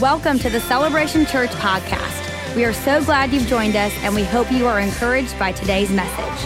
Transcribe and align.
Welcome 0.00 0.38
to 0.40 0.48
the 0.48 0.60
Celebration 0.60 1.26
Church 1.26 1.50
podcast. 1.50 2.54
We 2.54 2.64
are 2.64 2.72
so 2.72 3.02
glad 3.04 3.32
you've 3.32 3.48
joined 3.48 3.74
us, 3.74 3.92
and 4.02 4.14
we 4.14 4.22
hope 4.22 4.52
you 4.52 4.64
are 4.68 4.78
encouraged 4.78 5.36
by 5.40 5.50
today's 5.50 5.90
message. 5.90 6.44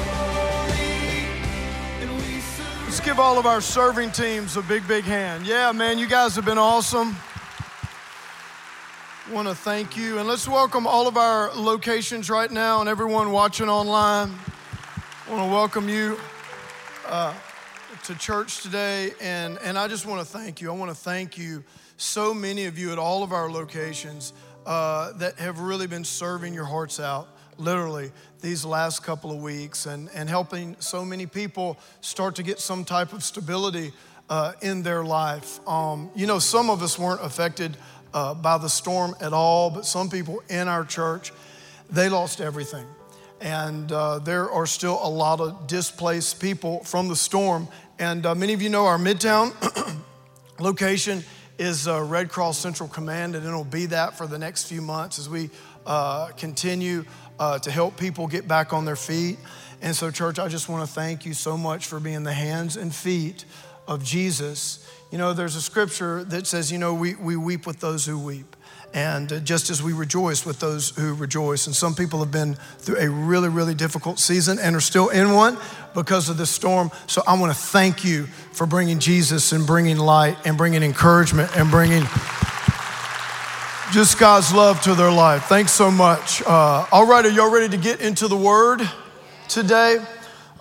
Let's 2.84 3.00
give 3.00 3.20
all 3.20 3.38
of 3.38 3.44
our 3.44 3.60
serving 3.60 4.12
teams 4.12 4.56
a 4.56 4.62
big, 4.62 4.88
big 4.88 5.04
hand. 5.04 5.46
Yeah, 5.46 5.70
man, 5.72 5.98
you 5.98 6.06
guys 6.06 6.34
have 6.36 6.46
been 6.46 6.56
awesome. 6.56 7.14
Want 9.30 9.48
to 9.48 9.54
thank 9.54 9.98
you. 9.98 10.18
And 10.18 10.26
let's 10.26 10.48
welcome 10.48 10.86
all 10.86 11.06
of 11.06 11.18
our 11.18 11.52
locations 11.54 12.30
right 12.30 12.50
now 12.50 12.80
and 12.80 12.88
everyone 12.88 13.32
watching 13.32 13.68
online. 13.68 14.30
Want 15.28 15.42
to 15.42 15.50
welcome 15.52 15.90
you 15.90 16.18
uh, 17.06 17.34
to 18.04 18.14
church 18.14 18.62
today. 18.62 19.12
And, 19.20 19.58
and 19.58 19.76
I 19.76 19.88
just 19.88 20.06
want 20.06 20.26
to 20.26 20.26
thank 20.26 20.62
you. 20.62 20.70
I 20.70 20.74
want 20.74 20.90
to 20.90 20.96
thank 20.96 21.36
you, 21.36 21.62
so 21.96 22.34
many 22.34 22.64
of 22.66 22.78
you 22.78 22.92
at 22.92 22.98
all 22.98 23.22
of 23.22 23.32
our 23.32 23.50
locations 23.50 24.32
uh, 24.66 25.12
that 25.14 25.38
have 25.38 25.58
really 25.58 25.86
been 25.86 26.04
serving 26.04 26.54
your 26.54 26.64
hearts 26.64 27.00
out, 27.00 27.28
literally, 27.58 28.12
these 28.40 28.64
last 28.64 29.02
couple 29.02 29.30
of 29.30 29.38
weeks 29.38 29.86
and, 29.86 30.08
and 30.14 30.28
helping 30.28 30.76
so 30.78 31.04
many 31.04 31.26
people 31.26 31.78
start 32.00 32.36
to 32.36 32.42
get 32.42 32.58
some 32.58 32.84
type 32.84 33.12
of 33.12 33.22
stability 33.22 33.92
uh, 34.28 34.52
in 34.62 34.82
their 34.82 35.04
life. 35.04 35.66
Um, 35.68 36.10
you 36.14 36.26
know, 36.26 36.38
some 36.38 36.70
of 36.70 36.82
us 36.82 36.98
weren't 36.98 37.24
affected 37.24 37.76
uh, 38.14 38.34
by 38.34 38.58
the 38.58 38.68
storm 38.68 39.14
at 39.20 39.32
all, 39.32 39.70
but 39.70 39.86
some 39.86 40.10
people 40.10 40.42
in 40.48 40.68
our 40.68 40.84
church, 40.84 41.32
they 41.90 42.08
lost 42.08 42.40
everything. 42.40 42.86
And 43.40 43.90
uh, 43.90 44.20
there 44.20 44.50
are 44.50 44.66
still 44.66 45.00
a 45.02 45.08
lot 45.08 45.40
of 45.40 45.66
displaced 45.66 46.40
people 46.40 46.84
from 46.84 47.08
the 47.08 47.16
storm. 47.16 47.68
And 47.98 48.24
uh, 48.24 48.34
many 48.34 48.52
of 48.52 48.62
you 48.62 48.68
know 48.68 48.86
our 48.86 48.98
Midtown 48.98 49.52
location 50.60 51.24
is 51.58 51.86
uh, 51.86 52.02
Red 52.02 52.28
Cross 52.28 52.58
Central 52.58 52.88
Command, 52.88 53.34
and 53.34 53.46
it'll 53.46 53.64
be 53.64 53.86
that 53.86 54.16
for 54.16 54.26
the 54.26 54.38
next 54.38 54.64
few 54.64 54.80
months 54.80 55.18
as 55.18 55.28
we 55.28 55.50
uh, 55.86 56.28
continue 56.36 57.04
uh, 57.38 57.58
to 57.58 57.70
help 57.70 57.96
people 57.96 58.26
get 58.26 58.48
back 58.48 58.72
on 58.72 58.84
their 58.84 58.96
feet. 58.96 59.38
And 59.80 59.94
so, 59.96 60.10
church, 60.10 60.38
I 60.38 60.48
just 60.48 60.68
want 60.68 60.86
to 60.86 60.92
thank 60.92 61.26
you 61.26 61.34
so 61.34 61.56
much 61.56 61.86
for 61.86 61.98
being 61.98 62.22
the 62.22 62.32
hands 62.32 62.76
and 62.76 62.94
feet 62.94 63.44
of 63.88 64.04
Jesus. 64.04 64.88
You 65.10 65.18
know, 65.18 65.32
there's 65.32 65.56
a 65.56 65.62
scripture 65.62 66.24
that 66.24 66.46
says, 66.46 66.70
you 66.70 66.78
know, 66.78 66.94
we, 66.94 67.14
we 67.16 67.36
weep 67.36 67.66
with 67.66 67.80
those 67.80 68.06
who 68.06 68.18
weep. 68.18 68.56
And 68.94 69.32
uh, 69.32 69.40
just 69.40 69.70
as 69.70 69.82
we 69.82 69.92
rejoice 69.92 70.44
with 70.44 70.60
those 70.60 70.90
who 70.90 71.14
rejoice. 71.14 71.66
And 71.66 71.74
some 71.74 71.94
people 71.94 72.18
have 72.20 72.30
been 72.30 72.56
through 72.78 72.98
a 72.98 73.08
really, 73.08 73.48
really 73.48 73.74
difficult 73.74 74.18
season 74.18 74.58
and 74.58 74.76
are 74.76 74.80
still 74.80 75.08
in 75.08 75.32
one 75.32 75.56
because 75.94 76.28
of 76.28 76.36
this 76.36 76.50
storm. 76.50 76.90
So 77.06 77.22
I 77.26 77.38
want 77.38 77.52
to 77.52 77.58
thank 77.58 78.04
you 78.04 78.26
for 78.52 78.66
bringing 78.66 78.98
Jesus 78.98 79.52
and 79.52 79.66
bringing 79.66 79.96
light 79.96 80.36
and 80.44 80.58
bringing 80.58 80.82
encouragement 80.82 81.56
and 81.56 81.70
bringing 81.70 82.02
just 83.92 84.18
God's 84.18 84.54
love 84.54 84.80
to 84.82 84.94
their 84.94 85.12
life. 85.12 85.44
Thanks 85.44 85.72
so 85.72 85.90
much. 85.90 86.42
Uh, 86.42 86.86
all 86.90 87.06
right, 87.06 87.24
are 87.26 87.30
y'all 87.30 87.52
ready 87.52 87.68
to 87.68 87.76
get 87.76 88.00
into 88.00 88.26
the 88.26 88.36
word 88.36 88.80
today? 89.48 89.98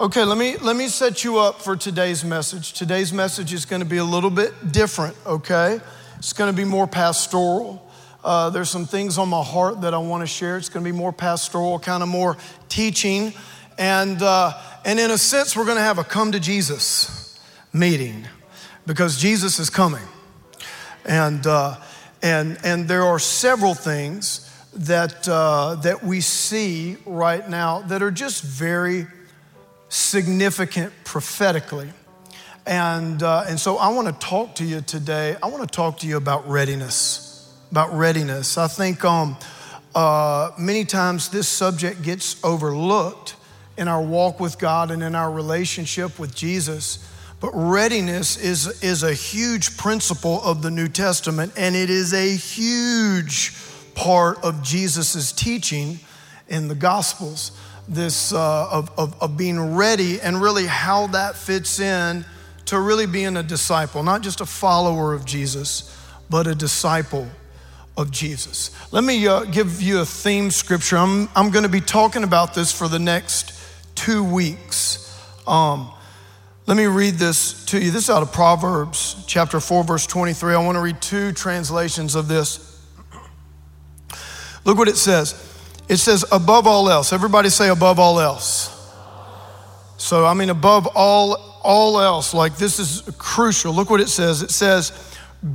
Okay, 0.01 0.23
let 0.23 0.37
me 0.37 0.57
let 0.57 0.75
me 0.75 0.87
set 0.87 1.23
you 1.23 1.37
up 1.37 1.61
for 1.61 1.75
today's 1.77 2.25
message. 2.25 2.73
Today's 2.73 3.13
message 3.13 3.53
is 3.53 3.65
going 3.65 3.81
to 3.81 3.85
be 3.85 3.97
a 3.97 4.03
little 4.03 4.29
bit 4.29 4.71
different. 4.71 5.15
Okay, 5.25 5.79
it's 6.17 6.33
going 6.33 6.51
to 6.51 6.57
be 6.57 6.65
more 6.65 6.87
pastoral. 6.87 7.89
Uh, 8.23 8.49
there's 8.49 8.69
some 8.69 8.85
things 8.85 9.17
on 9.17 9.29
my 9.29 9.43
heart 9.43 9.81
that 9.81 9.93
I 9.93 9.97
want 9.97 10.21
to 10.21 10.27
share. 10.27 10.57
It's 10.57 10.69
going 10.69 10.85
to 10.85 10.91
be 10.91 10.95
more 10.95 11.11
pastoral, 11.11 11.79
kind 11.79 12.03
of 12.03 12.09
more 12.09 12.37
teaching, 12.69 13.33
and 13.77 14.21
uh, 14.21 14.53
and 14.85 14.99
in 14.99 15.11
a 15.11 15.17
sense, 15.17 15.55
we're 15.55 15.65
going 15.65 15.77
to 15.77 15.83
have 15.83 15.97
a 15.97 16.03
come 16.03 16.31
to 16.33 16.39
Jesus 16.39 17.39
meeting 17.73 18.27
because 18.85 19.17
Jesus 19.17 19.59
is 19.59 19.69
coming, 19.69 20.03
and 21.05 21.45
uh, 21.47 21.77
and 22.21 22.59
and 22.63 22.87
there 22.87 23.03
are 23.03 23.19
several 23.19 23.73
things 23.73 24.47
that 24.73 25.27
uh, 25.27 25.75
that 25.75 26.03
we 26.03 26.21
see 26.21 26.97
right 27.05 27.49
now 27.49 27.81
that 27.81 28.03
are 28.03 28.11
just 28.11 28.43
very 28.43 29.07
significant 29.89 30.93
prophetically. 31.03 31.89
And, 32.65 33.21
uh, 33.23 33.45
and 33.47 33.59
so 33.59 33.77
I 33.77 33.89
want 33.89 34.07
to 34.07 34.13
talk 34.25 34.55
to 34.55 34.63
you 34.63 34.81
today. 34.81 35.35
I 35.41 35.47
want 35.47 35.63
to 35.63 35.75
talk 35.75 35.99
to 35.99 36.07
you 36.07 36.17
about 36.17 36.47
readiness. 36.47 37.30
About 37.71 37.93
readiness. 37.93 38.57
I 38.57 38.67
think 38.67 39.05
um, 39.05 39.37
uh, 39.95 40.51
many 40.59 40.83
times 40.83 41.29
this 41.29 41.47
subject 41.47 42.01
gets 42.01 42.43
overlooked 42.43 43.37
in 43.77 43.87
our 43.87 44.01
walk 44.01 44.41
with 44.41 44.59
God 44.59 44.91
and 44.91 45.01
in 45.01 45.15
our 45.15 45.31
relationship 45.31 46.19
with 46.19 46.35
Jesus. 46.35 47.07
But 47.39 47.51
readiness 47.53 48.35
is, 48.35 48.83
is 48.83 49.03
a 49.03 49.13
huge 49.13 49.77
principle 49.77 50.43
of 50.43 50.61
the 50.61 50.69
New 50.69 50.89
Testament, 50.89 51.53
and 51.55 51.73
it 51.73 51.89
is 51.89 52.13
a 52.13 52.35
huge 52.35 53.55
part 53.95 54.43
of 54.43 54.61
Jesus' 54.61 55.31
teaching 55.31 55.99
in 56.49 56.67
the 56.67 56.75
Gospels 56.75 57.53
this 57.87 58.33
uh, 58.33 58.69
of, 58.69 58.91
of, 58.97 59.15
of 59.21 59.37
being 59.37 59.75
ready 59.75 60.19
and 60.19 60.41
really 60.41 60.65
how 60.65 61.07
that 61.07 61.37
fits 61.37 61.79
in 61.79 62.25
to 62.65 62.77
really 62.77 63.05
being 63.05 63.37
a 63.37 63.43
disciple, 63.43 64.03
not 64.03 64.21
just 64.21 64.41
a 64.41 64.45
follower 64.45 65.13
of 65.13 65.23
Jesus, 65.23 65.97
but 66.29 66.47
a 66.47 66.53
disciple 66.53 67.29
of 68.01 68.11
Jesus. 68.11 68.71
Let 68.91 69.03
me 69.03 69.27
uh, 69.27 69.45
give 69.45 69.81
you 69.81 69.99
a 69.99 70.05
theme 70.05 70.51
scripture. 70.51 70.97
I'm, 70.97 71.29
I'm 71.35 71.51
going 71.51 71.63
to 71.63 71.69
be 71.69 71.81
talking 71.81 72.23
about 72.23 72.53
this 72.53 72.71
for 72.71 72.87
the 72.87 72.99
next 72.99 73.53
two 73.95 74.23
weeks. 74.23 75.17
Um, 75.47 75.91
let 76.67 76.77
me 76.77 76.85
read 76.85 77.15
this 77.15 77.65
to 77.65 77.79
you. 77.79 77.91
This 77.91 78.03
is 78.03 78.09
out 78.09 78.23
of 78.23 78.31
Proverbs 78.31 79.23
chapter 79.27 79.59
4, 79.59 79.83
verse 79.83 80.05
23. 80.05 80.53
I 80.53 80.57
want 80.63 80.75
to 80.75 80.81
read 80.81 81.01
two 81.01 81.31
translations 81.31 82.15
of 82.15 82.27
this. 82.27 82.67
Look 84.65 84.77
what 84.77 84.87
it 84.87 84.97
says. 84.97 85.47
It 85.89 85.97
says, 85.97 86.23
above 86.31 86.67
all 86.67 86.89
else. 86.89 87.13
Everybody 87.13 87.49
say, 87.49 87.69
above 87.69 87.99
all 87.99 88.19
else. 88.19 88.69
So, 89.97 90.25
I 90.25 90.33
mean, 90.33 90.49
above 90.49 90.87
all, 90.95 91.59
all 91.63 91.99
else, 91.99 92.33
like 92.33 92.57
this 92.57 92.79
is 92.79 93.03
crucial. 93.17 93.73
Look 93.73 93.89
what 93.89 94.01
it 94.01 94.09
says. 94.09 94.41
It 94.41 94.51
says, 94.51 94.91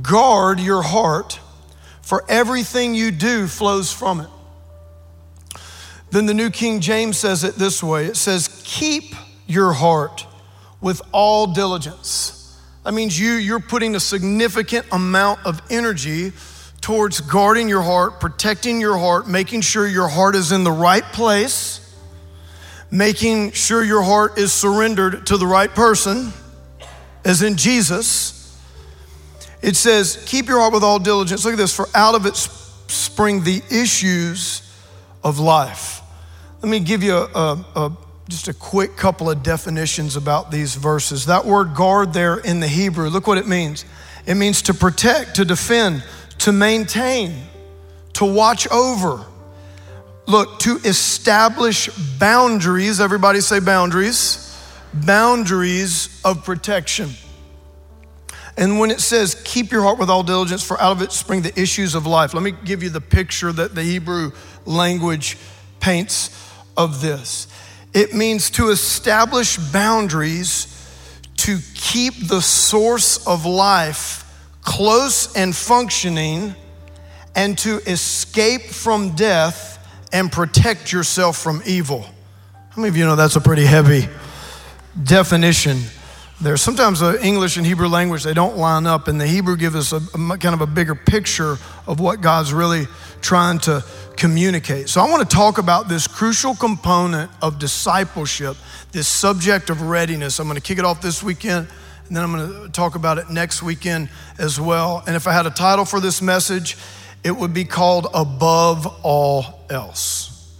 guard 0.01 0.59
your 0.59 0.81
heart, 0.81 1.39
for 2.07 2.23
everything 2.29 2.95
you 2.95 3.11
do 3.11 3.47
flows 3.47 3.91
from 3.91 4.21
it. 4.21 4.29
Then 6.09 6.25
the 6.25 6.33
New 6.33 6.49
King 6.49 6.79
James 6.79 7.17
says 7.17 7.43
it 7.43 7.55
this 7.55 7.83
way 7.83 8.05
it 8.05 8.15
says, 8.15 8.61
keep 8.63 9.13
your 9.45 9.73
heart 9.73 10.25
with 10.79 11.01
all 11.11 11.47
diligence. 11.47 12.57
That 12.85 12.93
means 12.93 13.19
you, 13.19 13.33
you're 13.33 13.59
putting 13.59 13.93
a 13.93 13.99
significant 13.99 14.85
amount 14.93 15.45
of 15.45 15.61
energy 15.69 16.31
towards 16.79 17.19
guarding 17.19 17.67
your 17.67 17.81
heart, 17.81 18.21
protecting 18.21 18.79
your 18.79 18.97
heart, 18.97 19.27
making 19.27 19.59
sure 19.59 19.85
your 19.85 20.07
heart 20.07 20.35
is 20.35 20.53
in 20.53 20.63
the 20.63 20.71
right 20.71 21.03
place, 21.03 21.93
making 22.89 23.51
sure 23.51 23.83
your 23.83 24.03
heart 24.03 24.37
is 24.37 24.53
surrendered 24.53 25.27
to 25.27 25.35
the 25.35 25.45
right 25.45 25.75
person, 25.75 26.31
as 27.25 27.41
in 27.41 27.57
Jesus. 27.57 28.36
It 29.61 29.75
says, 29.75 30.23
Keep 30.27 30.47
your 30.47 30.59
heart 30.59 30.73
with 30.73 30.83
all 30.83 30.99
diligence. 30.99 31.45
Look 31.45 31.53
at 31.53 31.57
this, 31.57 31.75
for 31.75 31.87
out 31.95 32.15
of 32.15 32.25
it 32.25 32.35
spring 32.35 33.43
the 33.43 33.61
issues 33.69 34.61
of 35.23 35.39
life. 35.39 36.01
Let 36.61 36.69
me 36.69 36.79
give 36.79 37.03
you 37.03 37.13
a, 37.13 37.65
a, 37.75 37.97
just 38.29 38.47
a 38.47 38.53
quick 38.53 38.97
couple 38.97 39.29
of 39.29 39.43
definitions 39.43 40.15
about 40.15 40.51
these 40.51 40.75
verses. 40.75 41.25
That 41.25 41.45
word 41.45 41.75
guard 41.75 42.13
there 42.13 42.37
in 42.37 42.59
the 42.59 42.67
Hebrew, 42.67 43.09
look 43.09 43.27
what 43.27 43.37
it 43.37 43.47
means. 43.47 43.85
It 44.25 44.35
means 44.35 44.61
to 44.63 44.73
protect, 44.73 45.35
to 45.35 45.45
defend, 45.45 46.03
to 46.39 46.51
maintain, 46.51 47.35
to 48.13 48.25
watch 48.25 48.67
over. 48.69 49.23
Look, 50.25 50.59
to 50.59 50.77
establish 50.83 51.87
boundaries, 52.19 52.99
everybody 52.99 53.39
say 53.39 53.59
boundaries, 53.59 54.43
boundaries 54.93 56.21
of 56.25 56.43
protection. 56.43 57.11
And 58.57 58.79
when 58.79 58.89
it 58.89 58.99
says, 58.99 59.39
keep 59.45 59.71
your 59.71 59.83
heart 59.83 59.99
with 59.99 60.09
all 60.09 60.23
diligence, 60.23 60.63
for 60.63 60.81
out 60.81 60.93
of 60.93 61.01
it 61.03 61.11
spring 61.11 61.43
the 61.43 61.57
issues 61.59 61.93
of 61.93 62.07
life, 62.07 62.33
let 62.33 62.41
me 62.41 62.51
give 62.51 62.81
you 62.81 62.89
the 62.89 63.01
picture 63.01 63.51
that 63.51 63.75
the 63.75 63.83
Hebrew 63.83 64.31
language 64.65 65.37
paints 65.79 66.31
of 66.75 67.01
this. 67.01 67.47
It 67.93 68.13
means 68.13 68.49
to 68.51 68.69
establish 68.69 69.57
boundaries 69.57 70.73
to 71.37 71.59
keep 71.75 72.27
the 72.27 72.41
source 72.41 73.25
of 73.27 73.45
life 73.45 74.23
close 74.63 75.33
and 75.35 75.55
functioning, 75.55 76.53
and 77.35 77.57
to 77.59 77.77
escape 77.87 78.63
from 78.63 79.15
death 79.15 79.75
and 80.11 80.29
protect 80.29 80.91
yourself 80.91 81.37
from 81.37 81.61
evil. 81.65 82.01
How 82.71 82.81
many 82.81 82.89
of 82.89 82.97
you 82.97 83.05
know 83.05 83.15
that's 83.15 83.37
a 83.37 83.41
pretty 83.41 83.65
heavy 83.65 84.09
definition? 85.01 85.83
There, 86.39 86.55
sometimes 86.55 86.99
the 86.99 87.19
English 87.25 87.57
and 87.57 87.65
Hebrew 87.65 87.87
language 87.87 88.23
they 88.23 88.33
don't 88.33 88.57
line 88.57 88.85
up, 88.85 89.07
and 89.07 89.19
the 89.19 89.25
Hebrew 89.25 89.57
gives 89.57 89.75
us 89.75 89.91
a, 89.91 89.97
a 89.97 90.37
kind 90.37 90.53
of 90.53 90.61
a 90.61 90.67
bigger 90.67 90.93
picture 90.93 91.57
of 91.87 91.99
what 91.99 92.21
God's 92.21 92.53
really 92.53 92.85
trying 93.21 93.57
to 93.59 93.83
communicate. 94.15 94.89
So 94.89 95.01
I 95.01 95.09
want 95.09 95.27
to 95.27 95.35
talk 95.35 95.57
about 95.57 95.87
this 95.87 96.07
crucial 96.07 96.55
component 96.55 97.31
of 97.41 97.57
discipleship, 97.57 98.55
this 98.91 99.07
subject 99.07 99.69
of 99.69 99.81
readiness. 99.81 100.39
I'm 100.39 100.47
going 100.47 100.55
to 100.55 100.61
kick 100.61 100.77
it 100.77 100.85
off 100.85 101.01
this 101.01 101.23
weekend 101.23 101.67
and 102.07 102.15
then 102.15 102.23
I'm 102.23 102.31
going 102.31 102.63
to 102.63 102.69
talk 102.69 102.95
about 102.95 103.17
it 103.17 103.29
next 103.29 103.61
weekend 103.61 104.09
as 104.39 104.59
well. 104.59 105.03
And 105.05 105.15
if 105.15 105.27
I 105.27 105.33
had 105.33 105.45
a 105.45 105.49
title 105.49 105.83
for 105.83 105.99
this 105.99 106.21
message, 106.21 106.77
it 107.23 107.31
would 107.31 107.53
be 107.53 107.65
called 107.65 108.07
above 108.13 108.87
all 109.03 109.65
else. 109.69 110.55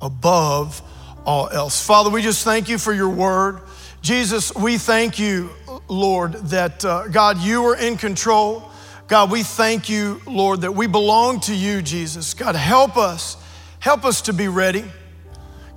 Above 0.00 0.80
all 1.26 1.50
else. 1.50 1.84
Father, 1.84 2.08
we 2.08 2.22
just 2.22 2.42
thank 2.42 2.68
you 2.70 2.78
for 2.78 2.94
your 2.94 3.10
word. 3.10 3.60
Jesus, 4.00 4.54
we 4.54 4.78
thank 4.78 5.18
you, 5.18 5.50
Lord, 5.88 6.32
that 6.34 6.84
uh, 6.84 7.08
God, 7.08 7.38
you 7.38 7.64
are 7.66 7.76
in 7.76 7.96
control. 7.96 8.70
God, 9.08 9.30
we 9.30 9.42
thank 9.42 9.88
you, 9.88 10.20
Lord, 10.26 10.60
that 10.60 10.72
we 10.72 10.86
belong 10.86 11.40
to 11.40 11.54
you, 11.54 11.82
Jesus. 11.82 12.34
God, 12.34 12.54
help 12.54 12.96
us. 12.96 13.36
Help 13.80 14.04
us 14.04 14.22
to 14.22 14.32
be 14.32 14.48
ready. 14.48 14.84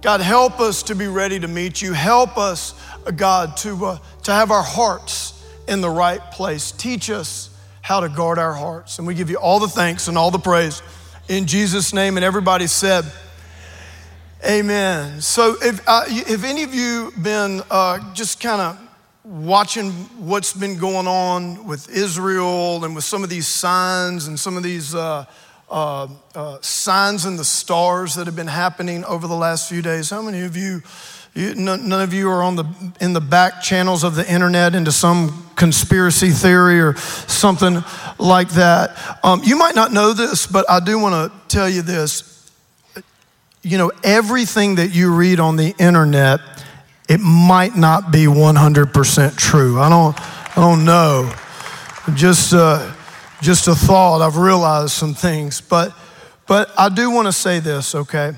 God, 0.02 0.22
help 0.22 0.60
us 0.60 0.84
to 0.84 0.96
be 0.96 1.08
ready 1.08 1.40
to 1.40 1.48
meet 1.48 1.82
you. 1.82 1.94
Help 1.94 2.38
us, 2.38 2.74
God, 3.16 3.58
to, 3.58 3.86
uh, 3.86 3.98
to 4.24 4.32
have 4.32 4.52
our 4.52 4.64
hearts 4.64 5.44
in 5.68 5.82
the 5.82 5.90
right 5.90 6.22
place. 6.32 6.72
Teach 6.72 7.10
us 7.10 7.50
how 7.82 8.00
to 8.00 8.10
guard 8.10 8.38
our 8.38 8.54
hearts. 8.54 8.98
And 8.98 9.08
we 9.08 9.14
give 9.14 9.30
you 9.30 9.38
all 9.38 9.60
the 9.60 9.68
thanks 9.68 10.08
and 10.08 10.18
all 10.18 10.32
the 10.32 10.40
praise 10.40 10.82
in 11.28 11.46
Jesus' 11.48 11.94
name. 11.94 12.18
And 12.18 12.24
everybody 12.24 12.68
said, 12.68 13.06
Amen. 14.44 15.22
So, 15.22 15.56
if, 15.62 15.88
uh, 15.88 16.06
have 16.06 16.44
any 16.44 16.64
of 16.64 16.74
you 16.74 17.14
been 17.22 17.62
uh, 17.70 18.14
just 18.16 18.40
kind 18.42 18.60
of 18.60 18.90
watching 19.24 19.92
what's 20.18 20.52
been 20.52 20.80
going 20.80 21.06
on 21.06 21.68
with 21.68 21.88
Israel 21.90 22.84
and 22.84 22.96
with 22.96 23.04
some 23.04 23.24
of 23.24 23.30
these 23.30 23.48
signs 23.48 24.26
and 24.26 24.40
some 24.40 24.58
of 24.58 24.64
these 24.64 24.96
uh, 24.96 25.26
uh, 25.70 26.08
uh 26.34 26.58
signs 26.62 27.26
and 27.26 27.38
the 27.38 27.46
stars 27.46 28.16
that 28.16 28.26
have 28.26 28.36
been 28.36 28.48
happening 28.48 29.06
over 29.06 29.28
the 29.28 29.36
last 29.36 29.70
few 29.70 29.84
days? 29.84 30.10
How 30.10 30.24
many 30.24 30.42
of 30.42 30.58
you? 30.58 30.82
You, 31.36 31.54
none 31.54 31.92
of 31.94 32.12
you 32.12 32.28
are 32.30 32.42
on 32.42 32.56
the 32.56 32.66
in 33.00 33.14
the 33.14 33.22
back 33.22 33.62
channels 33.62 34.04
of 34.04 34.16
the 34.16 34.30
internet 34.30 34.74
into 34.74 34.92
some 34.92 35.52
conspiracy 35.56 36.32
theory 36.32 36.82
or 36.82 36.96
something 36.96 37.84
like 38.18 38.50
that. 38.50 39.20
Um, 39.24 39.42
you 39.44 39.56
might 39.56 39.76
not 39.76 39.94
know 39.94 40.14
this, 40.14 40.48
but 40.48 40.68
I 40.68 40.80
do 40.80 40.98
want 40.98 41.32
to 41.32 41.48
tell 41.48 41.70
you 41.70 41.84
this 41.84 42.31
you 43.64 43.78
know, 43.78 43.92
everything 44.04 44.76
that 44.76 44.94
you 44.94 45.14
read 45.14 45.40
on 45.40 45.56
the 45.56 45.76
internet, 45.78 46.40
it 47.08 47.20
might 47.20 47.76
not 47.76 48.12
be 48.12 48.26
100% 48.26 49.38
true. 49.38 49.80
I 49.80 49.90
don't, 49.90 50.20
I 50.58 50.62
don't 50.62 50.84
know. 50.84 51.32
Just, 52.16 52.54
uh, 52.54 52.94
just 53.42 53.68
a 53.68 53.76
thought. 53.76 54.22
I've 54.22 54.38
realized 54.38 54.92
some 54.92 55.14
things, 55.14 55.62
but, 55.62 55.96
but 56.48 56.72
I 56.78 56.90
do 56.90 57.12
want 57.12 57.28
to 57.28 57.34
say 57.34 57.60
this, 57.60 57.94
okay? 57.94 58.34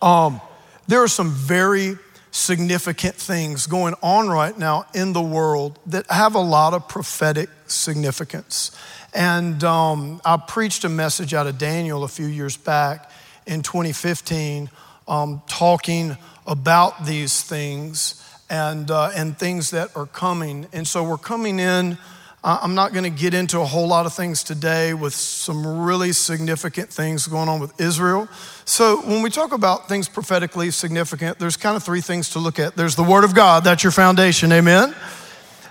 Um, 0.00 0.40
there 0.86 1.02
are 1.02 1.08
some 1.08 1.30
very 1.30 1.98
significant 2.30 3.14
things 3.14 3.66
going 3.66 3.94
on 4.02 4.28
right 4.28 4.58
now 4.58 4.86
in 4.94 5.12
the 5.12 5.22
world 5.22 5.78
that 5.86 6.10
have 6.10 6.34
a 6.34 6.40
lot 6.40 6.74
of 6.74 6.88
prophetic 6.88 7.48
significance. 7.66 8.76
And 9.14 9.62
um, 9.62 10.20
I 10.24 10.36
preached 10.36 10.84
a 10.84 10.88
message 10.88 11.34
out 11.34 11.46
of 11.46 11.58
Daniel 11.58 12.02
a 12.04 12.08
few 12.08 12.26
years 12.26 12.56
back 12.56 13.10
in 13.46 13.62
2015 13.62 14.70
um, 15.08 15.42
talking 15.46 16.16
about 16.46 17.06
these 17.06 17.42
things 17.42 18.20
and, 18.50 18.90
uh, 18.90 19.10
and 19.14 19.38
things 19.38 19.70
that 19.70 19.96
are 19.96 20.06
coming. 20.06 20.66
And 20.72 20.86
so 20.86 21.02
we're 21.02 21.16
coming 21.16 21.58
in. 21.58 21.98
I'm 22.46 22.74
not 22.74 22.92
going 22.92 23.04
to 23.04 23.22
get 23.22 23.32
into 23.32 23.60
a 23.60 23.64
whole 23.64 23.88
lot 23.88 24.04
of 24.04 24.12
things 24.12 24.44
today 24.44 24.92
with 24.92 25.14
some 25.14 25.82
really 25.82 26.12
significant 26.12 26.90
things 26.90 27.26
going 27.26 27.48
on 27.48 27.58
with 27.58 27.80
Israel. 27.80 28.28
So, 28.66 29.00
when 29.00 29.22
we 29.22 29.30
talk 29.30 29.52
about 29.52 29.88
things 29.88 30.10
prophetically 30.10 30.70
significant, 30.70 31.38
there's 31.38 31.56
kind 31.56 31.74
of 31.74 31.82
three 31.82 32.02
things 32.02 32.28
to 32.30 32.38
look 32.38 32.58
at. 32.58 32.76
There's 32.76 32.96
the 32.96 33.02
Word 33.02 33.24
of 33.24 33.34
God, 33.34 33.64
that's 33.64 33.82
your 33.82 33.92
foundation, 33.92 34.52
amen? 34.52 34.94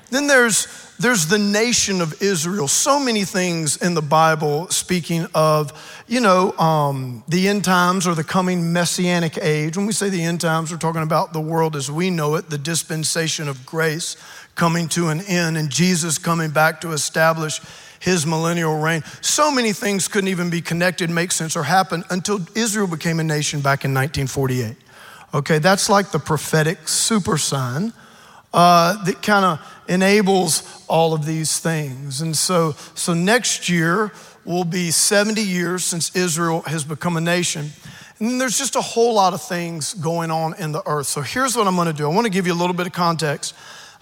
Then 0.10 0.26
there's 0.26 0.66
there's 1.00 1.28
the 1.28 1.40
nation 1.40 2.02
of 2.02 2.22
Israel. 2.22 2.68
So 2.68 3.00
many 3.00 3.24
things 3.24 3.78
in 3.78 3.94
the 3.94 4.02
Bible 4.02 4.68
speaking 4.70 5.26
of, 5.34 6.04
you 6.08 6.20
know, 6.20 6.52
um, 6.58 7.24
the 7.28 7.48
end 7.48 7.64
times 7.64 8.06
or 8.08 8.16
the 8.16 8.24
coming 8.24 8.72
messianic 8.72 9.38
age. 9.42 9.76
When 9.76 9.86
we 9.86 9.94
say 9.94 10.10
the 10.10 10.24
end 10.24 10.42
times, 10.42 10.72
we're 10.72 10.78
talking 10.78 11.02
about 11.02 11.34
the 11.34 11.42
world 11.42 11.76
as 11.76 11.90
we 11.90 12.10
know 12.10 12.36
it, 12.36 12.50
the 12.50 12.58
dispensation 12.58 13.48
of 13.48 13.66
grace 13.66 14.16
coming 14.56 14.88
to 14.90 15.10
an 15.10 15.22
end, 15.22 15.58
and 15.58 15.70
Jesus 15.70 16.18
coming 16.18 16.52
back 16.52 16.82
to 16.82 16.92
establish 16.92 17.60
his 18.00 18.28
millennial 18.28 18.80
reign. 18.80 19.02
So 19.22 19.50
many 19.50 19.74
things 19.74 20.08
couldn't 20.08 20.28
even 20.28 20.50
be 20.50 20.62
connected, 20.62 21.10
make 21.10 21.32
sense, 21.32 21.56
or 21.56 21.64
happen 21.64 22.04
until 22.10 22.40
Israel 22.54 22.88
became 22.88 23.20
a 23.20 23.24
nation 23.24 23.62
back 23.62 23.86
in 23.86 23.94
1948. 23.94 24.76
Okay, 25.34 25.58
that's 25.58 25.90
like 25.90 26.12
the 26.12 26.20
prophetic 26.20 26.88
super 26.88 27.38
sign 27.38 27.94
uh, 28.54 29.04
that 29.06 29.22
kind 29.24 29.46
of 29.46 29.84
enables 29.88 30.62
all 30.88 31.14
of 31.14 31.26
these 31.26 31.60
things. 31.60 32.22
And 32.22 32.36
so, 32.36 32.72
so 32.96 33.14
next 33.14 33.70
year 33.70 34.12
will 34.46 34.64
be 34.64 34.92
70 34.92 35.42
years 35.42 35.84
since 35.84 36.16
Israel 36.16 36.62
has 36.62 36.84
become 36.84 37.18
a 37.18 37.22
nation. 37.22 37.70
And 38.20 38.40
there's 38.40 38.58
just 38.58 38.76
a 38.76 38.82
whole 38.82 39.16
lot 39.16 39.34
of 39.34 39.42
things 39.42 39.94
going 39.94 40.32
on 40.32 40.56
in 40.56 40.72
the 40.72 40.82
earth. 40.88 41.08
So 41.08 41.22
here's 41.22 41.56
what 41.56 41.68
I'm 41.68 41.76
going 41.76 41.88
to 41.88 41.94
do 41.94 42.10
I 42.10 42.14
want 42.14 42.26
to 42.26 42.32
give 42.32 42.48
you 42.48 42.54
a 42.54 42.56
little 42.56 42.76
bit 42.76 42.88
of 42.88 42.94
context. 42.94 43.54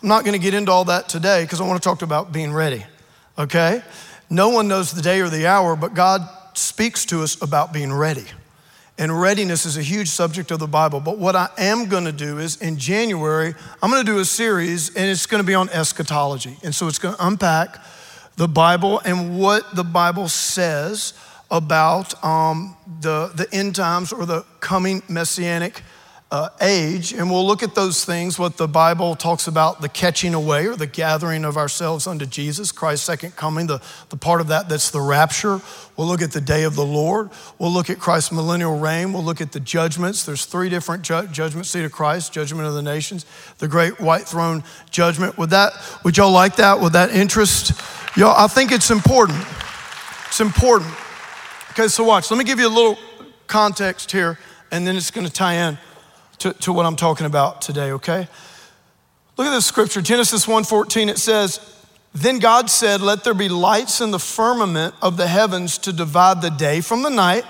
I'm 0.02 0.08
not 0.08 0.24
going 0.24 0.34
to 0.34 0.44
get 0.44 0.54
into 0.54 0.72
all 0.72 0.86
that 0.86 1.10
today 1.10 1.44
because 1.44 1.62
I 1.62 1.68
want 1.68 1.82
to 1.82 1.88
talk 1.88 2.02
about 2.02 2.32
being 2.32 2.52
ready, 2.52 2.84
okay? 3.38 3.84
No 4.32 4.50
one 4.50 4.68
knows 4.68 4.92
the 4.92 5.02
day 5.02 5.22
or 5.22 5.30
the 5.30 5.46
hour, 5.46 5.76
but 5.76 5.94
God 5.94 6.28
speaks 6.54 7.06
to 7.06 7.22
us 7.22 7.40
about 7.42 7.72
being 7.72 7.94
ready. 7.94 8.26
And 8.98 9.20
readiness 9.20 9.66
is 9.66 9.78
a 9.78 9.82
huge 9.82 10.10
subject 10.10 10.52
of 10.52 10.60
the 10.60 10.68
Bible. 10.68 11.00
But 11.00 11.18
what 11.18 11.36
I 11.36 11.50
am 11.58 11.88
going 11.88 12.06
to 12.06 12.12
do 12.12 12.38
is 12.38 12.62
in 12.62 12.78
January, 12.78 13.56
I'm 13.82 13.90
going 13.90 14.06
to 14.06 14.12
do 14.12 14.20
a 14.20 14.26
series 14.26 14.96
and 14.96 15.10
it's 15.10 15.26
going 15.26 15.42
to 15.42 15.48
be 15.48 15.56
on 15.56 15.70
eschatology. 15.70 16.58
And 16.64 16.76
so 16.76 16.88
it's 16.88 17.00
going 17.00 17.16
to 17.16 17.26
unpack 17.26 17.84
the 18.36 18.48
Bible 18.48 19.00
and 19.04 19.40
what 19.40 19.76
the 19.76 19.84
Bible 19.84 20.28
says 20.28 21.14
about 21.50 22.24
um, 22.24 22.78
the, 23.02 23.32
the 23.36 23.48
end 23.52 23.76
times 23.76 24.14
or 24.14 24.26
the 24.26 24.46
coming 24.60 25.04
messianic 25.10 25.84
uh, 26.32 26.48
age, 26.62 27.12
and 27.12 27.30
we'll 27.30 27.46
look 27.46 27.62
at 27.62 27.76
those 27.76 28.06
things, 28.06 28.40
what 28.40 28.56
the 28.56 28.68
Bible 28.68 29.16
talks 29.18 29.48
about 29.48 29.82
the 29.82 29.90
catching 29.90 30.34
away 30.34 30.66
or 30.66 30.78
the 30.78 30.88
gathering 30.88 31.44
of 31.44 31.58
ourselves 31.58 32.08
unto 32.08 32.26
Jesus, 32.26 32.72
Christ's 32.72 33.06
second 33.06 33.36
coming, 33.36 33.68
the, 33.68 33.82
the 34.10 34.16
part 34.16 34.40
of 34.40 34.48
that 34.48 34.70
that's 34.70 34.92
the 34.92 35.02
rapture. 35.02 35.60
We'll 35.98 36.08
look 36.08 36.22
at 36.22 36.32
the 36.32 36.40
day 36.40 36.64
of 36.64 36.76
the 36.76 36.86
Lord. 36.86 37.32
We'll 37.60 37.72
look 37.72 37.90
at 37.90 38.00
Christ's 38.00 38.32
millennial 38.32 38.80
reign. 38.80 39.12
We'll 39.12 39.26
look 39.26 39.42
at 39.42 39.52
the 39.52 39.60
judgments. 39.60 40.26
There's 40.26 40.46
three 40.46 40.70
different 40.70 41.04
ju- 41.04 41.28
judgment 41.28 41.66
seat 41.66 41.84
of 41.84 41.92
Christ, 41.92 42.32
judgment 42.32 42.66
of 42.66 42.76
the 42.76 42.82
nations, 42.82 43.26
the 43.58 43.68
great 43.68 44.00
white 44.00 44.24
throne 44.24 44.64
judgment. 44.90 45.38
Would 45.38 45.50
that, 45.50 45.74
would 46.06 46.16
y'all 46.16 46.32
like 46.32 46.56
that? 46.56 46.80
Would 46.80 46.94
that 46.94 47.12
interest 47.12 47.74
y'all? 48.16 48.38
I 48.38 48.48
think 48.48 48.72
it's 48.72 48.90
important. 48.90 49.46
It's 50.28 50.40
important. 50.40 50.94
Okay, 51.72 51.90
so 51.90 52.06
watch. 52.06 52.32
Let 52.32 52.38
me 52.38 52.46
give 52.46 52.58
you 52.58 52.68
a 52.68 52.70
little 52.70 52.98
context 53.48 54.14
here, 54.14 54.40
and 54.72 54.88
then 54.88 54.96
it's 54.96 55.12
going 55.12 55.28
to 55.28 55.34
tie 55.34 55.56
in 55.56 55.78
to, 56.42 56.54
to 56.54 56.74
what 56.74 56.88
I'm 56.88 56.96
talking 56.96 57.28
about 57.28 57.62
today, 57.62 57.92
okay? 57.92 58.28
Look 59.38 59.48
at 59.48 59.52
this 59.52 59.66
scripture, 59.66 60.02
Genesis 60.02 60.48
1:14, 60.48 61.08
it 61.08 61.20
says, 61.20 61.60
Then 62.14 62.40
God 62.40 62.70
said, 62.70 63.02
Let 63.02 63.24
there 63.24 63.36
be 63.36 63.48
lights 63.48 64.02
in 64.02 64.10
the 64.10 64.20
firmament 64.20 64.96
of 65.04 65.18
the 65.18 65.28
heavens 65.28 65.78
to 65.80 65.94
divide 65.94 66.42
the 66.42 66.50
day 66.50 66.82
from 66.82 67.04
the 67.04 67.10
night, 67.10 67.46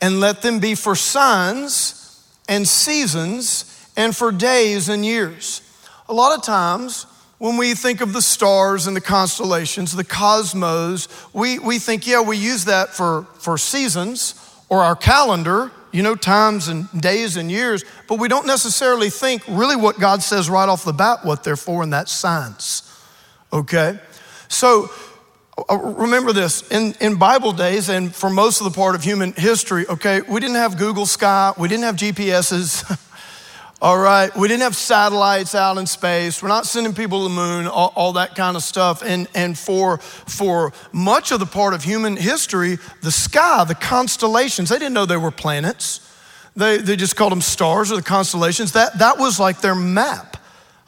and 0.00 0.20
let 0.20 0.42
them 0.42 0.60
be 0.60 0.76
for 0.76 0.94
signs 0.94 2.24
and 2.48 2.66
seasons 2.66 3.90
and 3.96 4.16
for 4.16 4.30
days 4.30 4.88
and 4.88 5.04
years. 5.04 5.62
A 6.08 6.14
lot 6.14 6.36
of 6.36 6.44
times, 6.44 7.06
when 7.38 7.56
we 7.56 7.74
think 7.74 8.00
of 8.00 8.12
the 8.12 8.22
stars 8.22 8.86
and 8.86 8.96
the 8.96 9.00
constellations, 9.00 9.94
the 9.94 10.04
cosmos, 10.04 11.08
we, 11.32 11.58
we 11.58 11.80
think, 11.80 12.06
yeah, 12.06 12.20
we 12.20 12.36
use 12.36 12.66
that 12.66 12.90
for, 12.90 13.26
for 13.40 13.58
seasons 13.58 14.37
or 14.68 14.82
our 14.82 14.96
calendar, 14.96 15.70
you 15.92 16.02
know, 16.02 16.14
times 16.14 16.68
and 16.68 16.88
days 17.00 17.36
and 17.36 17.50
years, 17.50 17.84
but 18.06 18.18
we 18.18 18.28
don't 18.28 18.46
necessarily 18.46 19.10
think 19.10 19.42
really 19.48 19.76
what 19.76 19.98
God 19.98 20.22
says 20.22 20.50
right 20.50 20.68
off 20.68 20.84
the 20.84 20.92
bat 20.92 21.24
what 21.24 21.44
they're 21.44 21.56
for, 21.56 21.82
and 21.82 21.92
that's 21.92 22.12
signs. 22.12 22.82
Okay? 23.52 23.98
So 24.48 24.90
uh, 25.68 25.76
remember 25.76 26.32
this 26.32 26.68
in, 26.70 26.94
in 27.00 27.16
Bible 27.16 27.52
days, 27.52 27.88
and 27.88 28.14
for 28.14 28.30
most 28.30 28.60
of 28.60 28.64
the 28.64 28.76
part 28.76 28.94
of 28.94 29.02
human 29.02 29.32
history, 29.32 29.86
okay, 29.88 30.20
we 30.22 30.40
didn't 30.40 30.56
have 30.56 30.76
Google 30.76 31.06
Sky, 31.06 31.52
we 31.58 31.68
didn't 31.68 31.84
have 31.84 31.96
GPSs. 31.96 33.04
All 33.80 33.96
right, 33.96 34.36
we 34.36 34.48
didn't 34.48 34.62
have 34.62 34.74
satellites 34.74 35.54
out 35.54 35.78
in 35.78 35.86
space. 35.86 36.42
We're 36.42 36.48
not 36.48 36.66
sending 36.66 36.94
people 36.94 37.18
to 37.18 37.28
the 37.28 37.34
moon, 37.34 37.68
all, 37.68 37.92
all, 37.94 38.14
that 38.14 38.34
kind 38.34 38.56
of 38.56 38.64
stuff. 38.64 39.04
And, 39.04 39.28
and 39.36 39.56
for, 39.56 39.98
for 39.98 40.72
much 40.90 41.30
of 41.30 41.38
the 41.38 41.46
part 41.46 41.74
of 41.74 41.84
human 41.84 42.16
history, 42.16 42.78
the 43.02 43.12
sky, 43.12 43.62
the 43.62 43.76
constellations, 43.76 44.70
they 44.70 44.80
didn't 44.80 44.94
know 44.94 45.06
they 45.06 45.16
were 45.16 45.30
planets. 45.30 46.00
They, 46.56 46.78
they 46.78 46.96
just 46.96 47.14
called 47.14 47.30
them 47.30 47.40
stars 47.40 47.92
or 47.92 47.96
the 47.96 48.02
constellations. 48.02 48.72
That, 48.72 48.98
that 48.98 49.16
was 49.16 49.38
like 49.38 49.60
their 49.60 49.76
map. 49.76 50.38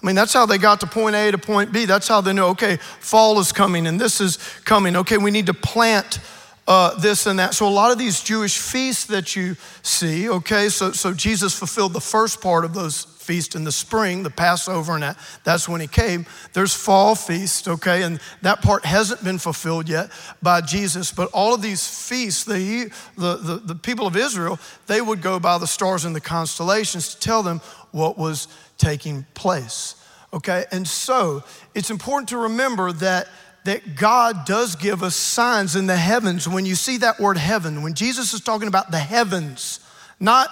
I 0.02 0.06
mean, 0.06 0.16
that's 0.16 0.32
how 0.32 0.44
they 0.44 0.58
got 0.58 0.80
to 0.80 0.88
point 0.88 1.14
A 1.14 1.30
to 1.30 1.38
point 1.38 1.70
B. 1.70 1.84
That's 1.84 2.08
how 2.08 2.20
they 2.20 2.32
knew, 2.32 2.42
okay, 2.46 2.78
fall 2.98 3.38
is 3.38 3.52
coming 3.52 3.86
and 3.86 4.00
this 4.00 4.20
is 4.20 4.38
coming. 4.64 4.96
Okay, 4.96 5.16
we 5.16 5.30
need 5.30 5.46
to 5.46 5.54
plant 5.54 6.18
uh, 6.70 6.94
this 7.00 7.26
and 7.26 7.40
that. 7.40 7.52
So, 7.52 7.66
a 7.66 7.68
lot 7.68 7.90
of 7.90 7.98
these 7.98 8.22
Jewish 8.22 8.56
feasts 8.56 9.06
that 9.06 9.34
you 9.34 9.56
see, 9.82 10.30
okay, 10.30 10.68
so, 10.68 10.92
so 10.92 11.12
Jesus 11.12 11.52
fulfilled 11.52 11.92
the 11.92 12.00
first 12.00 12.40
part 12.40 12.64
of 12.64 12.74
those 12.74 13.02
feasts 13.02 13.56
in 13.56 13.64
the 13.64 13.72
spring, 13.72 14.22
the 14.22 14.30
Passover, 14.30 14.94
and 14.94 15.02
that, 15.02 15.18
that's 15.42 15.68
when 15.68 15.80
he 15.80 15.88
came. 15.88 16.26
There's 16.52 16.72
fall 16.72 17.16
feast, 17.16 17.66
okay, 17.66 18.04
and 18.04 18.20
that 18.42 18.62
part 18.62 18.84
hasn't 18.84 19.24
been 19.24 19.38
fulfilled 19.38 19.88
yet 19.88 20.12
by 20.40 20.60
Jesus. 20.60 21.12
But 21.12 21.28
all 21.32 21.54
of 21.54 21.60
these 21.60 22.08
feasts, 22.08 22.44
the, 22.44 22.92
the, 23.16 23.36
the, 23.36 23.56
the 23.56 23.74
people 23.74 24.06
of 24.06 24.16
Israel, 24.16 24.60
they 24.86 25.00
would 25.00 25.22
go 25.22 25.40
by 25.40 25.58
the 25.58 25.66
stars 25.66 26.04
and 26.04 26.14
the 26.14 26.20
constellations 26.20 27.16
to 27.16 27.20
tell 27.20 27.42
them 27.42 27.60
what 27.90 28.16
was 28.16 28.46
taking 28.78 29.26
place. 29.34 29.96
Okay, 30.32 30.66
and 30.70 30.86
so 30.86 31.42
it's 31.74 31.90
important 31.90 32.28
to 32.28 32.36
remember 32.36 32.92
that 32.92 33.26
that 33.64 33.96
God 33.96 34.46
does 34.46 34.74
give 34.74 35.02
us 35.02 35.14
signs 35.14 35.76
in 35.76 35.86
the 35.86 35.96
heavens. 35.96 36.48
When 36.48 36.64
you 36.64 36.74
see 36.74 36.98
that 36.98 37.20
word 37.20 37.36
heaven, 37.36 37.82
when 37.82 37.94
Jesus 37.94 38.32
is 38.32 38.40
talking 38.40 38.68
about 38.68 38.90
the 38.90 38.98
heavens, 38.98 39.80
not 40.18 40.48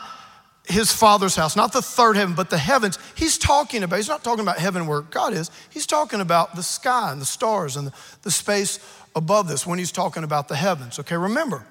his 0.66 0.92
father's 0.92 1.34
house, 1.34 1.56
not 1.56 1.72
the 1.72 1.80
third 1.80 2.16
heaven, 2.16 2.34
but 2.34 2.50
the 2.50 2.58
heavens, 2.58 2.98
he's 3.14 3.38
talking 3.38 3.82
about, 3.82 3.96
he's 3.96 4.08
not 4.08 4.22
talking 4.22 4.42
about 4.42 4.58
heaven 4.58 4.86
where 4.86 5.00
God 5.00 5.32
is, 5.32 5.50
he's 5.70 5.86
talking 5.86 6.20
about 6.20 6.54
the 6.54 6.62
sky 6.62 7.10
and 7.10 7.20
the 7.20 7.26
stars 7.26 7.76
and 7.76 7.86
the, 7.86 7.92
the 8.22 8.30
space 8.30 8.78
above 9.16 9.48
this 9.48 9.66
when 9.66 9.78
he's 9.78 9.92
talking 9.92 10.24
about 10.24 10.48
the 10.48 10.56
heavens. 10.56 10.98
Okay, 10.98 11.16
remember, 11.16 11.64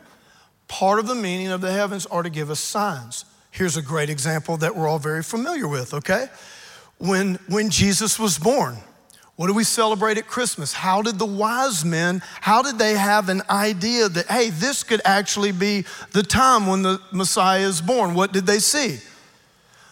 part 0.68 0.98
of 1.00 1.08
the 1.08 1.16
meaning 1.16 1.50
of 1.50 1.62
the 1.62 1.72
heavens 1.72 2.08
are 2.08 2.24
to 2.24 2.30
give 2.30 2.50
us 2.50 2.60
signs. 2.60 3.26
Here's 3.52 3.78
a 3.78 3.82
great 3.82 4.10
example 4.10 4.58
that 4.58 4.76
we're 4.76 4.88
all 4.88 5.00
very 5.00 5.24
familiar 5.24 5.68
with, 5.68 5.94
okay? 5.94 6.28
When, 6.98 7.36
when 7.48 7.70
Jesus 7.70 8.18
was 8.18 8.40
born, 8.40 8.78
what 9.38 9.48
do 9.48 9.54
we 9.54 9.64
celebrate 9.64 10.18
at 10.18 10.28
Christmas? 10.28 10.74
How 10.74 11.04
did 11.04 11.20
the 11.20 11.26
wise 11.26 11.86
men, 11.86 12.24
how 12.42 12.64
did 12.64 12.80
they 12.80 12.96
have 12.96 13.30
an 13.30 13.44
idea 13.50 14.10
that, 14.10 14.26
hey, 14.26 14.50
this 14.50 14.84
could 14.84 15.00
actually 15.06 15.52
be 15.52 15.86
the 16.12 16.24
time 16.24 16.66
when 16.66 16.82
the 16.82 17.00
Messiah 17.12 17.62
is 17.62 17.80
born? 17.80 18.16
What 18.16 18.34
did 18.34 18.48
they 18.48 18.58
see? 18.58 18.98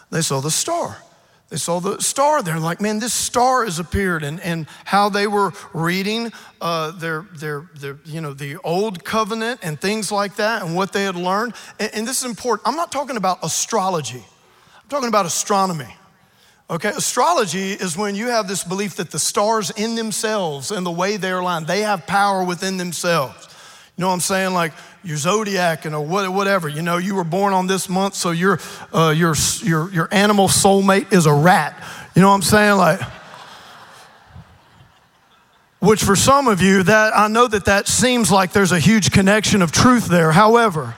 They 0.10 0.22
saw 0.22 0.42
the 0.42 0.50
star. 0.50 0.98
They 1.50 1.58
saw 1.58 1.80
the 1.80 2.02
star. 2.02 2.42
They're 2.42 2.60
like, 2.60 2.82
man, 2.82 2.98
this 2.98 3.14
star 3.14 3.66
has 3.66 3.78
appeared. 3.78 4.24
And, 4.24 4.40
and 4.40 4.66
how 4.84 5.10
they 5.10 5.28
were 5.28 5.54
reading 5.74 6.34
uh, 6.60 6.90
their, 6.92 7.28
their, 7.36 7.70
their, 7.76 8.00
you 8.04 8.22
know, 8.22 8.34
the 8.34 8.58
old 8.64 9.04
covenant 9.04 9.60
and 9.62 9.80
things 9.80 10.12
like 10.12 10.38
that 10.38 10.64
and 10.64 10.76
what 10.76 10.92
they 10.92 11.04
had 11.04 11.16
learned. 11.16 11.54
And, 11.80 11.94
and 11.94 12.08
this 12.08 12.24
is 12.24 12.28
important. 12.28 12.68
I'm 12.68 12.76
not 12.76 12.92
talking 12.92 13.16
about 13.16 13.44
astrology. 13.44 14.26
I'm 14.82 14.90
talking 14.90 15.08
about 15.08 15.28
astronomy. 15.28 15.96
Okay, 16.68 16.90
astrology 16.90 17.74
is 17.74 17.96
when 17.96 18.16
you 18.16 18.28
have 18.28 18.48
this 18.48 18.64
belief 18.64 18.96
that 18.96 19.12
the 19.12 19.20
stars 19.20 19.70
in 19.70 19.94
themselves 19.94 20.72
and 20.72 20.84
the 20.84 20.92
way 20.92 21.18
they're 21.18 21.40
aligned, 21.40 21.68
they 21.68 21.82
have 21.82 22.08
power 22.08 22.44
within 22.44 22.78
themselves. 22.78 23.48
You 23.96 24.02
know 24.02 24.08
what 24.08 24.16
I'm 24.16 24.20
saying? 24.20 24.54
Like 24.54 24.74
your 25.04 25.18
zodiac 25.18 25.86
and 25.86 25.94
or 25.94 26.04
whatever. 26.04 26.68
You 26.68 26.82
know, 26.82 26.98
you 26.98 27.14
were 27.14 27.24
born 27.24 27.54
on 27.54 27.68
this 27.68 27.88
month, 27.88 28.16
so 28.16 28.32
your 28.32 28.60
uh, 28.92 29.14
your 29.16 29.36
your 29.62 29.92
your 29.92 30.10
animal 30.12 30.48
soulmate 30.48 31.14
is 31.14 31.28
a 31.28 31.34
rat. 31.34 31.82
You 32.16 32.24
know 32.24 32.30
what 32.30 32.36
I'm 32.36 32.42
saying? 32.42 32.78
Like, 32.78 33.00
which 35.80 36.04
for 36.04 36.16
some 36.16 36.48
of 36.48 36.64
you, 36.64 36.82
that 36.82 37.16
I 37.16 37.28
know 37.28 37.48
that 37.48 37.66
that 37.66 37.88
seems 37.88 38.32
like 38.32 38.54
there's 38.54 38.72
a 38.72 38.80
huge 38.80 39.12
connection 39.12 39.62
of 39.62 39.72
truth 39.72 40.08
there. 40.08 40.32
However, 40.32 40.96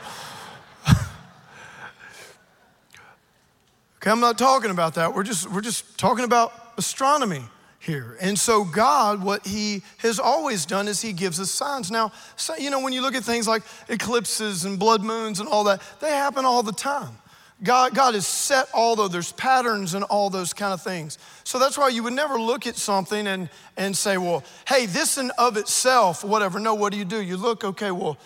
Okay, 3.98 4.12
I'm 4.12 4.20
not 4.20 4.38
talking 4.38 4.70
about 4.70 4.96
that. 4.96 5.14
We're 5.14 5.24
just, 5.24 5.50
we're 5.52 5.62
just 5.62 5.98
talking 5.98 6.24
about 6.24 6.54
astronomy 6.78 7.44
here. 7.80 8.18
And 8.22 8.38
so, 8.38 8.64
God, 8.64 9.24
what 9.24 9.46
He 9.46 9.82
has 10.00 10.20
always 10.20 10.66
done 10.66 10.88
is 10.88 11.02
He 11.02 11.14
gives 11.14 11.40
us 11.40 11.50
signs. 11.50 11.90
Now, 11.90 12.12
so, 12.36 12.56
you 12.56 12.70
know, 12.70 12.82
when 12.82 12.94
you 12.94 13.02
look 13.02 13.16
at 13.16 13.24
things 13.24 13.48
like 13.48 13.64
eclipses 13.90 14.66
and 14.66 14.78
blood 14.78 15.04
moons 15.04 15.40
and 15.40 15.50
all 15.50 15.64
that, 15.64 15.82
they 16.00 16.12
happen 16.12 16.46
all 16.46 16.62
the 16.62 16.72
time. 16.72 17.18
God, 17.64 17.96
God 17.96 18.14
has 18.14 18.28
set 18.28 18.68
all 18.72 18.96
those, 18.96 19.10
there's 19.10 19.32
patterns 19.32 19.96
and 19.96 20.04
all 20.06 20.30
those 20.30 20.54
kind 20.54 20.74
of 20.74 20.82
things. 20.84 21.18
So 21.44 21.58
that's 21.58 21.76
why 21.76 21.90
you 21.90 22.04
would 22.04 22.14
never 22.14 22.40
look 22.40 22.68
at 22.68 22.76
something 22.76 23.26
and, 23.26 23.50
and 23.78 23.98
say, 23.98 24.18
well, 24.18 24.44
hey, 24.68 24.86
this 24.86 25.18
in 25.18 25.32
of 25.40 25.58
itself, 25.58 26.24
whatever. 26.24 26.60
No, 26.60 26.76
what 26.76 26.92
do 26.92 27.00
you 27.00 27.06
do? 27.06 27.20
You 27.20 27.36
look, 27.36 27.64
okay, 27.64 27.90
well, 27.90 28.20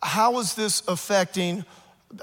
how 0.00 0.38
is 0.38 0.54
this 0.54 0.82
affecting 0.86 1.64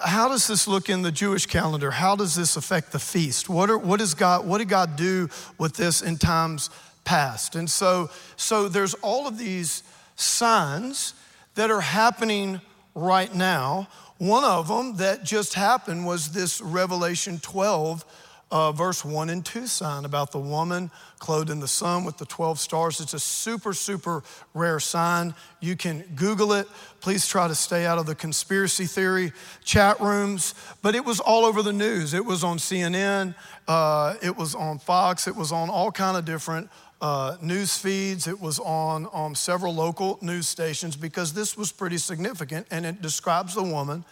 how 0.04 0.30
does 0.30 0.48
this 0.48 0.68
look 0.68 0.90
in 0.90 1.02
the 1.02 1.12
Jewish 1.12 1.46
calendar? 1.46 1.92
How 1.92 2.16
does 2.16 2.36
this 2.36 2.56
affect 2.56 2.92
the 2.92 3.00
feast? 3.00 3.50
What, 3.50 3.70
are, 3.70 3.78
what, 3.78 4.02
is 4.02 4.14
God, 4.14 4.46
what 4.46 4.60
did 4.60 4.70
God 4.70 4.96
do 4.96 5.30
with 5.58 5.76
this 5.76 6.02
in 6.02 6.18
times 6.18 6.70
past? 7.04 7.56
And 7.56 7.70
so, 7.70 8.10
so 8.36 8.70
there's 8.70 8.94
all 8.96 9.28
of 9.28 9.38
these 9.38 9.84
signs 10.16 11.14
that 11.56 11.72
are 11.72 11.82
happening 11.82 12.62
right 12.94 13.34
now. 13.34 13.88
One 14.18 14.44
of 14.44 14.68
them 14.68 14.98
that 14.98 15.24
just 15.24 15.54
happened 15.54 16.06
was 16.06 16.32
this 16.32 16.62
Revelation 16.62 17.40
12 17.40 18.06
uh, 18.52 18.72
verse 18.72 19.06
1 19.06 19.30
and 19.30 19.46
2 19.46 19.68
sign 19.68 20.06
about 20.06 20.32
the 20.32 20.40
woman 20.40 20.90
clothed 21.20 21.50
in 21.50 21.60
the 21.60 21.68
sun 21.68 22.04
with 22.04 22.18
the 22.18 22.26
12 22.26 22.60
stars. 22.60 23.00
It's 23.00 23.14
a 23.14 23.20
super, 23.20 23.74
super 23.74 24.24
rare 24.54 24.80
sign. 24.80 25.36
You 25.60 25.76
can 25.76 26.04
Google 26.16 26.54
it. 26.54 26.68
Please 27.02 27.28
try 27.28 27.48
to 27.48 27.56
stay 27.56 27.86
out 27.86 27.98
of 27.98 28.06
the 28.06 28.16
conspiracy 28.16 28.86
theory 28.86 29.34
chat 29.64 30.00
rooms. 30.00 30.56
But 30.82 30.96
it 30.96 31.06
was 31.06 31.20
all 31.20 31.46
over 31.46 31.62
the 31.62 31.74
news. 31.74 32.14
It 32.14 32.26
was 32.26 32.44
on 32.44 32.58
CNN, 32.58 33.36
uh, 33.68 34.16
it 34.22 34.36
was 34.36 34.56
on 34.56 34.80
Fox, 34.80 35.28
it 35.28 35.36
was 35.36 35.52
on 35.52 35.70
all 35.70 35.92
kind 35.92 36.18
of 36.18 36.26
different 36.26 36.70
uh, 37.02 37.38
news 37.42 37.78
feeds. 37.78 38.28
It 38.28 38.42
was 38.42 38.60
on, 38.60 39.06
on 39.08 39.36
several 39.36 39.74
local 39.74 40.18
news 40.22 40.48
stations 40.48 40.96
because 40.96 41.34
this 41.34 41.56
was 41.56 41.72
pretty 41.72 41.98
significant. 41.98 42.68
And 42.72 42.86
it 42.86 43.02
describes 43.02 43.56
the 43.56 43.64
woman 43.64 44.04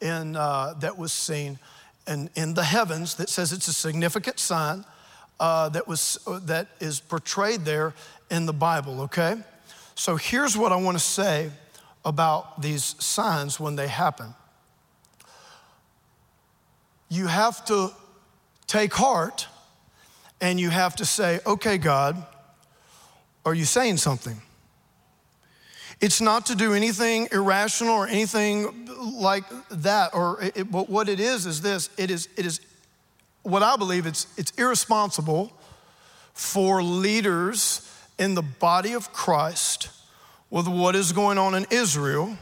in, 0.00 0.36
uh, 0.36 0.74
that 0.80 0.96
was 0.96 1.12
seen 1.12 1.58
in, 2.06 2.30
in 2.34 2.54
the 2.54 2.64
heavens 2.64 3.14
that 3.16 3.28
says 3.28 3.52
it's 3.52 3.68
a 3.68 3.72
significant 3.72 4.38
sign 4.38 4.84
uh, 5.38 5.68
that, 5.70 5.88
was, 5.88 6.18
uh, 6.26 6.38
that 6.44 6.68
is 6.80 7.00
portrayed 7.00 7.64
there 7.64 7.94
in 8.30 8.46
the 8.46 8.52
Bible, 8.52 9.02
okay? 9.02 9.36
So 9.94 10.16
here's 10.16 10.56
what 10.56 10.72
I 10.72 10.76
want 10.76 10.96
to 10.96 11.04
say 11.04 11.50
about 12.04 12.62
these 12.62 12.96
signs 13.02 13.60
when 13.60 13.76
they 13.76 13.88
happen. 13.88 14.34
You 17.08 17.26
have 17.26 17.64
to 17.66 17.90
take 18.66 18.94
heart 18.94 19.46
and 20.40 20.58
you 20.58 20.70
have 20.70 20.96
to 20.96 21.04
say, 21.04 21.40
okay, 21.44 21.76
God, 21.76 22.24
are 23.44 23.54
you 23.54 23.64
saying 23.64 23.98
something? 23.98 24.40
It's 26.00 26.20
not 26.20 26.46
to 26.46 26.54
do 26.54 26.72
anything 26.72 27.28
irrational 27.30 27.94
or 27.94 28.06
anything 28.06 28.88
like 29.14 29.44
that. 29.70 30.14
Or 30.14 30.42
it, 30.42 30.70
but 30.70 30.88
what 30.88 31.08
it 31.08 31.20
is 31.20 31.46
is 31.46 31.60
this: 31.60 31.90
it 31.98 32.10
is 32.10 32.28
it 32.36 32.46
is 32.46 32.60
what 33.42 33.62
I 33.62 33.76
believe 33.76 34.06
it's 34.06 34.26
it's 34.36 34.52
irresponsible 34.52 35.52
for 36.32 36.82
leaders 36.82 37.86
in 38.18 38.34
the 38.34 38.42
body 38.42 38.92
of 38.92 39.12
Christ 39.12 39.90
with 40.48 40.66
what 40.66 40.96
is 40.96 41.12
going 41.12 41.38
on 41.38 41.54
in 41.54 41.66
Israel 41.70 42.36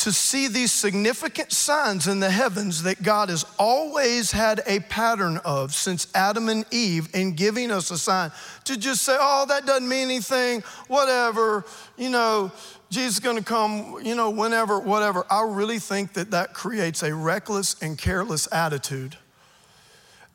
to 0.00 0.12
see 0.12 0.48
these 0.48 0.72
significant 0.72 1.52
signs 1.52 2.06
in 2.06 2.20
the 2.20 2.30
heavens 2.30 2.84
that 2.84 3.02
God 3.02 3.28
has 3.28 3.44
always 3.58 4.32
had 4.32 4.62
a 4.66 4.80
pattern 4.80 5.38
of 5.44 5.74
since 5.74 6.06
Adam 6.14 6.48
and 6.48 6.64
Eve 6.70 7.14
in 7.14 7.34
giving 7.34 7.70
us 7.70 7.90
a 7.90 7.98
sign 7.98 8.32
to 8.64 8.78
just 8.78 9.02
say, 9.02 9.14
oh, 9.20 9.44
that 9.48 9.66
doesn't 9.66 9.86
mean 9.86 10.04
anything, 10.04 10.62
whatever, 10.88 11.66
you 11.98 12.08
know, 12.08 12.50
Jesus 12.88 13.22
is 13.22 13.34
to 13.36 13.44
come, 13.44 13.98
you 14.02 14.14
know, 14.14 14.30
whenever, 14.30 14.80
whatever. 14.80 15.26
I 15.30 15.42
really 15.42 15.78
think 15.78 16.14
that 16.14 16.30
that 16.30 16.54
creates 16.54 17.02
a 17.02 17.14
reckless 17.14 17.76
and 17.82 17.98
careless 17.98 18.48
attitude 18.50 19.16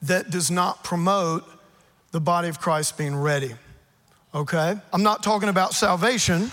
that 0.03 0.29
does 0.29 0.51
not 0.51 0.83
promote 0.83 1.43
the 2.11 2.21
body 2.21 2.49
of 2.49 2.61
Christ 2.61 2.99
being 2.99 3.15
ready. 3.15 3.55
Okay? 4.33 4.75
I'm 4.93 5.03
not 5.03 5.23
talking 5.23 5.49
about 5.49 5.73
salvation. 5.73 6.51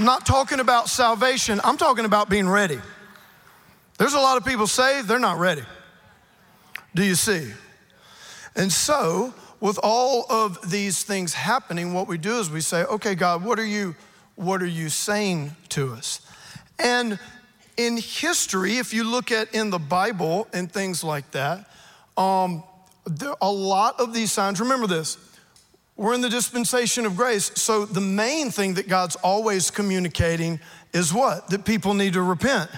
I'm 0.00 0.06
not 0.06 0.24
talking 0.24 0.60
about 0.60 0.88
salvation, 0.88 1.60
I'm 1.62 1.76
talking 1.76 2.06
about 2.06 2.30
being 2.30 2.48
ready. 2.48 2.78
There's 3.98 4.14
a 4.14 4.18
lot 4.18 4.38
of 4.38 4.46
people 4.46 4.66
saved, 4.66 5.08
they're 5.08 5.18
not 5.18 5.38
ready. 5.38 5.60
Do 6.94 7.04
you 7.04 7.14
see? 7.14 7.52
And 8.56 8.72
so, 8.72 9.34
with 9.60 9.78
all 9.82 10.24
of 10.30 10.70
these 10.70 11.04
things 11.04 11.34
happening, 11.34 11.92
what 11.92 12.08
we 12.08 12.16
do 12.16 12.38
is 12.38 12.48
we 12.48 12.62
say, 12.62 12.84
okay, 12.84 13.14
God, 13.14 13.44
what 13.44 13.58
are 13.58 13.64
you, 13.66 13.94
what 14.36 14.62
are 14.62 14.66
you 14.66 14.88
saying 14.88 15.54
to 15.68 15.92
us? 15.92 16.22
And 16.78 17.18
in 17.76 17.98
history, 17.98 18.78
if 18.78 18.94
you 18.94 19.04
look 19.04 19.30
at 19.30 19.54
in 19.54 19.68
the 19.68 19.78
Bible 19.78 20.48
and 20.54 20.72
things 20.72 21.04
like 21.04 21.30
that, 21.32 21.70
um, 22.16 22.62
a 23.42 23.52
lot 23.52 24.00
of 24.00 24.14
these 24.14 24.32
signs, 24.32 24.60
remember 24.60 24.86
this, 24.86 25.18
we're 26.00 26.14
in 26.14 26.22
the 26.22 26.30
dispensation 26.30 27.04
of 27.04 27.14
grace. 27.14 27.52
So 27.56 27.84
the 27.84 28.00
main 28.00 28.50
thing 28.50 28.72
that 28.74 28.88
God's 28.88 29.16
always 29.16 29.70
communicating 29.70 30.58
is 30.94 31.12
what? 31.12 31.48
That 31.48 31.66
people 31.66 31.92
need 31.92 32.14
to 32.14 32.22
repent. 32.22 32.70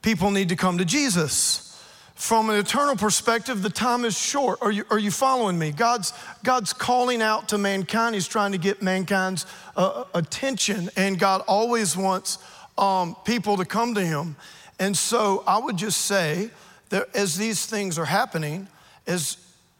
People 0.00 0.30
need 0.30 0.48
to 0.48 0.56
come 0.56 0.78
to 0.78 0.84
Jesus. 0.86 1.78
From 2.14 2.48
an 2.48 2.56
eternal 2.56 2.96
perspective, 2.96 3.60
the 3.62 3.68
time 3.68 4.06
is 4.06 4.18
short. 4.18 4.60
Are 4.62 4.72
you, 4.72 4.84
are 4.90 4.98
you 4.98 5.10
following 5.10 5.58
me? 5.58 5.72
God's, 5.72 6.14
God's 6.42 6.72
calling 6.72 7.20
out 7.20 7.48
to 7.48 7.58
mankind. 7.58 8.14
He's 8.14 8.26
trying 8.26 8.52
to 8.52 8.58
get 8.58 8.80
mankind's 8.80 9.44
uh, 9.76 10.04
attention, 10.14 10.88
and 10.96 11.18
God 11.18 11.42
always 11.46 11.98
wants 11.98 12.38
um, 12.78 13.14
people 13.26 13.58
to 13.58 13.66
come 13.66 13.94
to 13.94 14.00
him. 14.02 14.36
And 14.78 14.96
so 14.96 15.44
I 15.46 15.58
would 15.58 15.76
just 15.76 16.00
say 16.00 16.48
that 16.88 17.14
as 17.14 17.36
these 17.36 17.66
things 17.66 17.98
are 17.98 18.06
happening, 18.06 18.68
as 19.06 19.36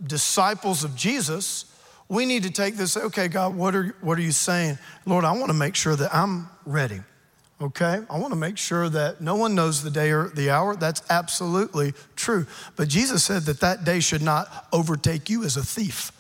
disciples 0.07 0.85
of 0.85 0.95
Jesus, 0.95 1.71
we 2.15 2.27
need 2.27 2.45
to 2.45 2.51
take 2.51 2.77
this, 2.77 2.97
okay, 2.97 3.29
God, 3.29 3.55
what 3.57 3.75
are, 3.75 3.95
what 4.01 4.19
are 4.19 4.23
you 4.23 4.33
saying? 4.33 4.79
Lord, 5.05 5.25
I 5.25 5.33
want 5.33 5.49
to 5.49 5.55
make 5.55 5.75
sure 5.75 5.97
that 5.97 6.15
I'm 6.15 6.49
ready, 6.65 7.01
okay? 7.61 8.01
I 8.09 8.19
want 8.19 8.33
to 8.33 8.39
make 8.39 8.57
sure 8.57 8.89
that 8.89 9.21
no 9.21 9.35
one 9.35 9.55
knows 9.55 9.83
the 9.83 9.91
day 9.91 10.13
or 10.13 10.29
the 10.29 10.51
hour. 10.51 10.77
That's 10.77 11.03
absolutely 11.11 11.93
true. 12.15 12.47
But 12.77 12.89
Jesus 12.89 13.25
said 13.25 13.43
that 13.43 13.61
that 13.61 13.85
day 13.85 14.01
should 14.01 14.23
not 14.23 14.69
overtake 14.73 15.29
you 15.29 15.43
as 15.45 15.57
a 15.57 15.63
thief. 15.63 16.13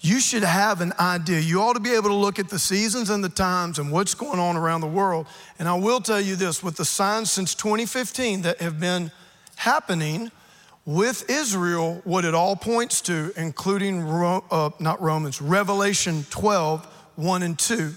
You 0.00 0.20
should 0.20 0.44
have 0.44 0.82
an 0.82 0.92
idea. 1.00 1.40
You 1.40 1.62
ought 1.62 1.72
to 1.72 1.80
be 1.80 1.94
able 1.94 2.10
to 2.10 2.14
look 2.14 2.38
at 2.38 2.50
the 2.50 2.58
seasons 2.58 3.08
and 3.08 3.24
the 3.24 3.30
times 3.30 3.78
and 3.78 3.90
what's 3.90 4.14
going 4.14 4.38
on 4.38 4.56
around 4.56 4.82
the 4.82 4.86
world. 4.86 5.26
And 5.58 5.66
I 5.66 5.74
will 5.74 6.00
tell 6.00 6.20
you 6.20 6.36
this 6.36 6.62
with 6.62 6.76
the 6.76 6.84
signs 6.84 7.32
since 7.32 7.54
2015 7.54 8.42
that 8.42 8.60
have 8.60 8.78
been 8.78 9.10
happening, 9.56 10.30
with 10.86 11.28
Israel, 11.28 12.00
what 12.04 12.24
it 12.24 12.32
all 12.32 12.54
points 12.54 13.00
to, 13.02 13.32
including 13.36 14.02
uh, 14.02 14.70
not 14.78 15.02
Romans, 15.02 15.42
Revelation 15.42 16.24
12, 16.30 16.86
1 17.16 17.42
and 17.42 17.58
2, 17.58 17.92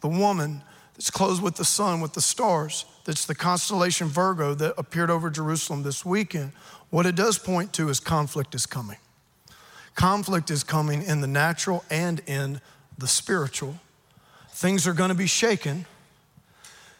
the 0.00 0.08
woman 0.08 0.60
that's 0.94 1.10
clothed 1.10 1.40
with 1.40 1.54
the 1.54 1.64
sun, 1.64 2.00
with 2.00 2.14
the 2.14 2.20
stars, 2.20 2.84
that's 3.04 3.24
the 3.24 3.34
constellation 3.34 4.08
Virgo 4.08 4.54
that 4.54 4.74
appeared 4.76 5.08
over 5.08 5.30
Jerusalem 5.30 5.84
this 5.84 6.04
weekend. 6.04 6.52
What 6.90 7.06
it 7.06 7.14
does 7.14 7.38
point 7.38 7.72
to 7.74 7.88
is 7.88 8.00
conflict 8.00 8.56
is 8.56 8.66
coming. 8.66 8.98
Conflict 9.94 10.50
is 10.50 10.64
coming 10.64 11.02
in 11.04 11.20
the 11.20 11.26
natural 11.28 11.84
and 11.90 12.20
in 12.26 12.60
the 12.98 13.06
spiritual. 13.06 13.76
Things 14.50 14.86
are 14.86 14.92
going 14.92 15.10
to 15.10 15.14
be 15.14 15.26
shaken. 15.26 15.86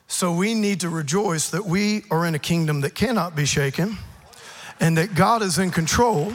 So 0.06 0.32
we 0.32 0.54
need 0.54 0.80
to 0.80 0.88
rejoice 0.88 1.50
that 1.50 1.64
we 1.64 2.04
are 2.10 2.26
in 2.26 2.34
a 2.34 2.38
kingdom 2.38 2.82
that 2.82 2.94
cannot 2.94 3.34
be 3.34 3.44
shaken 3.44 3.98
and 4.82 4.98
that 4.98 5.14
God 5.14 5.42
is 5.42 5.58
in 5.58 5.70
control. 5.70 6.32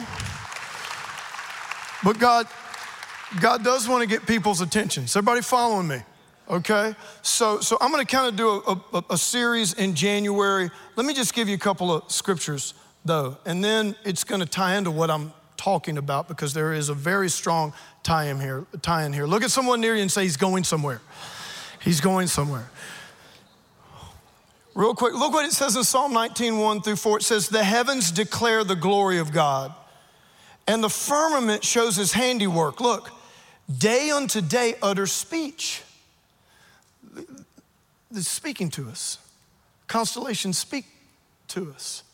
But 2.02 2.18
God, 2.18 2.48
God 3.40 3.62
does 3.62 3.86
want 3.86 4.02
to 4.02 4.08
get 4.08 4.26
people's 4.26 4.62
attention. 4.62 5.04
Is 5.04 5.14
everybody 5.14 5.42
following 5.42 5.86
me? 5.86 6.00
Okay, 6.50 6.94
so 7.20 7.60
so 7.60 7.76
I'm 7.78 7.92
going 7.92 8.04
to 8.04 8.10
kind 8.10 8.26
of 8.26 8.34
do 8.34 8.48
a, 8.48 8.96
a, 8.96 9.04
a, 9.10 9.18
series 9.18 9.74
in 9.74 9.94
January. 9.94 10.70
Let 10.96 11.04
me 11.04 11.12
just 11.12 11.34
give 11.34 11.46
you 11.46 11.54
a 11.54 11.58
couple 11.58 11.92
of 11.92 12.10
scriptures 12.10 12.72
though, 13.04 13.36
and 13.44 13.62
then 13.62 13.94
it's 14.02 14.24
going 14.24 14.40
to 14.40 14.46
tie 14.46 14.76
into 14.76 14.90
what 14.90 15.10
I'm 15.10 15.34
talking 15.58 15.98
about 15.98 16.26
because 16.26 16.54
there 16.54 16.72
is 16.72 16.88
a 16.88 16.94
very 16.94 17.28
strong 17.28 17.74
tie 18.02 18.28
in 18.28 18.40
here. 18.40 18.64
Tie 18.80 19.04
in 19.04 19.12
here. 19.12 19.26
Look 19.26 19.42
at 19.42 19.50
someone 19.50 19.82
near 19.82 19.94
you 19.94 20.00
and 20.00 20.10
say 20.10 20.22
he's 20.22 20.38
going 20.38 20.64
somewhere. 20.64 21.02
He's 21.82 22.00
going 22.00 22.28
somewhere. 22.28 22.70
Real 24.78 24.94
quick, 24.94 25.12
look 25.12 25.32
what 25.32 25.44
it 25.44 25.50
says 25.50 25.74
in 25.74 25.82
Psalm 25.82 26.12
19, 26.12 26.56
1 26.56 26.82
through 26.82 26.94
4. 26.94 27.16
It 27.16 27.22
says, 27.24 27.48
The 27.48 27.64
heavens 27.64 28.12
declare 28.12 28.62
the 28.62 28.76
glory 28.76 29.18
of 29.18 29.32
God, 29.32 29.74
and 30.68 30.84
the 30.84 30.88
firmament 30.88 31.64
shows 31.64 31.96
his 31.96 32.12
handiwork. 32.12 32.80
Look, 32.80 33.10
day 33.76 34.12
unto 34.12 34.40
day 34.40 34.76
utters 34.80 35.10
speech. 35.10 35.82
It's 38.12 38.28
speaking 38.28 38.70
to 38.70 38.88
us. 38.88 39.18
Constellations 39.88 40.58
speak 40.58 40.84
to 41.48 41.72
us. 41.72 42.04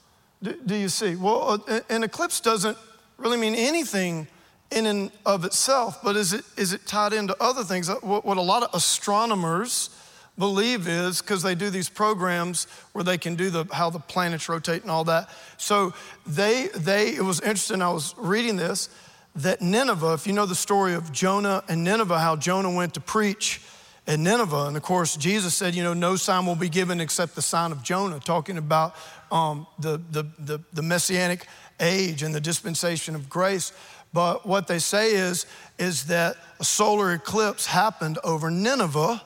Do, 0.42 0.58
do 0.64 0.74
you 0.74 0.88
see? 0.88 1.16
Well, 1.16 1.62
uh, 1.68 1.80
an 1.90 2.02
eclipse 2.02 2.40
doesn't 2.40 2.78
really 3.18 3.36
mean 3.36 3.54
anything 3.54 4.26
in 4.70 4.86
and 4.86 5.10
of 5.26 5.44
itself, 5.44 5.98
but 6.02 6.16
is 6.16 6.32
it, 6.32 6.46
is 6.56 6.72
it 6.72 6.86
tied 6.86 7.12
into 7.12 7.36
other 7.42 7.62
things? 7.62 7.90
Uh, 7.90 7.96
what, 7.96 8.24
what 8.24 8.38
a 8.38 8.42
lot 8.42 8.62
of 8.62 8.70
astronomers, 8.72 9.90
believe 10.38 10.88
is 10.88 11.20
because 11.20 11.42
they 11.42 11.54
do 11.54 11.70
these 11.70 11.88
programs 11.88 12.66
where 12.92 13.04
they 13.04 13.18
can 13.18 13.36
do 13.36 13.50
the 13.50 13.64
how 13.72 13.90
the 13.90 13.98
planets 13.98 14.48
rotate 14.48 14.82
and 14.82 14.90
all 14.90 15.04
that. 15.04 15.28
So 15.58 15.94
they 16.26 16.68
they 16.74 17.14
it 17.14 17.22
was 17.22 17.40
interesting. 17.40 17.82
I 17.82 17.90
was 17.90 18.14
reading 18.18 18.56
this 18.56 18.88
that 19.36 19.60
Nineveh, 19.60 20.14
if 20.14 20.26
you 20.26 20.32
know 20.32 20.46
the 20.46 20.54
story 20.54 20.94
of 20.94 21.12
Jonah 21.12 21.64
and 21.68 21.82
Nineveh, 21.82 22.18
how 22.18 22.36
Jonah 22.36 22.70
went 22.70 22.94
to 22.94 23.00
preach 23.00 23.60
in 24.06 24.22
Nineveh, 24.22 24.66
and 24.66 24.76
of 24.76 24.82
course 24.82 25.16
Jesus 25.16 25.54
said, 25.54 25.74
you 25.74 25.82
know, 25.82 25.94
no 25.94 26.16
sign 26.16 26.46
will 26.46 26.56
be 26.56 26.68
given 26.68 27.00
except 27.00 27.34
the 27.34 27.42
sign 27.42 27.72
of 27.72 27.82
Jonah, 27.82 28.20
talking 28.20 28.58
about 28.58 28.94
um, 29.30 29.66
the, 29.78 30.00
the 30.10 30.26
the 30.38 30.60
the 30.72 30.82
messianic 30.82 31.46
age 31.80 32.22
and 32.22 32.34
the 32.34 32.40
dispensation 32.40 33.14
of 33.14 33.28
grace. 33.28 33.72
But 34.12 34.46
what 34.46 34.68
they 34.68 34.78
say 34.78 35.14
is 35.14 35.46
is 35.78 36.06
that 36.06 36.36
a 36.60 36.64
solar 36.64 37.12
eclipse 37.12 37.66
happened 37.66 38.18
over 38.22 38.50
Nineveh 38.50 39.22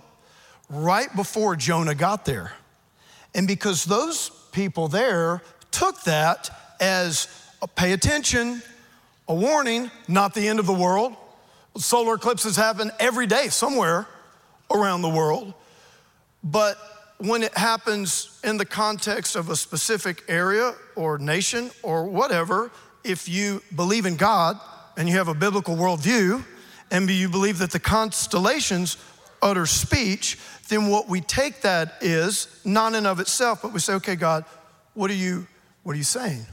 right 0.68 1.14
before 1.14 1.56
Jonah 1.56 1.94
got 1.94 2.24
there. 2.24 2.52
And 3.34 3.46
because 3.46 3.84
those 3.84 4.30
people 4.52 4.88
there 4.88 5.42
took 5.70 6.02
that 6.04 6.50
as 6.80 7.28
a 7.62 7.66
pay 7.66 7.92
attention, 7.92 8.62
a 9.26 9.34
warning, 9.34 9.90
not 10.06 10.34
the 10.34 10.48
end 10.48 10.58
of 10.58 10.66
the 10.66 10.72
world. 10.72 11.14
Solar 11.76 12.14
eclipses 12.14 12.56
happen 12.56 12.90
every 12.98 13.26
day 13.26 13.48
somewhere 13.48 14.06
around 14.70 15.02
the 15.02 15.08
world. 15.08 15.52
But 16.42 16.78
when 17.18 17.42
it 17.42 17.56
happens 17.56 18.40
in 18.44 18.56
the 18.56 18.64
context 18.64 19.36
of 19.36 19.50
a 19.50 19.56
specific 19.56 20.24
area 20.28 20.74
or 20.96 21.18
nation 21.18 21.70
or 21.82 22.06
whatever, 22.06 22.70
if 23.04 23.28
you 23.28 23.62
believe 23.74 24.06
in 24.06 24.16
God 24.16 24.58
and 24.96 25.08
you 25.08 25.16
have 25.16 25.28
a 25.28 25.34
biblical 25.34 25.76
worldview, 25.76 26.44
and 26.90 27.08
you 27.10 27.28
believe 27.28 27.58
that 27.58 27.70
the 27.70 27.78
constellations 27.78 28.96
utter 29.42 29.66
speech, 29.66 30.38
then 30.68 30.88
what 30.88 31.08
we 31.08 31.20
take 31.20 31.62
that 31.62 31.94
is 32.00 32.48
not 32.64 32.94
in 32.94 33.06
of 33.06 33.20
itself, 33.20 33.62
but 33.62 33.72
we 33.72 33.80
say, 33.80 33.94
okay, 33.94 34.16
God, 34.16 34.44
what 34.94 35.10
are 35.10 35.14
you, 35.14 35.46
what 35.82 35.94
are 35.94 35.98
you 35.98 36.04
saying? 36.04 36.44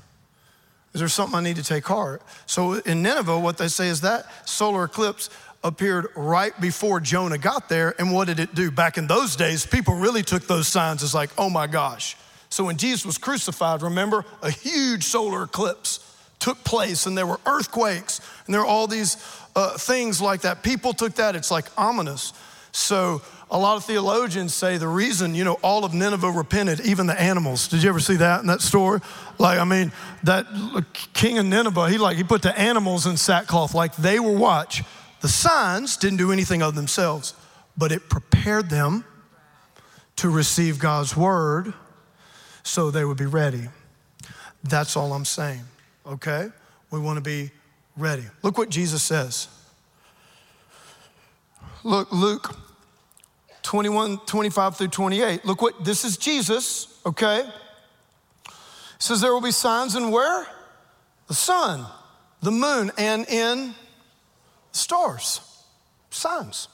Is 0.93 0.99
there 0.99 1.09
something 1.09 1.37
I 1.37 1.41
need 1.41 1.57
to 1.57 1.63
take 1.63 1.85
heart? 1.85 2.21
So 2.45 2.75
in 2.75 3.01
Nineveh, 3.01 3.37
what 3.37 3.57
they 3.57 3.67
say 3.67 3.89
is 3.89 4.01
that 4.01 4.25
solar 4.47 4.85
eclipse 4.85 5.29
appeared 5.61 6.07
right 6.15 6.59
before 6.61 7.01
Jonah 7.01 7.37
got 7.37 7.67
there. 7.67 7.93
And 7.99 8.13
what 8.13 8.27
did 8.27 8.39
it 8.39 8.55
do? 8.55 8.71
Back 8.71 8.97
in 8.97 9.07
those 9.07 9.35
days, 9.35 9.65
people 9.65 9.95
really 9.95 10.21
took 10.21 10.47
those 10.47 10.67
signs 10.67 11.03
as 11.03 11.13
like, 11.13 11.31
oh 11.37 11.49
my 11.49 11.67
gosh. 11.67 12.15
So 12.49 12.63
when 12.63 12.77
Jesus 12.77 13.05
was 13.05 13.17
crucified, 13.17 13.81
remember, 13.81 14.23
a 14.41 14.49
huge 14.49 15.03
solar 15.03 15.43
eclipse 15.43 15.99
took 16.39 16.63
place 16.63 17.07
and 17.07 17.17
there 17.17 17.25
were 17.25 17.39
earthquakes 17.45 18.21
and 18.45 18.53
there 18.53 18.61
were 18.61 18.67
all 18.67 18.87
these 18.87 19.17
uh, 19.55 19.77
things 19.77 20.21
like 20.21 20.41
that. 20.41 20.63
People 20.63 20.93
took 20.93 21.15
that, 21.15 21.35
it's 21.35 21.51
like 21.51 21.65
ominous. 21.77 22.31
So 22.71 23.21
a 23.51 23.57
lot 23.57 23.77
of 23.77 23.85
theologians 23.85 24.53
say 24.53 24.77
the 24.77 24.87
reason, 24.87 25.35
you 25.35 25.43
know, 25.43 25.53
all 25.61 25.85
of 25.85 25.93
Nineveh 25.93 26.31
repented, 26.31 26.79
even 26.81 27.05
the 27.05 27.19
animals. 27.19 27.67
Did 27.67 27.83
you 27.83 27.89
ever 27.89 27.99
see 27.99 28.15
that 28.15 28.41
in 28.41 28.47
that 28.47 28.61
story? 28.61 29.01
Like, 29.37 29.59
I 29.59 29.63
mean, 29.63 29.91
that 30.23 30.47
king 31.13 31.37
of 31.37 31.45
Nineveh, 31.45 31.89
he 31.89 31.97
like 31.97 32.17
he 32.17 32.23
put 32.23 32.41
the 32.41 32.57
animals 32.57 33.05
in 33.05 33.17
sackcloth, 33.17 33.75
like 33.75 33.95
they 33.95 34.19
were 34.19 34.35
watch. 34.35 34.83
The 35.21 35.27
signs 35.27 35.97
didn't 35.97 36.17
do 36.17 36.31
anything 36.31 36.61
of 36.61 36.75
themselves, 36.75 37.33
but 37.77 37.91
it 37.91 38.09
prepared 38.09 38.69
them 38.69 39.05
to 40.17 40.29
receive 40.29 40.79
God's 40.79 41.15
word 41.15 41.73
so 42.63 42.89
they 42.89 43.05
would 43.05 43.17
be 43.17 43.25
ready. 43.25 43.67
That's 44.63 44.97
all 44.97 45.13
I'm 45.13 45.25
saying, 45.25 45.61
okay? 46.05 46.49
We 46.89 46.99
want 46.99 47.17
to 47.17 47.21
be 47.21 47.51
ready. 47.95 48.23
Look 48.41 48.57
what 48.57 48.69
Jesus 48.69 49.03
says. 49.03 49.47
Look, 51.83 52.11
Luke 52.11 52.55
21, 53.65 54.19
25 54.19 54.77
through 54.77 54.87
28. 54.87 55.43
Look 55.43 55.61
what 55.61 55.83
this 55.83 56.05
is 56.05 56.17
Jesus, 56.17 56.99
okay? 57.05 57.39
It 57.39 58.53
says 58.99 59.21
there 59.21 59.33
will 59.33 59.41
be 59.41 59.51
signs 59.51 59.95
in 59.95 60.11
where? 60.11 60.47
The 61.27 61.33
sun, 61.33 61.85
the 62.41 62.51
moon, 62.51 62.91
and 62.97 63.27
in 63.27 63.73
stars. 64.71 65.41
Signs. 66.11 66.67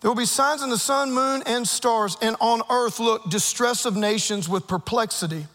There 0.00 0.10
will 0.10 0.16
be 0.16 0.24
signs 0.24 0.62
in 0.62 0.70
the 0.70 0.78
sun, 0.78 1.12
moon, 1.12 1.42
and 1.46 1.66
stars, 1.66 2.16
and 2.22 2.36
on 2.40 2.62
earth, 2.70 3.00
look, 3.00 3.28
distress 3.28 3.84
of 3.84 3.96
nations 3.96 4.48
with 4.48 4.66
perplexity, 4.66 5.46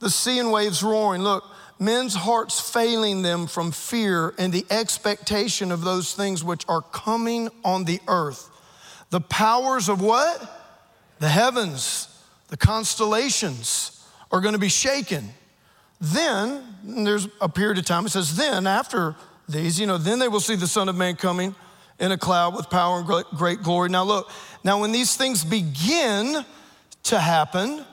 the 0.00 0.10
sea 0.10 0.40
and 0.40 0.52
waves 0.52 0.82
roaring. 0.82 1.22
Look, 1.22 1.44
men's 1.78 2.14
hearts 2.14 2.60
failing 2.60 3.22
them 3.22 3.46
from 3.46 3.70
fear 3.70 4.34
and 4.38 4.52
the 4.52 4.66
expectation 4.70 5.70
of 5.70 5.82
those 5.82 6.14
things 6.14 6.42
which 6.42 6.64
are 6.68 6.82
coming 6.82 7.48
on 7.64 7.84
the 7.84 8.00
earth. 8.08 8.50
The 9.10 9.20
powers 9.20 9.88
of 9.88 10.00
what? 10.00 10.40
The 11.18 11.28
heavens, 11.28 12.08
the 12.48 12.56
constellations 12.56 14.06
are 14.30 14.40
going 14.40 14.52
to 14.52 14.58
be 14.58 14.68
shaken. 14.68 15.30
Then, 16.00 16.62
there's 16.84 17.26
a 17.40 17.48
period 17.48 17.78
of 17.78 17.84
time, 17.84 18.06
it 18.06 18.10
says, 18.10 18.36
then 18.36 18.66
after 18.66 19.16
these, 19.48 19.80
you 19.80 19.86
know, 19.86 19.98
then 19.98 20.18
they 20.18 20.28
will 20.28 20.40
see 20.40 20.54
the 20.54 20.68
Son 20.68 20.88
of 20.88 20.94
Man 20.94 21.16
coming 21.16 21.54
in 21.98 22.12
a 22.12 22.18
cloud 22.18 22.54
with 22.54 22.70
power 22.70 22.98
and 22.98 23.24
great 23.36 23.62
glory. 23.62 23.88
Now, 23.88 24.04
look, 24.04 24.30
now 24.62 24.80
when 24.80 24.92
these 24.92 25.16
things 25.16 25.44
begin 25.44 26.44
to 27.04 27.18
happen, 27.18 27.84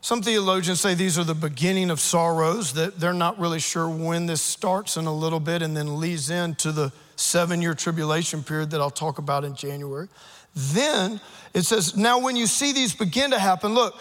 some 0.00 0.22
theologians 0.22 0.80
say 0.80 0.94
these 0.94 1.18
are 1.18 1.24
the 1.24 1.34
beginning 1.34 1.90
of 1.90 1.98
sorrows, 1.98 2.74
that 2.74 3.00
they're 3.00 3.12
not 3.12 3.38
really 3.40 3.58
sure 3.58 3.88
when 3.88 4.26
this 4.26 4.40
starts 4.40 4.96
in 4.96 5.06
a 5.06 5.12
little 5.12 5.40
bit 5.40 5.62
and 5.62 5.76
then 5.76 5.98
leads 5.98 6.30
into 6.30 6.70
the 6.70 6.92
seven 7.16 7.60
year 7.60 7.74
tribulation 7.74 8.44
period 8.44 8.70
that 8.70 8.80
I'll 8.80 8.90
talk 8.90 9.18
about 9.18 9.44
in 9.44 9.56
January. 9.56 10.08
Then 10.54 11.20
it 11.54 11.62
says, 11.62 11.96
Now 11.96 12.20
when 12.20 12.36
you 12.36 12.46
see 12.46 12.72
these 12.72 12.94
begin 12.94 13.30
to 13.30 13.38
happen, 13.38 13.74
look, 13.74 13.94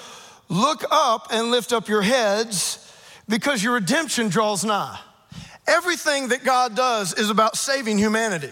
look 0.50 0.84
up 0.92 1.28
and 1.32 1.52
lift 1.52 1.74
up 1.74 1.88
your 1.88 2.02
heads 2.02 2.84
because 3.28 3.64
your 3.64 3.74
redemption 3.74 4.30
draws 4.30 4.64
nigh. 4.64 5.00
Everything 5.68 6.30
that 6.30 6.44
God 6.44 6.76
does 6.76 7.14
is 7.14 7.30
about 7.30 7.58
saving 7.58 7.98
humanity. 7.98 8.52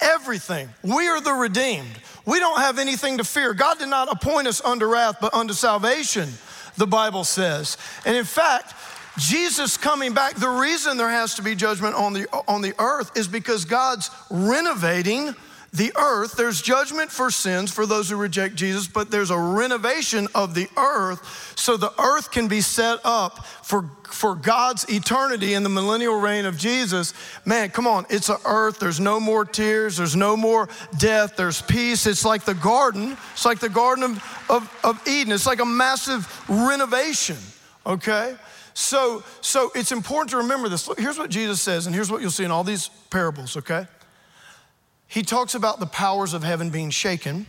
Everything. 0.00 0.68
We 0.82 1.08
are 1.08 1.20
the 1.20 1.32
redeemed. 1.32 1.98
We 2.24 2.38
don't 2.38 2.60
have 2.60 2.78
anything 2.78 3.18
to 3.18 3.24
fear. 3.24 3.54
God 3.54 3.78
did 3.78 3.88
not 3.88 4.12
appoint 4.12 4.46
us 4.46 4.60
unto 4.64 4.86
wrath, 4.86 5.16
but 5.20 5.34
unto 5.34 5.54
salvation, 5.54 6.28
the 6.76 6.86
Bible 6.86 7.24
says. 7.24 7.76
And 8.04 8.16
in 8.16 8.24
fact, 8.24 8.74
Jesus 9.18 9.76
coming 9.76 10.12
back, 10.12 10.34
the 10.34 10.48
reason 10.48 10.98
there 10.98 11.08
has 11.08 11.34
to 11.36 11.42
be 11.42 11.54
judgment 11.54 11.94
on 11.94 12.12
the, 12.12 12.28
on 12.46 12.60
the 12.60 12.74
earth 12.78 13.16
is 13.16 13.26
because 13.26 13.64
God's 13.64 14.10
renovating 14.30 15.34
the 15.76 15.92
earth. 15.96 16.32
There's 16.32 16.60
judgment 16.60 17.10
for 17.10 17.30
sins 17.30 17.70
for 17.70 17.86
those 17.86 18.10
who 18.10 18.16
reject 18.16 18.56
Jesus, 18.56 18.88
but 18.88 19.10
there's 19.10 19.30
a 19.30 19.38
renovation 19.38 20.26
of 20.34 20.54
the 20.54 20.68
earth 20.76 21.54
so 21.56 21.76
the 21.76 21.92
earth 22.00 22.30
can 22.30 22.48
be 22.48 22.60
set 22.60 22.98
up 23.04 23.46
for, 23.62 23.90
for 24.10 24.34
God's 24.34 24.84
eternity 24.88 25.54
in 25.54 25.62
the 25.62 25.68
millennial 25.68 26.18
reign 26.18 26.44
of 26.46 26.58
Jesus. 26.58 27.14
Man, 27.44 27.70
come 27.70 27.86
on, 27.86 28.06
it's 28.10 28.28
an 28.28 28.38
earth. 28.44 28.78
There's 28.78 29.00
no 29.00 29.20
more 29.20 29.44
tears, 29.44 29.96
there's 29.96 30.16
no 30.16 30.36
more 30.36 30.68
death, 30.98 31.36
there's 31.36 31.62
peace. 31.62 32.06
It's 32.06 32.24
like 32.24 32.44
the 32.44 32.54
garden, 32.54 33.16
it's 33.32 33.44
like 33.44 33.60
the 33.60 33.76
Garden 33.76 34.04
of, 34.04 34.46
of, 34.48 34.80
of 34.84 35.06
Eden. 35.06 35.34
It's 35.34 35.46
like 35.46 35.60
a 35.60 35.66
massive 35.66 36.26
renovation, 36.48 37.36
okay? 37.84 38.34
So, 38.72 39.22
so 39.42 39.70
it's 39.74 39.92
important 39.92 40.30
to 40.30 40.38
remember 40.38 40.70
this. 40.70 40.88
Look, 40.88 40.98
here's 40.98 41.18
what 41.18 41.28
Jesus 41.28 41.60
says, 41.60 41.84
and 41.84 41.94
here's 41.94 42.10
what 42.10 42.22
you'll 42.22 42.30
see 42.30 42.44
in 42.44 42.50
all 42.50 42.64
these 42.64 42.88
parables, 43.10 43.56
okay? 43.58 43.86
He 45.06 45.22
talks 45.22 45.54
about 45.54 45.80
the 45.80 45.86
powers 45.86 46.34
of 46.34 46.42
heaven 46.42 46.70
being 46.70 46.90
shaken. 46.90 47.46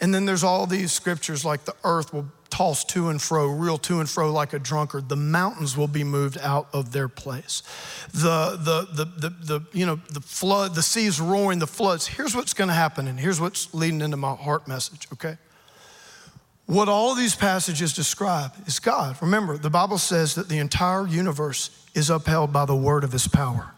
And 0.00 0.12
then 0.12 0.24
there's 0.24 0.42
all 0.42 0.66
these 0.66 0.92
scriptures 0.92 1.44
like 1.44 1.64
the 1.64 1.74
earth 1.84 2.12
will 2.12 2.26
toss 2.50 2.84
to 2.84 3.08
and 3.08 3.20
fro, 3.20 3.46
reel 3.48 3.78
to 3.78 4.00
and 4.00 4.08
fro 4.08 4.32
like 4.32 4.52
a 4.52 4.58
drunkard. 4.58 5.08
The 5.08 5.16
mountains 5.16 5.76
will 5.76 5.88
be 5.88 6.04
moved 6.04 6.38
out 6.38 6.68
of 6.72 6.92
their 6.92 7.08
place. 7.08 7.62
The, 8.12 8.56
the, 8.58 8.86
the, 8.92 9.04
the, 9.04 9.30
the 9.30 9.60
you 9.72 9.86
know, 9.86 9.96
the 10.10 10.20
flood, 10.20 10.74
the 10.74 10.82
seas 10.82 11.20
roaring, 11.20 11.58
the 11.58 11.66
floods. 11.66 12.06
Here's 12.06 12.34
what's 12.34 12.54
going 12.54 12.68
to 12.68 12.74
happen, 12.74 13.08
and 13.08 13.18
here's 13.18 13.40
what's 13.40 13.72
leading 13.74 14.00
into 14.00 14.16
my 14.16 14.34
heart 14.34 14.68
message, 14.68 15.08
okay? 15.12 15.36
What 16.66 16.88
all 16.88 17.14
these 17.14 17.34
passages 17.34 17.92
describe 17.92 18.52
is 18.66 18.78
God. 18.78 19.16
Remember, 19.20 19.58
the 19.58 19.70
Bible 19.70 19.98
says 19.98 20.34
that 20.36 20.48
the 20.48 20.58
entire 20.58 21.06
universe 21.06 21.70
is 21.94 22.08
upheld 22.08 22.52
by 22.52 22.64
the 22.64 22.76
word 22.76 23.04
of 23.04 23.12
his 23.12 23.28
power, 23.28 23.72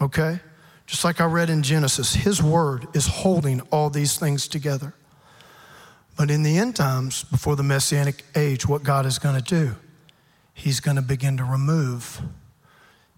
okay? 0.00 0.40
Just 0.86 1.04
like 1.04 1.20
I 1.20 1.24
read 1.24 1.50
in 1.50 1.62
Genesis, 1.62 2.14
His 2.14 2.42
word 2.42 2.86
is 2.94 3.06
holding 3.06 3.60
all 3.72 3.90
these 3.90 4.18
things 4.18 4.46
together. 4.46 4.94
But 6.16 6.30
in 6.30 6.42
the 6.42 6.56
end 6.56 6.76
times, 6.76 7.24
before 7.24 7.56
the 7.56 7.62
Messianic 7.62 8.24
age, 8.34 8.66
what 8.66 8.82
God 8.82 9.04
is 9.04 9.18
going 9.18 9.36
to 9.36 9.42
do, 9.42 9.74
He's 10.54 10.80
going 10.80 10.96
to 10.96 11.02
begin 11.02 11.36
to 11.36 11.44
remove 11.44 12.22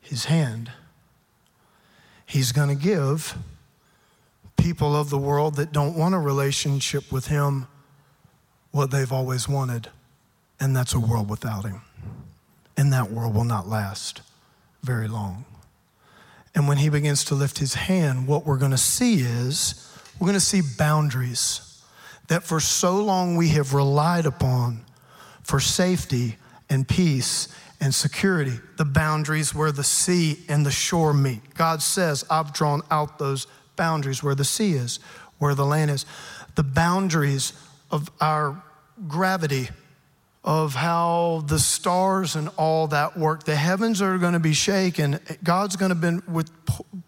His 0.00 0.24
hand. 0.24 0.72
He's 2.26 2.52
going 2.52 2.68
to 2.68 2.74
give 2.74 3.37
people 4.57 4.96
of 4.96 5.11
the 5.11 5.18
world 5.18 5.57
that 5.57 5.72
don't 5.72 5.94
want 5.96 6.14
a 6.14 6.18
relationship 6.18 7.12
with 7.12 7.28
Him 7.28 7.66
what 8.70 8.90
they've 8.90 9.12
always 9.12 9.48
wanted, 9.48 9.88
and 10.61 10.74
that's 10.74 10.94
a 10.94 11.00
world 11.00 11.31
without 11.31 11.64
Him. 11.64 11.83
And 12.76 12.92
that 12.92 13.11
world 13.11 13.35
will 13.35 13.44
not 13.44 13.68
last 13.68 14.22
very 14.83 15.09
long. 15.09 15.44
And 16.54 16.66
when 16.66 16.78
he 16.78 16.88
begins 16.88 17.24
to 17.26 17.34
lift 17.34 17.58
his 17.58 17.74
hand, 17.74 18.26
what 18.26 18.46
we're 18.46 18.58
going 18.58 18.72
to 18.72 18.78
see 18.78 19.20
is 19.20 19.88
we're 20.18 20.26
going 20.26 20.34
to 20.34 20.40
see 20.40 20.62
boundaries 20.76 21.82
that 22.28 22.42
for 22.42 22.61
so 22.61 22.96
long 22.96 23.37
we 23.37 23.48
have 23.48 23.74
relied 23.74 24.26
upon 24.26 24.84
for 25.42 25.61
safety 25.61 26.37
and 26.68 26.87
peace 26.87 27.48
and 27.80 27.94
security. 27.94 28.58
The 28.76 28.84
boundaries 28.84 29.54
where 29.54 29.72
the 29.72 29.84
sea 29.84 30.38
and 30.48 30.64
the 30.66 30.70
shore 30.70 31.14
meet. 31.14 31.54
God 31.54 31.80
says, 31.80 32.24
I've 32.30 32.52
drawn 32.52 32.82
out 32.90 33.18
those 33.18 33.46
boundaries 33.76 34.22
where 34.22 34.34
the 34.34 34.44
sea 34.44 34.72
is, 34.72 34.98
where 35.38 35.54
the 35.54 35.64
land 35.64 35.90
is. 35.90 36.04
The 36.54 36.64
boundaries 36.64 37.52
of 37.90 38.11
our 38.20 38.62
gravity 39.06 39.68
of 40.44 40.74
how 40.74 41.44
the 41.46 41.59
stars 41.59 42.37
and 42.37 42.48
all 42.57 42.87
that 42.88 43.16
work. 43.16 43.44
The 43.44 43.57
heavens 43.57 44.01
are 44.01 44.16
going 44.18 44.33
to 44.33 44.38
be 44.38 44.53
shaken. 44.53 45.18
God's 45.42 45.77
going 45.77 45.90
to 45.90 45.94
be 45.94 46.18
with 46.31 46.51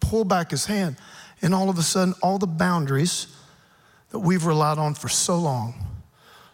pull 0.00 0.24
back 0.24 0.50
his 0.50 0.66
hand, 0.66 0.96
and 1.40 1.54
all 1.54 1.70
of 1.70 1.78
a 1.78 1.82
sudden, 1.82 2.14
all 2.22 2.38
the 2.38 2.46
boundaries 2.46 3.28
that 4.10 4.18
we've 4.18 4.44
relied 4.44 4.78
on 4.78 4.94
for 4.94 5.08
so 5.08 5.38
long 5.38 5.74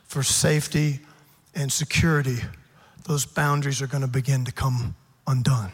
for 0.05 0.23
safety 0.23 1.01
and 1.55 1.73
security, 1.73 2.39
those 3.07 3.25
boundaries 3.25 3.81
are 3.81 3.87
going 3.87 4.03
to 4.03 4.09
begin 4.09 4.45
to 4.45 4.53
come 4.53 4.95
undone. 5.27 5.73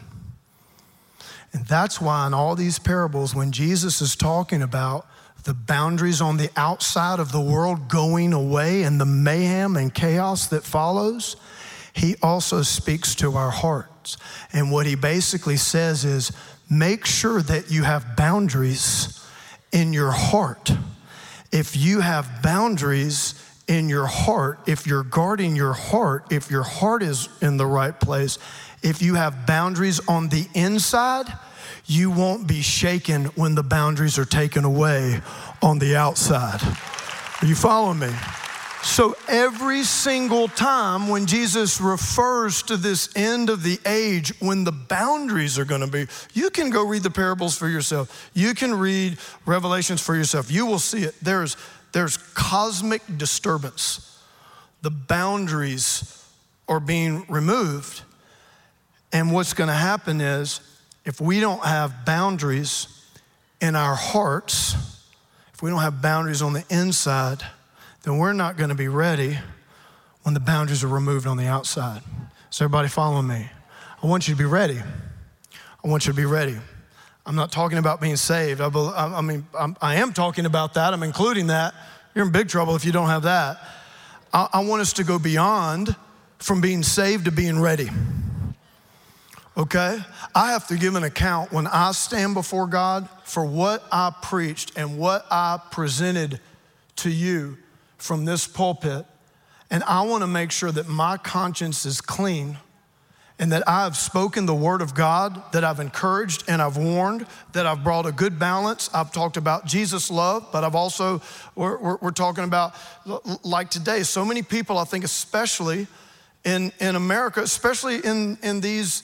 And 1.51 1.65
that's 1.67 2.01
why 2.01 2.25
in 2.25 2.33
all 2.33 2.55
these 2.55 2.79
parables, 2.79 3.35
when 3.35 3.51
Jesus 3.51 4.01
is 4.01 4.15
talking 4.15 4.61
about 4.63 5.05
the 5.43 5.53
boundaries 5.53 6.21
on 6.21 6.37
the 6.37 6.49
outside 6.55 7.19
of 7.19 7.31
the 7.31 7.41
world 7.41 7.89
going 7.89 8.33
away 8.33 8.83
and 8.83 8.99
the 8.99 9.05
mayhem 9.05 9.75
and 9.75 9.93
chaos 9.93 10.47
that 10.47 10.63
follows, 10.63 11.35
he 11.93 12.15
also 12.21 12.61
speaks 12.61 13.13
to 13.15 13.33
our 13.33 13.51
hearts. 13.51 14.17
And 14.51 14.71
what 14.71 14.85
he 14.85 14.95
basically 14.95 15.57
says 15.57 16.05
is 16.05 16.31
make 16.69 17.05
sure 17.05 17.41
that 17.41 17.69
you 17.69 17.83
have 17.83 18.15
boundaries 18.15 19.25
in 19.71 19.93
your 19.93 20.11
heart. 20.11 20.71
If 21.51 21.75
you 21.75 21.99
have 21.99 22.41
boundaries 22.41 23.35
in 23.67 23.89
your 23.89 24.07
heart, 24.07 24.59
if 24.67 24.87
you're 24.87 25.03
guarding 25.03 25.55
your 25.55 25.73
heart, 25.73 26.31
if 26.31 26.49
your 26.49 26.63
heart 26.63 27.03
is 27.03 27.29
in 27.41 27.57
the 27.57 27.65
right 27.65 27.97
place, 27.99 28.39
if 28.81 29.01
you 29.01 29.15
have 29.15 29.45
boundaries 29.45 29.99
on 30.07 30.29
the 30.29 30.47
inside, 30.53 31.31
you 31.85 32.11
won't 32.11 32.47
be 32.47 32.61
shaken 32.61 33.25
when 33.35 33.55
the 33.55 33.63
boundaries 33.63 34.17
are 34.17 34.25
taken 34.25 34.63
away 34.63 35.21
on 35.61 35.79
the 35.79 35.95
outside. 35.95 36.61
Are 37.41 37.45
you 37.45 37.55
following 37.55 37.99
me? 37.99 38.09
So, 38.83 39.15
every 39.29 39.83
single 39.83 40.49
time 40.49 41.07
when 41.07 41.25
Jesus 41.25 41.79
refers 41.79 42.63
to 42.63 42.75
this 42.75 43.09
end 43.15 43.49
of 43.49 43.63
the 43.63 43.79
age, 43.85 44.33
when 44.41 44.65
the 44.65 44.73
boundaries 44.73 45.57
are 45.57 45.63
gonna 45.63 45.87
be, 45.87 46.07
you 46.33 46.49
can 46.49 46.69
go 46.69 46.85
read 46.85 47.03
the 47.03 47.09
parables 47.09 47.57
for 47.57 47.69
yourself. 47.69 48.29
You 48.33 48.53
can 48.53 48.75
read 48.75 49.17
Revelations 49.45 50.01
for 50.01 50.15
yourself. 50.15 50.51
You 50.51 50.65
will 50.65 50.79
see 50.79 51.03
it. 51.03 51.15
There's, 51.21 51.55
there's 51.93 52.17
cosmic 52.33 53.01
disturbance. 53.17 54.21
The 54.81 54.91
boundaries 54.91 56.21
are 56.67 56.81
being 56.81 57.25
removed. 57.29 58.01
And 59.13 59.31
what's 59.31 59.53
gonna 59.53 59.71
happen 59.71 60.19
is, 60.19 60.59
if 61.05 61.19
we 61.19 61.39
don't 61.39 61.63
have 61.63 62.05
boundaries 62.05 62.87
in 63.61 63.75
our 63.75 63.95
hearts, 63.95 64.75
if 65.53 65.61
we 65.61 65.69
don't 65.69 65.81
have 65.81 66.01
boundaries 66.01 66.41
on 66.41 66.53
the 66.53 66.63
inside, 66.69 67.43
then 68.03 68.17
we're 68.17 68.33
not 68.33 68.57
going 68.57 68.69
to 68.69 68.75
be 68.75 68.87
ready 68.87 69.37
when 70.23 70.33
the 70.33 70.39
boundaries 70.39 70.83
are 70.83 70.87
removed 70.87 71.27
on 71.27 71.37
the 71.37 71.47
outside. 71.47 72.01
So, 72.49 72.65
everybody 72.65 72.87
following 72.87 73.27
me? 73.27 73.49
I 74.01 74.07
want 74.07 74.27
you 74.27 74.33
to 74.33 74.37
be 74.37 74.45
ready. 74.45 74.79
I 75.83 75.87
want 75.87 76.05
you 76.05 76.13
to 76.13 76.17
be 76.17 76.25
ready. 76.25 76.57
I'm 77.25 77.35
not 77.35 77.51
talking 77.51 77.77
about 77.77 78.01
being 78.01 78.17
saved. 78.17 78.59
I, 78.61 78.67
I 78.67 79.21
mean, 79.21 79.45
I'm, 79.57 79.77
I 79.81 79.95
am 79.95 80.13
talking 80.13 80.45
about 80.45 80.73
that. 80.73 80.93
I'm 80.93 81.03
including 81.03 81.47
that. 81.47 81.73
You're 82.13 82.25
in 82.25 82.31
big 82.31 82.49
trouble 82.49 82.75
if 82.75 82.85
you 82.85 82.91
don't 82.91 83.07
have 83.07 83.23
that. 83.23 83.59
I, 84.33 84.49
I 84.53 84.65
want 84.65 84.81
us 84.81 84.93
to 84.93 85.03
go 85.03 85.19
beyond 85.19 85.95
from 86.39 86.61
being 86.61 86.83
saved 86.83 87.25
to 87.25 87.31
being 87.31 87.59
ready 87.59 87.89
okay? 89.57 89.99
I 90.33 90.51
have 90.51 90.67
to 90.67 90.77
give 90.77 90.95
an 90.95 91.03
account 91.03 91.51
when 91.51 91.67
I 91.67 91.91
stand 91.91 92.33
before 92.33 92.67
God 92.67 93.07
for 93.23 93.45
what 93.45 93.83
I 93.91 94.13
preached 94.21 94.77
and 94.77 94.97
what 94.97 95.25
I 95.29 95.59
presented 95.71 96.39
to 96.97 97.09
you 97.09 97.57
from 97.97 98.25
this 98.25 98.47
pulpit. 98.47 99.05
And 99.69 99.83
I 99.83 100.03
want 100.03 100.21
to 100.21 100.27
make 100.27 100.51
sure 100.51 100.71
that 100.71 100.87
my 100.87 101.17
conscience 101.17 101.85
is 101.85 102.01
clean 102.01 102.57
and 103.39 103.51
that 103.51 103.67
I've 103.67 103.97
spoken 103.97 104.45
the 104.45 104.53
word 104.53 104.81
of 104.81 104.93
God, 104.93 105.41
that 105.53 105.63
I've 105.63 105.79
encouraged 105.79 106.43
and 106.47 106.61
I've 106.61 106.77
warned, 106.77 107.25
that 107.53 107.65
I've 107.65 107.83
brought 107.83 108.05
a 108.05 108.11
good 108.11 108.37
balance. 108.37 108.89
I've 108.93 109.11
talked 109.11 109.37
about 109.37 109.65
Jesus' 109.65 110.11
love, 110.11 110.47
but 110.51 110.63
I've 110.63 110.75
also, 110.75 111.21
we're, 111.55 111.77
we're, 111.77 111.97
we're 111.97 112.11
talking 112.11 112.43
about, 112.43 112.75
like 113.43 113.71
today, 113.71 114.03
so 114.03 114.23
many 114.23 114.43
people, 114.43 114.77
I 114.77 114.83
think, 114.83 115.03
especially 115.03 115.87
in, 116.45 116.71
in 116.79 116.95
America, 116.95 117.41
especially 117.41 117.97
in, 117.97 118.37
in 118.43 118.61
these 118.61 119.01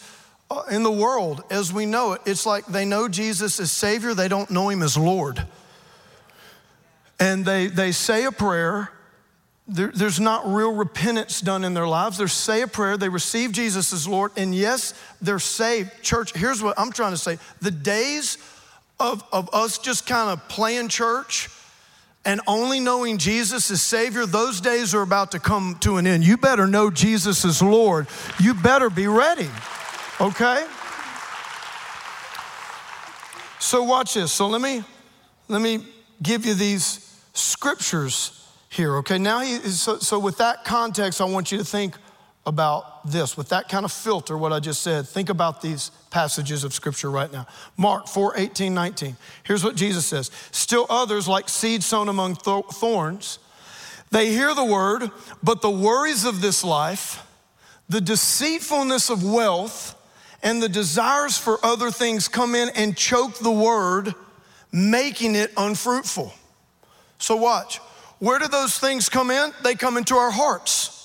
Uh, 0.52 0.64
in 0.72 0.82
the 0.82 0.92
world 0.92 1.44
as 1.52 1.72
we 1.72 1.86
know 1.86 2.14
it. 2.14 2.22
It's 2.26 2.44
like 2.44 2.66
they 2.66 2.84
know 2.84 3.08
Jesus 3.08 3.60
as 3.60 3.72
Savior, 3.72 4.16
they 4.16 4.28
don't 4.28 4.50
know 4.50 4.70
Him 4.70 4.82
as 4.82 4.98
Lord. 4.98 5.46
And 7.20 7.46
they, 7.46 7.68
they 7.68 7.92
say 7.92 8.26
a 8.26 8.32
prayer. 8.32 8.90
There, 9.68 9.92
there's 9.94 10.20
not 10.20 10.52
real 10.52 10.74
repentance 10.74 11.42
done 11.42 11.64
in 11.64 11.76
their 11.76 11.88
lives. 11.88 12.18
They 12.18 12.26
say 12.26 12.64
a 12.64 12.68
prayer, 12.68 12.98
they 12.98 13.10
receive 13.10 13.52
Jesus 13.52 13.94
as 13.94 14.08
Lord, 14.08 14.32
and 14.38 14.56
yes, 14.56 14.96
they're 15.22 15.38
saved. 15.38 16.02
Church, 16.02 16.34
here's 16.36 16.64
what 16.64 16.80
I'm 16.80 16.92
trying 16.92 17.12
to 17.12 17.18
say 17.18 17.38
the 17.62 17.70
days 17.70 18.40
of, 19.00 19.24
of 19.32 19.54
us 19.54 19.78
just 19.78 20.08
kind 20.08 20.32
of 20.32 20.48
playing 20.48 20.88
church, 20.88 21.50
and 22.26 22.42
only 22.48 22.80
knowing 22.80 23.20
Jesus 23.20 23.70
as 23.70 23.82
Savior, 23.82 24.26
those 24.26 24.62
days 24.62 24.96
are 24.96 25.04
about 25.04 25.32
to 25.32 25.40
come 25.40 25.78
to 25.82 25.98
an 25.98 26.08
end. 26.08 26.24
You 26.24 26.38
better 26.38 26.66
know 26.66 26.90
Jesus 26.90 27.46
as 27.46 27.62
Lord. 27.62 28.08
You 28.40 28.56
better 28.56 28.90
be 28.90 29.08
ready, 29.08 29.50
okay? 30.20 30.66
So 33.60 33.84
watch 33.84 34.14
this. 34.14 34.32
So 34.32 34.48
let 34.48 34.62
me 34.62 34.84
let 35.48 35.62
me 35.62 35.84
give 36.22 36.46
you 36.46 36.54
these 36.54 37.22
scriptures 37.34 38.48
here, 38.70 38.98
okay? 38.98 39.18
Now 39.18 39.40
he 39.40 39.58
so, 39.60 39.98
so 40.00 40.20
with 40.20 40.38
that 40.38 40.64
context, 40.64 41.22
I 41.22 41.26
want 41.26 41.52
you 41.52 41.58
to 41.58 41.64
think 41.64 41.96
about 42.46 43.10
this. 43.10 43.38
With 43.38 43.50
that 43.50 43.70
kind 43.70 43.86
of 43.86 43.92
filter, 43.92 44.38
what 44.38 44.54
I 44.54 44.60
just 44.60 44.82
said, 44.82 45.08
think 45.08 45.30
about 45.30 45.62
these 45.62 45.92
passages 46.10 46.64
of 46.64 46.74
scripture 46.74 47.12
right 47.12 47.32
now. 47.32 47.46
Mark 47.78 48.08
4 48.08 48.34
18, 48.38 48.74
19. 48.74 49.16
Here's 49.44 49.64
what 49.64 49.76
Jesus 49.76 50.06
says 50.06 50.32
Still 50.52 50.86
others, 50.90 51.28
like 51.28 51.50
seed 51.50 51.84
sown 51.84 52.10
among 52.10 52.36
thorns, 52.36 53.40
they 54.12 54.32
hear 54.32 54.54
the 54.54 54.66
word, 54.66 55.12
but 55.44 55.62
the 55.62 55.70
worries 55.70 56.26
of 56.26 56.42
this 56.42 56.64
life, 56.64 57.26
the 57.88 58.02
deceitfulness 58.02 59.10
of 59.10 59.24
wealth, 59.24 59.96
and 60.42 60.62
the 60.62 60.70
desires 60.70 61.38
for 61.38 61.64
other 61.64 61.92
things 61.92 62.28
come 62.28 62.56
in 62.56 62.70
and 62.76 62.96
choke 62.96 63.38
the 63.40 63.52
word, 63.52 64.14
making 64.72 65.36
it 65.36 65.52
unfruitful. 65.58 66.34
So, 67.18 67.36
watch. 67.36 67.80
Where 68.20 68.38
do 68.38 68.48
those 68.48 68.78
things 68.78 69.08
come 69.08 69.32
in? 69.32 69.52
They 69.64 69.76
come 69.76 69.98
into 69.98 70.16
our 70.16 70.32
hearts. 70.32 71.00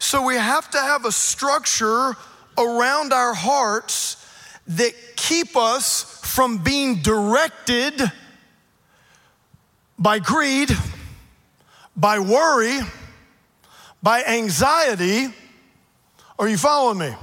So 0.00 0.22
we 0.22 0.34
have 0.34 0.68
to 0.70 0.78
have 0.78 1.04
a 1.04 1.12
structure 1.12 2.16
around 2.58 3.12
our 3.12 3.34
hearts 3.34 4.16
that 4.66 4.92
keep 5.14 5.56
us 5.56 6.20
from 6.24 6.58
being 6.58 7.02
directed 7.02 8.00
by 9.98 10.18
greed, 10.18 10.70
by 11.96 12.18
worry, 12.18 12.80
by 14.02 14.24
anxiety. 14.24 15.26
Are 16.38 16.48
you 16.48 16.56
following 16.56 16.98
me? 16.98 17.14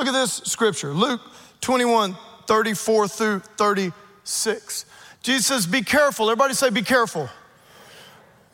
Look 0.00 0.08
at 0.08 0.12
this 0.12 0.36
scripture 0.46 0.94
Luke 0.94 1.20
21 1.60 2.16
34 2.46 3.08
through 3.08 3.40
36. 3.40 4.86
Jesus 5.22 5.46
says, 5.46 5.66
Be 5.66 5.82
careful. 5.82 6.30
Everybody 6.30 6.54
say, 6.54 6.70
Be 6.70 6.80
careful. 6.80 7.28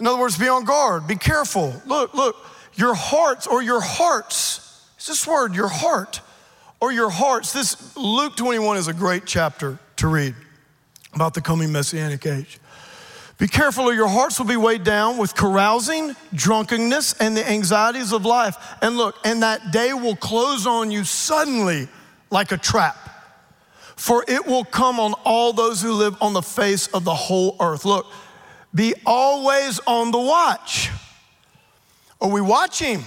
In 0.01 0.09
other 0.09 0.19
words, 0.19 0.37
be 0.37 0.49
on 0.49 0.65
guard, 0.65 1.07
be 1.07 1.15
careful. 1.15 1.73
Look, 1.87 2.15
look 2.15 2.35
your 2.75 2.95
hearts 2.95 3.47
or 3.47 3.63
your 3.63 3.81
hearts. 3.81 4.89
It's 4.97 5.07
this 5.07 5.25
word, 5.25 5.55
your 5.55 5.69
heart 5.69 6.21
or 6.81 6.91
your 6.91 7.11
hearts. 7.11 7.53
This 7.53 7.97
Luke 7.97 8.37
21 8.37 8.79
is 8.79 8.89
a 8.89 8.93
great 8.93 9.25
chapter 9.25 9.79
to 9.99 10.09
read 10.09 10.35
about 11.13 11.35
the 11.35 11.41
coming 11.41 11.71
messianic 11.71 12.27
age. 12.27 12.59
Be 13.39 13.49
careful, 13.49 13.85
or 13.85 13.93
your 13.93 14.09
hearts 14.09 14.39
will 14.39 14.47
be 14.47 14.57
weighed 14.57 14.83
down 14.83 15.19
with 15.19 15.35
carousing, 15.35 16.17
drunkenness, 16.33 17.13
and 17.15 17.37
the 17.37 17.47
anxieties 17.47 18.13
of 18.13 18.25
life. 18.25 18.57
And 18.81 18.97
look, 18.97 19.17
and 19.25 19.43
that 19.43 19.73
day 19.73 19.93
will 19.93 20.17
close 20.17 20.67
on 20.67 20.91
you 20.91 21.05
suddenly 21.05 21.89
like 22.31 22.51
a 22.53 22.57
trap. 22.57 22.97
For 23.97 24.25
it 24.27 24.47
will 24.47 24.65
come 24.65 24.99
on 24.99 25.13
all 25.25 25.53
those 25.53 25.83
who 25.83 25.93
live 25.93 26.17
on 26.23 26.33
the 26.33 26.43
face 26.43 26.87
of 26.89 27.05
the 27.05 27.15
whole 27.15 27.57
earth. 27.61 27.85
Look, 27.85 28.07
be 28.75 28.95
always 29.05 29.81
on 29.87 30.11
the 30.13 30.19
watch. 30.19 30.91
Are 32.21 32.31
we 32.31 32.41
watching? 32.41 33.05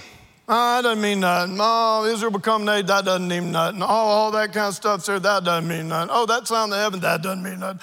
That 0.50 0.82
doesn't 0.82 1.00
mean 1.00 1.20
nothing. 1.20 1.58
Oh, 1.60 2.04
Israel 2.06 2.32
become 2.32 2.64
nation, 2.64 2.86
that 2.86 3.04
doesn't 3.04 3.28
mean 3.28 3.52
nothing. 3.52 3.82
Oh, 3.82 3.86
all 3.86 4.30
that 4.32 4.52
kind 4.52 4.66
of 4.66 4.74
stuff 4.74 5.06
there, 5.06 5.20
that 5.20 5.44
doesn't 5.44 5.68
mean 5.68 5.86
nothing. 5.86 6.08
Oh, 6.10 6.26
that 6.26 6.48
sound 6.48 6.72
of 6.72 6.80
heaven, 6.80 6.98
that 7.00 7.22
doesn't 7.22 7.40
mean 7.40 7.60
nothing. 7.60 7.80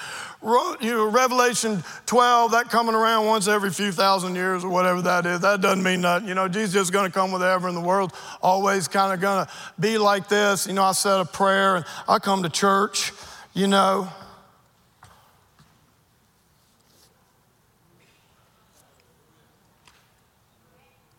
You 0.82 0.92
know, 0.92 1.08
Revelation 1.08 1.82
12, 2.04 2.50
that 2.50 2.68
coming 2.68 2.94
around 2.94 3.24
once 3.24 3.48
every 3.48 3.70
few 3.70 3.90
thousand 3.90 4.34
years 4.34 4.64
or 4.64 4.68
whatever 4.68 5.00
that 5.00 5.24
is, 5.24 5.40
that 5.40 5.62
doesn't 5.62 5.82
mean 5.82 6.02
nothing. 6.02 6.28
You 6.28 6.34
know, 6.34 6.46
Jesus 6.46 6.82
is 6.82 6.90
going 6.90 7.06
to 7.06 7.10
come 7.10 7.32
whatever 7.32 7.70
in 7.70 7.74
the 7.74 7.80
world, 7.80 8.12
always 8.42 8.86
kind 8.86 9.14
of 9.14 9.20
going 9.22 9.46
to 9.46 9.52
be 9.80 9.96
like 9.96 10.28
this. 10.28 10.66
You 10.66 10.74
know, 10.74 10.84
I 10.84 10.92
said 10.92 11.20
a 11.20 11.24
prayer 11.24 11.76
and 11.76 11.86
I 12.06 12.18
come 12.18 12.42
to 12.42 12.50
church, 12.50 13.12
you 13.54 13.66
know, 13.66 14.10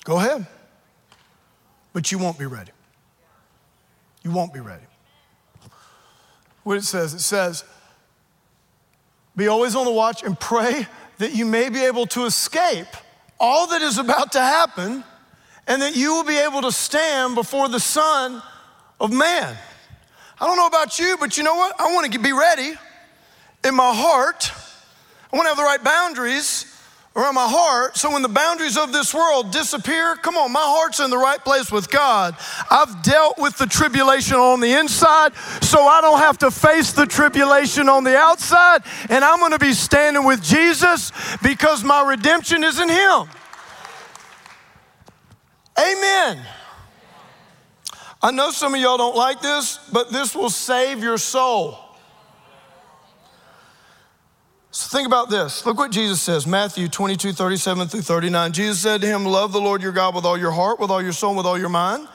Go 0.06 0.18
ahead. 0.18 0.48
But 1.94 2.12
you 2.12 2.18
won't 2.18 2.38
be 2.38 2.46
ready. 2.46 2.72
You 4.24 4.32
won't 4.32 4.54
be 4.54 4.60
ready. 4.60 4.84
What 6.64 6.78
it 6.78 6.84
says, 6.84 7.14
it 7.14 7.22
says, 7.22 7.64
be 9.36 9.48
always 9.48 9.76
on 9.76 9.86
the 9.86 9.92
watch 9.92 10.24
and 10.24 10.40
pray 10.40 10.86
that 11.18 11.34
you 11.34 11.46
may 11.46 11.70
be 11.70 11.84
able 11.84 12.06
to 12.08 12.26
escape 12.26 12.88
all 13.40 13.68
that 13.68 13.82
is 13.82 13.98
about 13.98 14.34
to 14.34 14.40
happen 14.40 15.04
and 15.68 15.82
that 15.82 15.96
you 15.96 16.14
will 16.14 16.26
be 16.26 16.38
able 16.38 16.62
to 16.62 16.72
stand 16.72 17.36
before 17.36 17.70
the 17.70 17.80
Son 17.80 18.42
of 19.00 19.12
Man. 19.12 19.58
I 20.42 20.46
don't 20.46 20.58
know 20.58 20.68
about 20.68 21.00
you, 21.00 21.18
but 21.20 21.38
you 21.38 21.44
know 21.44 21.56
what? 21.56 21.80
I 21.80 21.94
want 21.94 22.12
to 22.12 22.20
be 22.20 22.34
ready 22.34 22.74
in 23.64 23.76
my 23.76 23.94
heart. 23.94 24.52
I 25.32 25.38
want 25.38 25.46
to 25.46 25.50
have 25.50 25.58
the 25.58 25.64
right 25.64 25.84
boundaries 25.84 26.66
around 27.20 27.36
my 27.36 27.48
heart. 27.48 27.98
So 27.98 28.12
when 28.12 28.22
the 28.22 28.30
boundaries 28.30 28.78
of 28.78 28.94
this 28.94 29.14
world 29.14 29.52
disappear, 29.52 30.16
come 30.16 30.38
on, 30.38 30.52
my 30.52 30.64
heart's 30.64 31.00
in 31.00 31.10
the 31.10 31.18
right 31.18 31.44
place 31.44 31.72
with 31.72 31.90
God. 31.90 32.36
I've 32.72 33.04
dealt 33.04 33.38
with 33.38 33.58
the 33.58 33.66
tribulation 33.66 34.38
on 34.38 34.62
the 34.62 34.80
inside, 34.80 35.36
so 35.62 35.86
I 35.86 36.00
don't 36.02 36.20
have 36.20 36.38
to 36.40 36.52
face 36.52 36.94
the 36.94 37.06
tribulation 37.06 37.90
on 37.90 38.04
the 38.06 38.16
outside. 38.16 38.84
And 39.10 39.24
I'm 39.26 39.40
going 39.40 39.52
to 39.52 39.60
be 39.60 39.74
standing 39.74 40.24
with 40.24 40.42
Jesus 40.42 41.12
because 41.44 41.84
my 41.84 42.08
redemption 42.08 42.64
is 42.64 42.80
in 42.80 42.88
Him. 42.88 43.30
Amen. 45.78 46.46
I 48.22 48.32
know 48.32 48.52
some 48.52 48.74
of 48.76 48.82
y'all 48.82 48.98
don't 48.98 49.16
like 49.16 49.42
this, 49.42 49.80
but 49.92 50.12
this 50.12 50.36
will 50.36 50.50
save 50.50 51.04
your 51.04 51.18
soul. 51.18 51.78
So 54.72 54.79
think 54.90 55.06
about 55.06 55.30
this. 55.30 55.66
Look 55.66 55.78
what 55.78 55.92
Jesus 55.92 56.22
says, 56.22 56.48
Matthew 56.48 56.88
22, 56.88 57.34
37 57.34 57.88
through 57.88 58.02
39. 58.02 58.52
Jesus 58.54 58.82
said 58.82 59.02
to 59.02 59.08
him, 59.08 59.24
Love 59.24 59.52
the 59.52 59.62
Lord 59.62 59.84
your 59.84 59.92
God 59.92 60.16
with 60.16 60.26
all 60.26 60.38
your 60.38 60.52
heart, 60.52 60.80
with 60.80 60.90
all 60.90 61.02
your 61.02 61.12
soul, 61.12 61.36
with 61.36 61.46
all 61.46 61.60
your 61.60 61.70
mind. 61.70 62.08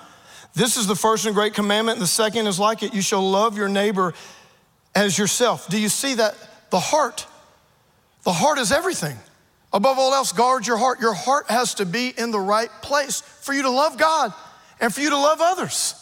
This 0.54 0.76
is 0.76 0.86
the 0.86 0.96
first 0.96 1.24
and 1.24 1.34
great 1.34 1.54
commandment, 1.54 1.96
and 1.96 2.02
the 2.02 2.08
second 2.08 2.46
is 2.46 2.58
like 2.58 2.82
it. 2.82 2.92
You 2.92 3.02
shall 3.02 3.22
love 3.22 3.56
your 3.56 3.68
neighbor 3.68 4.12
as 4.94 5.16
yourself. 5.16 5.68
Do 5.68 5.80
you 5.80 5.88
see 5.88 6.14
that? 6.14 6.36
The 6.70 6.80
heart. 6.80 7.26
The 8.24 8.32
heart 8.32 8.58
is 8.58 8.72
everything. 8.72 9.16
Above 9.72 9.98
all 9.98 10.12
else, 10.12 10.32
guard 10.32 10.66
your 10.66 10.76
heart. 10.76 11.00
Your 11.00 11.14
heart 11.14 11.50
has 11.50 11.74
to 11.74 11.86
be 11.86 12.12
in 12.16 12.30
the 12.30 12.40
right 12.40 12.70
place 12.82 13.20
for 13.20 13.52
you 13.52 13.62
to 13.62 13.70
love 13.70 13.98
God 13.98 14.32
and 14.80 14.92
for 14.92 15.00
you 15.00 15.10
to 15.10 15.16
love 15.16 15.38
others. 15.40 15.94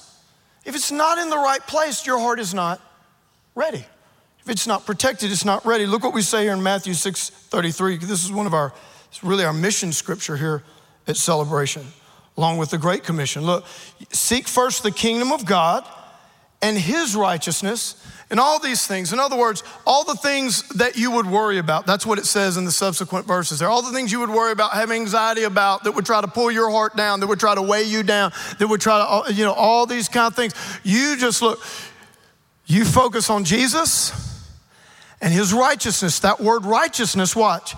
If 0.65 0.75
it's 0.75 0.93
not 0.93 1.19
in 1.19 1.29
the 1.29 1.37
right 1.37 1.67
place, 1.67 2.07
your 2.07 2.19
heart 2.19 2.39
is 2.41 2.55
not 2.55 2.81
ready. 3.55 3.85
If 4.42 4.50
it's 4.50 4.66
not 4.66 4.85
protected, 4.87 5.31
it's 5.31 5.44
not 5.44 5.64
ready. 5.64 5.87
Look 5.87 6.02
what 6.02 6.14
we 6.14 6.22
say 6.22 6.42
here 6.42 6.52
in 6.52 6.62
Matthew 6.62 6.94
6 6.94 7.31
33. 7.31 7.98
This 7.98 8.24
is 8.24 8.33
one 8.33 8.46
of 8.46 8.55
our, 8.55 8.72
it's 9.09 9.22
really 9.22 9.44
our 9.44 9.52
mission 9.52 9.92
scripture 9.92 10.37
here 10.37 10.64
at 11.07 11.16
Celebration, 11.16 11.87
along 12.37 12.59
with 12.59 12.70
the 12.70 12.78
Great 12.78 13.05
Commission. 13.05 13.44
Look, 13.44 13.64
seek 14.11 14.48
first 14.48 14.83
the 14.83 14.90
kingdom 14.90 15.31
of 15.31 15.46
God 15.46 15.87
and 16.61 16.76
his 16.76 17.14
righteousness 17.14 18.05
and 18.31 18.40
all 18.40 18.59
these 18.59 18.85
things. 18.85 19.12
In 19.12 19.20
other 19.20 19.37
words, 19.37 19.62
all 19.87 20.02
the 20.02 20.14
things 20.14 20.68
that 20.70 20.96
you 20.96 21.12
would 21.12 21.26
worry 21.26 21.59
about. 21.59 21.87
That's 21.87 22.05
what 22.05 22.18
it 22.18 22.26
says 22.26 22.57
in 22.57 22.64
the 22.64 22.72
subsequent 22.72 23.26
verses 23.26 23.61
there. 23.61 23.68
All 23.68 23.83
the 23.83 23.92
things 23.92 24.11
you 24.11 24.20
would 24.20 24.31
worry 24.31 24.50
about, 24.50 24.72
have 24.72 24.90
anxiety 24.90 25.44
about, 25.44 25.85
that 25.85 25.92
would 25.92 26.07
try 26.07 26.20
to 26.20 26.28
pull 26.28 26.50
your 26.50 26.70
heart 26.70 26.96
down, 26.96 27.20
that 27.20 27.28
would 27.28 27.40
try 27.40 27.55
to 27.55 27.62
weigh 27.62 27.85
you 27.85 28.02
down, 28.02 28.33
that 28.59 28.66
would 28.66 28.81
try 28.81 28.98
to, 28.98 29.05
uh, 29.05 29.28
you 29.33 29.44
know, 29.44 29.52
all 29.52 29.87
these 29.87 30.09
kind 30.09 30.26
of 30.26 30.35
things. 30.35 30.55
You 30.83 31.16
just 31.16 31.42
look, 31.42 31.61
you 32.66 32.85
focus 32.85 33.31
on 33.31 33.44
Jesus 33.44 34.32
and 35.23 35.33
his 35.33 35.55
righteousness. 35.55 36.19
That 36.19 36.41
word 36.41 36.67
righteousness, 36.67 37.35
watch, 37.35 37.77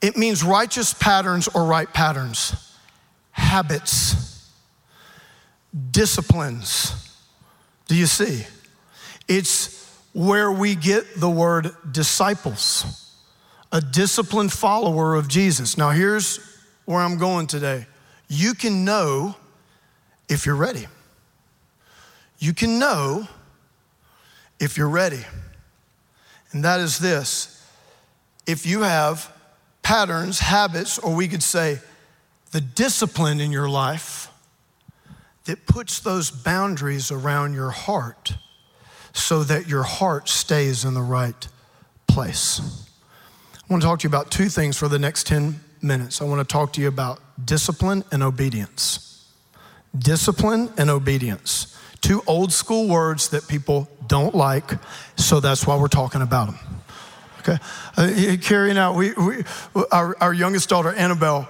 it 0.00 0.16
means 0.16 0.42
righteous 0.42 0.92
patterns 0.94 1.48
or 1.48 1.64
right 1.64 1.92
patterns, 1.92 2.76
habits, 3.30 4.50
disciplines. 5.90 6.92
Do 7.86 7.94
you 7.94 8.06
see? 8.06 8.46
It's 9.28 9.84
where 10.12 10.50
we 10.50 10.74
get 10.74 11.20
the 11.20 11.30
word 11.30 11.70
disciples, 11.90 13.12
a 13.70 13.80
disciplined 13.80 14.52
follower 14.52 15.14
of 15.14 15.28
Jesus. 15.28 15.76
Now, 15.76 15.90
here's 15.90 16.38
where 16.86 17.00
I'm 17.00 17.18
going 17.18 17.46
today. 17.46 17.86
You 18.28 18.54
can 18.54 18.84
know 18.84 19.36
if 20.28 20.46
you're 20.46 20.56
ready. 20.56 20.86
You 22.38 22.54
can 22.54 22.78
know 22.78 23.28
if 24.58 24.76
you're 24.76 24.88
ready 24.88 25.24
and 26.54 26.64
that 26.64 26.80
is 26.80 26.98
this 26.98 27.50
if 28.46 28.64
you 28.64 28.82
have 28.82 29.30
patterns, 29.82 30.38
habits, 30.38 30.98
or 30.98 31.14
we 31.14 31.28
could 31.28 31.42
say 31.42 31.78
the 32.52 32.60
discipline 32.60 33.40
in 33.40 33.52
your 33.52 33.68
life 33.68 34.28
that 35.44 35.66
puts 35.66 36.00
those 36.00 36.30
boundaries 36.30 37.10
around 37.10 37.54
your 37.54 37.70
heart 37.70 38.34
so 39.12 39.42
that 39.44 39.68
your 39.68 39.82
heart 39.82 40.28
stays 40.28 40.84
in 40.84 40.94
the 40.94 41.02
right 41.02 41.48
place. 42.06 42.60
I 43.54 43.72
want 43.72 43.82
to 43.82 43.88
talk 43.88 43.98
to 44.00 44.04
you 44.04 44.08
about 44.08 44.30
two 44.30 44.48
things 44.48 44.76
for 44.76 44.88
the 44.88 44.98
next 44.98 45.26
10 45.26 45.60
minutes. 45.82 46.22
I 46.22 46.24
want 46.24 46.46
to 46.46 46.50
talk 46.50 46.72
to 46.74 46.80
you 46.80 46.88
about 46.88 47.20
discipline 47.44 48.04
and 48.10 48.22
obedience. 48.22 49.28
Discipline 49.96 50.72
and 50.76 50.90
obedience. 50.90 51.78
Two 52.04 52.22
old 52.26 52.52
school 52.52 52.86
words 52.86 53.30
that 53.30 53.48
people 53.48 53.88
don't 54.06 54.34
like, 54.34 54.72
so 55.16 55.40
that's 55.40 55.66
why 55.66 55.74
we're 55.78 55.88
talking 55.88 56.20
about 56.20 56.48
them. 56.48 56.58
Okay? 57.38 57.56
Uh, 57.96 58.36
carrying 58.42 58.76
out, 58.76 58.94
we, 58.94 59.14
we, 59.14 59.42
our, 59.90 60.14
our 60.20 60.34
youngest 60.34 60.68
daughter, 60.68 60.92
Annabelle, 60.92 61.48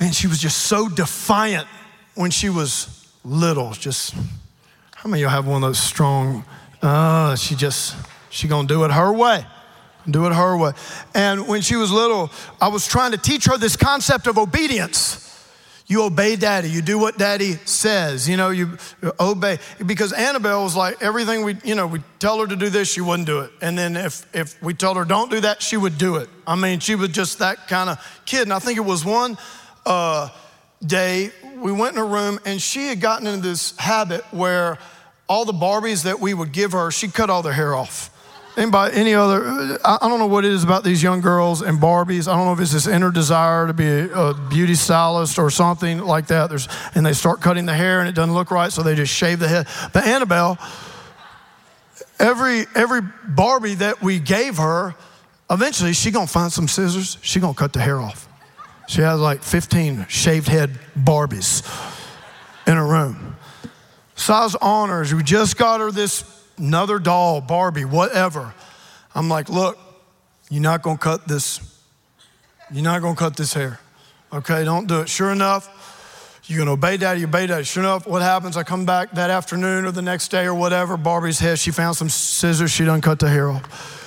man, 0.00 0.10
she 0.10 0.26
was 0.26 0.40
just 0.40 0.64
so 0.64 0.88
defiant 0.88 1.68
when 2.16 2.32
she 2.32 2.48
was 2.48 3.08
little. 3.24 3.70
Just, 3.70 4.14
how 4.96 5.08
many 5.08 5.22
of 5.22 5.30
y'all 5.30 5.36
have 5.36 5.46
one 5.46 5.62
of 5.62 5.68
those 5.68 5.78
strong, 5.78 6.44
uh, 6.82 7.36
she 7.36 7.54
just, 7.54 7.94
she 8.30 8.48
gonna 8.48 8.66
do 8.66 8.82
it 8.82 8.90
her 8.90 9.12
way. 9.12 9.46
Do 10.10 10.26
it 10.26 10.32
her 10.32 10.56
way. 10.56 10.72
And 11.14 11.46
when 11.46 11.60
she 11.60 11.76
was 11.76 11.92
little, 11.92 12.32
I 12.60 12.66
was 12.66 12.88
trying 12.88 13.12
to 13.12 13.16
teach 13.16 13.44
her 13.44 13.56
this 13.56 13.76
concept 13.76 14.26
of 14.26 14.38
obedience. 14.38 15.31
You 15.86 16.04
obey 16.04 16.36
daddy. 16.36 16.70
You 16.70 16.82
do 16.82 16.98
what 16.98 17.18
daddy 17.18 17.54
says. 17.64 18.28
You 18.28 18.36
know, 18.36 18.50
you 18.50 18.78
obey. 19.18 19.58
Because 19.84 20.12
Annabelle 20.12 20.62
was 20.62 20.76
like, 20.76 21.02
everything 21.02 21.44
we, 21.44 21.56
you 21.64 21.74
know, 21.74 21.86
we 21.86 22.00
tell 22.18 22.38
her 22.40 22.46
to 22.46 22.56
do 22.56 22.70
this, 22.70 22.90
she 22.90 23.00
wouldn't 23.00 23.26
do 23.26 23.40
it. 23.40 23.50
And 23.60 23.76
then 23.76 23.96
if, 23.96 24.26
if 24.34 24.62
we 24.62 24.74
told 24.74 24.96
her 24.96 25.04
don't 25.04 25.30
do 25.30 25.40
that, 25.40 25.60
she 25.62 25.76
would 25.76 25.98
do 25.98 26.16
it. 26.16 26.28
I 26.46 26.56
mean, 26.56 26.80
she 26.80 26.94
was 26.94 27.10
just 27.10 27.40
that 27.40 27.68
kind 27.68 27.90
of 27.90 28.22
kid. 28.24 28.42
And 28.42 28.52
I 28.52 28.58
think 28.58 28.78
it 28.78 28.82
was 28.82 29.04
one 29.04 29.36
uh, 29.84 30.28
day 30.84 31.30
we 31.56 31.72
went 31.72 31.94
in 31.94 31.98
her 31.98 32.06
room 32.06 32.38
and 32.44 32.60
she 32.60 32.88
had 32.88 33.00
gotten 33.00 33.26
into 33.26 33.48
this 33.48 33.76
habit 33.78 34.24
where 34.32 34.78
all 35.28 35.44
the 35.44 35.52
Barbies 35.52 36.04
that 36.04 36.20
we 36.20 36.34
would 36.34 36.52
give 36.52 36.72
her, 36.72 36.90
she 36.90 37.08
cut 37.08 37.30
all 37.30 37.42
their 37.42 37.52
hair 37.52 37.74
off. 37.74 38.10
Anybody, 38.54 38.94
any 38.96 39.14
other? 39.14 39.42
Uh, 39.82 39.98
I 40.02 40.08
don't 40.08 40.18
know 40.18 40.26
what 40.26 40.44
it 40.44 40.52
is 40.52 40.62
about 40.62 40.84
these 40.84 41.02
young 41.02 41.22
girls 41.22 41.62
and 41.62 41.78
Barbies. 41.78 42.28
I 42.28 42.36
don't 42.36 42.44
know 42.44 42.52
if 42.52 42.60
it's 42.60 42.72
this 42.72 42.86
inner 42.86 43.10
desire 43.10 43.66
to 43.66 43.72
be 43.72 43.86
a, 43.86 44.14
a 44.14 44.34
beauty 44.34 44.74
stylist 44.74 45.38
or 45.38 45.50
something 45.50 46.00
like 46.00 46.26
that. 46.26 46.50
There's, 46.50 46.68
and 46.94 47.04
they 47.04 47.14
start 47.14 47.40
cutting 47.40 47.64
the 47.64 47.72
hair 47.72 48.00
and 48.00 48.08
it 48.08 48.14
doesn't 48.14 48.34
look 48.34 48.50
right, 48.50 48.70
so 48.70 48.82
they 48.82 48.94
just 48.94 49.12
shave 49.12 49.38
the 49.38 49.48
head. 49.48 49.66
But 49.94 50.04
Annabelle, 50.04 50.58
every 52.18 52.66
every 52.74 53.00
Barbie 53.26 53.74
that 53.76 54.02
we 54.02 54.18
gave 54.18 54.58
her, 54.58 54.94
eventually 55.50 55.94
she 55.94 56.10
gonna 56.10 56.26
find 56.26 56.52
some 56.52 56.68
scissors. 56.68 57.16
She 57.22 57.40
gonna 57.40 57.54
cut 57.54 57.72
the 57.72 57.80
hair 57.80 58.00
off. 58.00 58.28
She 58.86 59.00
has 59.00 59.18
like 59.18 59.42
15 59.42 60.06
shaved 60.10 60.48
head 60.48 60.78
Barbies 60.94 61.62
in 62.66 62.76
her 62.76 62.86
room. 62.86 63.36
Size 64.14 64.54
honors. 64.56 65.14
We 65.14 65.22
just 65.22 65.56
got 65.56 65.80
her 65.80 65.90
this 65.90 66.41
another 66.62 66.98
doll, 66.98 67.40
Barbie, 67.40 67.84
whatever. 67.84 68.54
I'm 69.14 69.28
like, 69.28 69.48
look, 69.48 69.78
you're 70.48 70.62
not 70.62 70.82
gonna 70.82 70.96
cut 70.96 71.26
this, 71.28 71.60
you're 72.70 72.84
not 72.84 73.02
gonna 73.02 73.16
cut 73.16 73.36
this 73.36 73.52
hair. 73.52 73.80
Okay, 74.32 74.64
don't 74.64 74.86
do 74.86 75.00
it. 75.00 75.08
Sure 75.08 75.30
enough, 75.32 76.40
you're 76.46 76.58
gonna 76.58 76.72
obey 76.72 76.96
daddy, 76.96 77.20
you 77.20 77.26
obey 77.26 77.46
daddy. 77.46 77.64
Sure 77.64 77.82
enough, 77.82 78.06
what 78.06 78.22
happens? 78.22 78.56
I 78.56 78.62
come 78.62 78.86
back 78.86 79.10
that 79.12 79.28
afternoon 79.28 79.84
or 79.84 79.90
the 79.90 80.02
next 80.02 80.28
day 80.28 80.44
or 80.44 80.54
whatever, 80.54 80.96
Barbie's 80.96 81.38
head, 81.38 81.58
she 81.58 81.72
found 81.72 81.96
some 81.96 82.08
scissors, 82.08 82.70
she 82.70 82.84
done 82.84 83.00
cut 83.00 83.18
the 83.18 83.28
hair 83.28 83.50
off. 83.50 83.98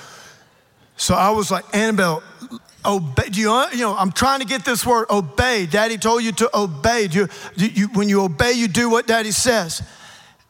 So 0.96 1.14
I 1.14 1.30
was 1.30 1.50
like, 1.50 1.64
Annabelle, 1.76 2.22
obey. 2.86 3.28
Do 3.28 3.40
you, 3.40 3.64
you 3.72 3.80
know, 3.80 3.94
I'm 3.94 4.12
trying 4.12 4.40
to 4.40 4.46
get 4.46 4.64
this 4.64 4.86
word, 4.86 5.06
obey. 5.10 5.66
Daddy 5.66 5.98
told 5.98 6.22
you 6.22 6.32
to 6.32 6.58
obey. 6.58 7.06
Do 7.08 7.18
you, 7.18 7.28
do 7.56 7.66
you, 7.66 7.88
when 7.88 8.08
you 8.08 8.22
obey, 8.22 8.52
you 8.52 8.66
do 8.66 8.88
what 8.88 9.06
daddy 9.06 9.30
says. 9.30 9.82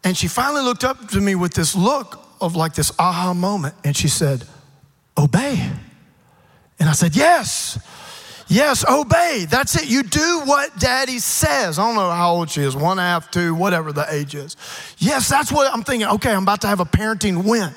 And 0.07 0.16
she 0.16 0.29
finally 0.29 0.62
looked 0.62 0.85
up 0.85 1.09
to 1.09 1.21
me 1.21 1.35
with 1.35 1.53
this 1.53 1.75
look 1.75 2.25
of 2.40 2.55
like 2.55 2.75
this 2.75 2.92
aha 2.97 3.35
moment. 3.35 3.75
And 3.83 3.97
she 3.97 4.07
said, 4.07 4.45
Obey. 5.19 5.69
And 6.79 6.88
I 6.88 6.92
said, 6.92 7.16
Yes. 7.16 7.77
Yes, 8.47 8.88
obey. 8.88 9.47
That's 9.51 9.75
it. 9.75 9.90
You 9.90 10.05
do 10.05 10.42
what 10.45 10.79
daddy 10.79 11.19
says. 11.19 11.81
I 11.81 11.85
don't 11.85 11.97
know 11.97 12.09
how 12.09 12.35
old 12.35 12.51
she 12.51 12.61
is, 12.61 12.77
one 12.77 12.92
and 12.92 13.01
a 13.01 13.03
half, 13.03 13.33
two, 13.33 13.53
whatever 13.57 13.92
the 13.92 14.07
age 14.09 14.37
is. 14.37 14.57
Yes, 14.99 15.29
that's 15.29 15.51
what 15.51 15.75
I'm 15.75 15.83
thinking. 15.83 16.07
Okay, 16.07 16.31
I'm 16.31 16.45
about 16.45 16.61
to 16.61 16.69
have 16.69 16.79
a 16.79 16.85
parenting 16.85 17.42
win. 17.45 17.75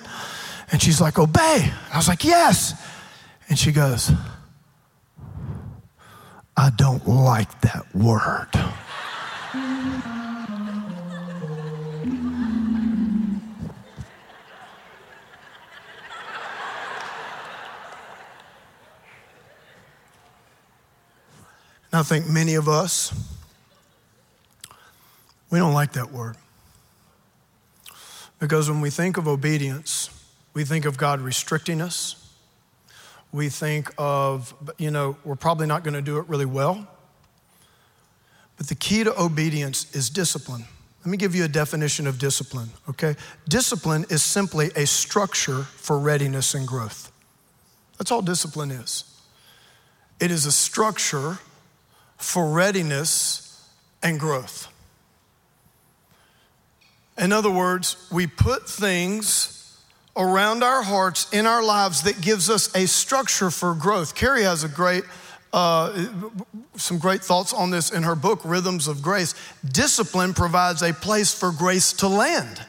And 0.72 0.80
she's 0.80 1.02
like, 1.02 1.18
Obey. 1.18 1.74
I 1.92 1.98
was 1.98 2.08
like, 2.08 2.24
Yes. 2.24 2.80
And 3.50 3.58
she 3.58 3.72
goes, 3.72 4.12
I 6.56 6.70
don't 6.78 7.08
like 7.08 7.62
that 7.62 7.88
word. 7.96 8.50
And 21.92 22.00
I 22.00 22.04
think 22.04 22.28
many 22.28 22.56
of 22.56 22.68
us, 22.68 23.14
we 25.50 25.60
don't 25.60 25.74
like 25.74 25.94
that 25.94 26.12
word. 26.12 26.36
Because 28.40 28.70
when 28.70 28.80
we 28.80 28.90
think 28.90 29.18
of 29.18 29.28
obedience, 29.28 30.10
we 30.54 30.64
think 30.64 30.86
of 30.86 30.98
God 30.98 31.20
restricting 31.20 31.82
us. 31.82 32.16
We 33.32 33.50
think 33.50 33.92
of, 33.98 34.54
you 34.78 34.92
know, 34.92 35.18
we're 35.24 35.36
probably 35.36 35.68
not 35.68 35.84
going 35.84 35.94
to 35.94 36.02
do 36.02 36.18
it 36.18 36.28
really 36.28 36.46
well. 36.46 36.88
But 38.58 38.68
the 38.68 38.76
key 38.76 39.04
to 39.04 39.22
obedience 39.22 39.94
is 39.96 40.10
discipline. 40.10 40.66
Let 41.06 41.12
me 41.12 41.18
give 41.18 41.34
you 41.34 41.46
a 41.46 41.48
definition 41.48 42.08
of 42.08 42.20
discipline, 42.20 42.70
okay? 42.90 43.16
Discipline 43.48 44.06
is 44.10 44.22
simply 44.22 44.70
a 44.76 44.86
structure 44.86 45.64
for 45.64 45.98
readiness 45.98 46.54
and 46.54 46.68
growth. 46.68 47.12
That's 47.98 48.12
all 48.12 48.22
discipline 48.22 48.72
is. 48.72 49.06
It 50.20 50.30
is 50.30 50.46
a 50.46 50.52
structure 50.52 51.40
for 52.20 52.52
readiness 52.52 53.68
and 54.04 54.20
growth. 54.20 54.68
In 57.18 57.32
other 57.32 57.50
words, 57.50 58.08
we 58.12 58.28
put 58.28 58.70
things 58.70 59.78
around 60.16 60.64
our 60.64 60.84
hearts 60.84 61.32
in 61.34 61.46
our 61.46 61.64
lives 61.64 62.04
that 62.04 62.22
gives 62.22 62.50
us 62.50 62.74
a 62.76 62.86
structure 62.88 63.50
for 63.50 63.74
growth. 63.74 64.16
Kerri 64.16 64.44
has 64.44 64.64
a 64.64 64.70
great 64.70 65.04
uh, 65.52 66.06
some 66.76 67.00
great 67.00 67.24
thoughts 67.24 67.54
on 67.54 67.72
this 67.72 67.92
in 67.92 68.04
her 68.04 68.14
book, 68.14 68.42
Rhythms 68.46 68.88
of 68.88 69.02
Grace. 69.02 69.34
Discipline 69.68 70.36
provides 70.36 70.84
a 70.84 70.94
place 70.94 71.34
for 71.34 71.52
grace 71.52 71.92
to 71.94 72.08
land. 72.08 72.62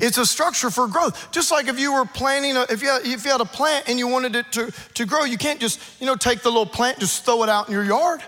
It's 0.00 0.18
a 0.18 0.26
structure 0.26 0.70
for 0.70 0.88
growth. 0.88 1.30
Just 1.30 1.52
like 1.52 1.68
if 1.68 1.78
you 1.78 1.92
were 1.92 2.04
planting, 2.04 2.56
a, 2.56 2.62
if, 2.68 2.82
you 2.82 2.88
had, 2.88 3.06
if 3.06 3.24
you 3.24 3.30
had 3.30 3.40
a 3.40 3.44
plant 3.44 3.88
and 3.88 3.96
you 3.96 4.08
wanted 4.08 4.34
it 4.34 4.50
to, 4.52 4.72
to 4.94 5.06
grow, 5.06 5.22
you 5.22 5.38
can't 5.38 5.60
just, 5.60 5.80
you 6.00 6.06
know, 6.06 6.16
take 6.16 6.40
the 6.40 6.48
little 6.48 6.66
plant, 6.66 6.98
just 6.98 7.24
throw 7.24 7.44
it 7.44 7.48
out 7.48 7.68
in 7.68 7.72
your 7.72 7.84
yard. 7.84 8.22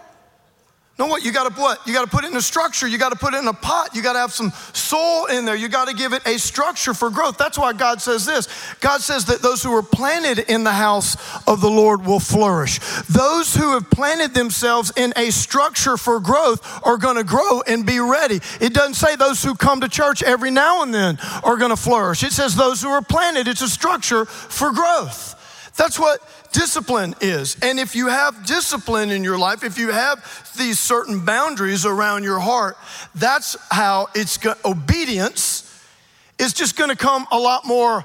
No, 1.01 1.07
what? 1.07 1.25
You 1.25 1.33
got 1.33 1.49
to 1.49 1.59
what? 1.59 1.87
You 1.87 1.95
got 1.95 2.05
to 2.05 2.11
put 2.11 2.25
it 2.25 2.31
in 2.31 2.37
a 2.37 2.43
structure. 2.43 2.87
You 2.87 2.99
got 2.99 3.09
to 3.09 3.17
put 3.17 3.33
it 3.33 3.39
in 3.39 3.49
a 3.49 3.55
pot. 3.55 3.95
You 3.95 4.03
got 4.03 4.13
to 4.13 4.19
have 4.19 4.35
some 4.35 4.53
soil 4.75 5.29
in 5.31 5.47
there. 5.47 5.57
You 5.57 5.71
got 5.71 5.89
to 5.89 5.95
give 5.95 6.13
it 6.13 6.27
a 6.27 6.39
structure 6.39 6.93
for 6.93 7.09
growth. 7.09 7.39
That's 7.39 7.57
why 7.57 7.73
God 7.73 8.03
says 8.03 8.27
this. 8.27 8.49
God 8.81 9.01
says 9.01 9.25
that 9.25 9.41
those 9.41 9.63
who 9.63 9.75
are 9.75 9.83
planted 9.83 10.41
in 10.41 10.63
the 10.63 10.73
house 10.73 11.17
of 11.49 11.63
the 11.63 11.71
Lord 11.71 12.05
will 12.05 12.21
flourish. 12.21 12.81
Those 13.09 13.57
who 13.57 13.73
have 13.73 13.89
planted 13.89 14.35
themselves 14.35 14.93
in 14.95 15.15
a 15.17 15.31
structure 15.31 15.97
for 15.97 16.21
growth 16.21 16.61
are 16.85 16.99
going 16.99 17.17
to 17.17 17.25
grow 17.25 17.63
and 17.63 17.87
be 17.87 17.99
ready. 17.99 18.39
It 18.61 18.75
doesn't 18.75 18.93
say 18.93 19.17
those 19.17 19.43
who 19.43 19.55
come 19.55 19.81
to 19.81 19.89
church 19.89 20.23
every 20.23 20.51
now 20.51 20.83
and 20.83 20.93
then 20.93 21.17
are 21.43 21.57
going 21.57 21.71
to 21.71 21.79
flourish. 21.79 22.23
It 22.23 22.33
says 22.33 22.55
those 22.55 22.83
who 22.83 22.91
are 22.91 23.01
planted. 23.01 23.49
It's 23.49 23.63
a 23.63 23.71
structure 23.71 24.27
for 24.27 24.71
growth. 24.71 25.40
That's 25.81 25.99
what 25.99 26.21
discipline 26.53 27.15
is. 27.23 27.57
And 27.63 27.81
if 27.81 27.97
you 27.97 28.09
have 28.09 28.45
discipline 28.45 29.11
in 29.11 29.25
your 29.25 29.39
life, 29.39 29.65
if 29.65 29.79
you 29.79 29.93
have 29.93 30.53
these 30.59 30.79
certain 30.79 31.25
boundaries 31.25 31.87
around 31.87 32.23
your 32.23 32.39
heart, 32.39 32.77
that's 33.15 33.57
how 33.71 34.09
it's 34.15 34.37
go- 34.37 34.57
obedience 34.63 35.83
is 36.39 36.53
just 36.53 36.77
going 36.77 36.91
to 36.91 36.97
come 36.97 37.27
a 37.33 37.39
lot 37.39 37.65
more 37.67 38.05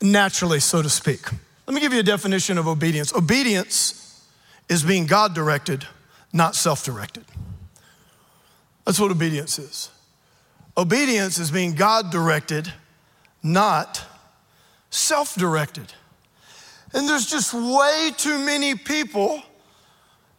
naturally, 0.00 0.60
so 0.60 0.80
to 0.80 0.88
speak. 0.88 1.30
Let 1.66 1.74
me 1.74 1.80
give 1.82 1.92
you 1.92 2.00
a 2.00 2.02
definition 2.02 2.56
of 2.56 2.66
obedience. 2.66 3.14
Obedience 3.14 4.26
is 4.70 4.82
being 4.82 5.04
God 5.04 5.34
directed, 5.34 5.86
not 6.32 6.56
self 6.56 6.86
directed. 6.86 7.26
That's 8.86 8.98
what 8.98 9.10
obedience 9.10 9.58
is. 9.58 9.90
Obedience 10.74 11.36
is 11.36 11.50
being 11.50 11.74
God 11.74 12.10
directed, 12.10 12.72
not 13.42 14.06
self 14.88 15.34
directed. 15.34 15.92
And 16.94 17.08
there's 17.08 17.26
just 17.26 17.54
way 17.54 18.12
too 18.16 18.38
many 18.38 18.74
people 18.74 19.42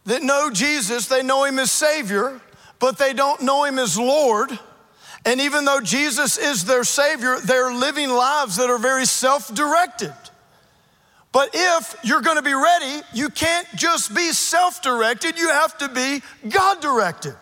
that 0.04 0.22
know 0.22 0.50
Jesus, 0.52 1.06
they 1.08 1.22
know 1.22 1.44
him 1.44 1.58
as 1.58 1.70
Savior, 1.70 2.40
but 2.78 2.98
they 2.98 3.12
don't 3.12 3.42
know 3.42 3.64
him 3.64 3.78
as 3.78 3.98
Lord. 3.98 4.56
And 5.24 5.40
even 5.40 5.64
though 5.64 5.80
Jesus 5.80 6.36
is 6.36 6.64
their 6.64 6.84
Savior, 6.84 7.38
they're 7.40 7.72
living 7.72 8.10
lives 8.10 8.56
that 8.56 8.68
are 8.68 8.78
very 8.78 9.06
self 9.06 9.52
directed. 9.54 10.14
But 11.32 11.50
if 11.52 11.96
you're 12.04 12.20
gonna 12.20 12.42
be 12.42 12.54
ready, 12.54 13.00
you 13.12 13.28
can't 13.30 13.66
just 13.74 14.14
be 14.14 14.32
self 14.32 14.82
directed, 14.82 15.38
you 15.38 15.48
have 15.48 15.76
to 15.78 15.88
be 15.88 16.22
God 16.48 16.80
directed. 16.80 17.36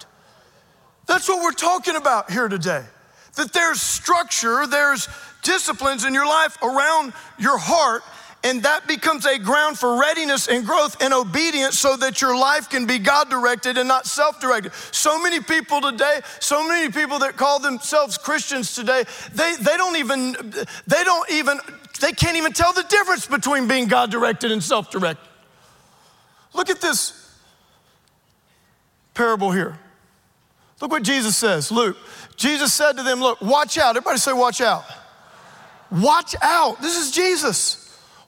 That's 1.07 1.29
what 1.29 1.43
we're 1.43 1.53
talking 1.53 1.97
about 1.97 2.31
here 2.31 2.49
today. 2.49 2.85
That 3.35 3.53
there's 3.53 3.83
structure, 3.83 4.67
there's 4.67 5.09
disciplines 5.43 6.05
in 6.05 6.15
your 6.15 6.27
life 6.27 6.57
around 6.63 7.13
your 7.39 7.59
heart 7.59 8.03
and 8.45 8.63
that 8.65 8.89
becomes 8.89 9.25
a 9.25 9.39
ground 9.39 9.79
for 9.79 10.01
readiness 10.01 10.49
and 10.49 10.67
growth 10.67 11.01
and 11.01 11.15
obedience 11.15 11.79
so 11.79 11.97
that 11.97 12.21
your 12.21 12.37
life 12.37 12.69
can 12.69 12.87
be 12.87 12.99
God 12.99 13.31
directed 13.31 13.79
and 13.79 13.87
not 13.87 14.07
self 14.07 14.41
directed. 14.41 14.73
So 14.91 15.23
many 15.23 15.41
people 15.41 15.81
today, 15.81 16.21
so 16.41 16.67
many 16.67 16.91
people 16.91 17.21
that 17.21 17.37
call 17.37 17.61
themselves 17.61 18.19
Christians 18.19 18.75
today, 18.75 19.05
they, 19.33 19.55
they 19.61 19.77
don't 19.77 19.97
even, 19.97 20.33
they 20.87 21.05
don't 21.05 21.31
even, 21.31 21.61
they 22.01 22.13
can't 22.13 22.37
even 22.37 22.53
tell 22.53 22.73
the 22.73 22.83
difference 22.85 23.27
between 23.27 23.69
being 23.69 23.87
God 23.87 24.11
directed 24.11 24.51
and 24.51 24.63
self 24.63 24.91
directed. 24.91 25.29
Look 26.53 26.69
at 26.69 26.81
this 26.81 27.19
parable 29.15 29.53
here. 29.53 29.79
Look 30.81 30.91
what 30.91 31.05
Jesus 31.05 31.37
says, 31.37 31.71
Luke. 31.71 31.97
Jesus 32.37 32.73
said 32.73 32.97
to 32.97 33.05
them, 33.05 33.21
Look, 33.21 33.41
watch 33.41 33.79
out. 33.79 33.91
Everybody 33.91 34.19
say, 34.19 34.33
watch 34.33 34.61
out. 34.61 34.85
Watch 35.93 36.35
out. 36.43 36.81
This 36.83 36.99
is 36.99 37.13
Jesus. 37.13 37.82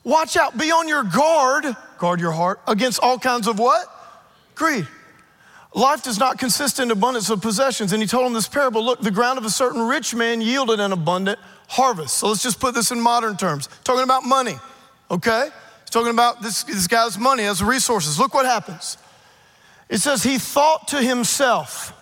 Watch 0.04 0.36
out, 0.36 0.56
be 0.56 0.70
on 0.70 0.86
your 0.86 1.02
guard, 1.02 1.64
guard 1.98 2.20
your 2.20 2.32
heart, 2.32 2.60
against 2.68 3.00
all 3.02 3.18
kinds 3.18 3.48
of 3.48 3.58
what? 3.58 3.86
Greed. 4.54 4.86
Life 5.74 6.04
does 6.04 6.18
not 6.18 6.38
consist 6.38 6.78
in 6.78 6.90
abundance 6.90 7.30
of 7.30 7.42
possessions. 7.42 7.92
And 7.92 8.00
he 8.00 8.06
told 8.06 8.26
him 8.26 8.32
this 8.32 8.46
parable 8.46 8.84
look, 8.84 9.00
the 9.00 9.10
ground 9.10 9.38
of 9.38 9.44
a 9.44 9.50
certain 9.50 9.82
rich 9.82 10.14
man 10.14 10.40
yielded 10.40 10.78
an 10.78 10.92
abundant 10.92 11.38
harvest. 11.68 12.18
So 12.18 12.28
let's 12.28 12.42
just 12.42 12.60
put 12.60 12.74
this 12.74 12.90
in 12.92 13.00
modern 13.00 13.36
terms. 13.36 13.68
Talking 13.82 14.04
about 14.04 14.24
money, 14.24 14.54
okay? 15.10 15.48
He's 15.80 15.90
talking 15.90 16.12
about 16.12 16.42
this, 16.42 16.62
this 16.62 16.86
guy's 16.86 17.18
money 17.18 17.44
as 17.44 17.62
resources. 17.62 18.20
Look 18.20 18.34
what 18.34 18.46
happens. 18.46 18.98
It 19.88 19.98
says 19.98 20.22
he 20.22 20.38
thought 20.38 20.88
to 20.88 21.02
himself. 21.02 21.92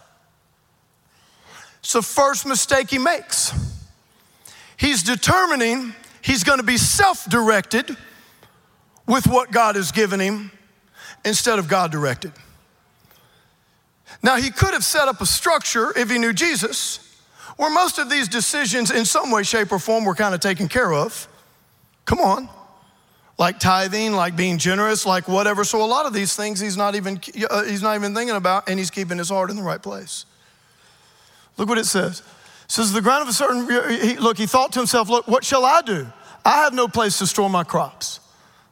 It's 1.80 1.94
the 1.94 2.02
first 2.02 2.46
mistake 2.46 2.90
he 2.90 2.98
makes. 2.98 3.52
He's 4.76 5.02
determining 5.02 5.94
he's 6.22 6.44
going 6.44 6.58
to 6.58 6.64
be 6.64 6.78
self 6.78 7.28
directed 7.28 7.96
with 9.06 9.26
what 9.26 9.50
God 9.50 9.76
has 9.76 9.92
given 9.92 10.20
him 10.20 10.50
instead 11.24 11.58
of 11.58 11.68
God 11.68 11.92
directed. 11.92 12.32
Now, 14.22 14.36
he 14.36 14.50
could 14.50 14.72
have 14.72 14.84
set 14.84 15.08
up 15.08 15.20
a 15.20 15.26
structure 15.26 15.92
if 15.96 16.10
he 16.10 16.18
knew 16.18 16.32
Jesus 16.32 17.08
where 17.56 17.70
most 17.70 17.98
of 17.98 18.08
these 18.08 18.28
decisions, 18.28 18.90
in 18.90 19.04
some 19.04 19.30
way, 19.30 19.42
shape, 19.42 19.72
or 19.72 19.78
form, 19.78 20.04
were 20.04 20.14
kind 20.14 20.34
of 20.34 20.40
taken 20.40 20.68
care 20.68 20.92
of. 20.92 21.28
Come 22.04 22.20
on. 22.20 22.48
Like 23.38 23.58
tithing, 23.58 24.12
like 24.12 24.36
being 24.36 24.58
generous, 24.58 25.04
like 25.04 25.28
whatever. 25.28 25.64
So, 25.64 25.82
a 25.82 25.86
lot 25.86 26.06
of 26.06 26.12
these 26.12 26.36
things 26.36 26.60
he's 26.60 26.76
not 26.76 26.94
even, 26.94 27.20
uh, 27.50 27.64
he's 27.64 27.82
not 27.82 27.96
even 27.96 28.14
thinking 28.14 28.36
about, 28.36 28.68
and 28.68 28.78
he's 28.78 28.90
keeping 28.90 29.18
his 29.18 29.30
heart 29.30 29.50
in 29.50 29.56
the 29.56 29.62
right 29.62 29.82
place. 29.82 30.26
Look 31.56 31.68
what 31.68 31.78
it 31.78 31.86
says 31.86 32.22
says, 32.72 32.92
The 32.92 33.02
ground 33.02 33.22
of 33.22 33.28
a 33.28 33.32
certain, 33.32 33.68
he, 34.00 34.16
look, 34.16 34.38
he 34.38 34.46
thought 34.46 34.72
to 34.72 34.78
himself, 34.78 35.08
Look, 35.08 35.28
what 35.28 35.44
shall 35.44 35.64
I 35.64 35.82
do? 35.82 36.06
I 36.44 36.62
have 36.62 36.72
no 36.72 36.88
place 36.88 37.18
to 37.18 37.26
store 37.26 37.50
my 37.50 37.64
crops. 37.64 38.20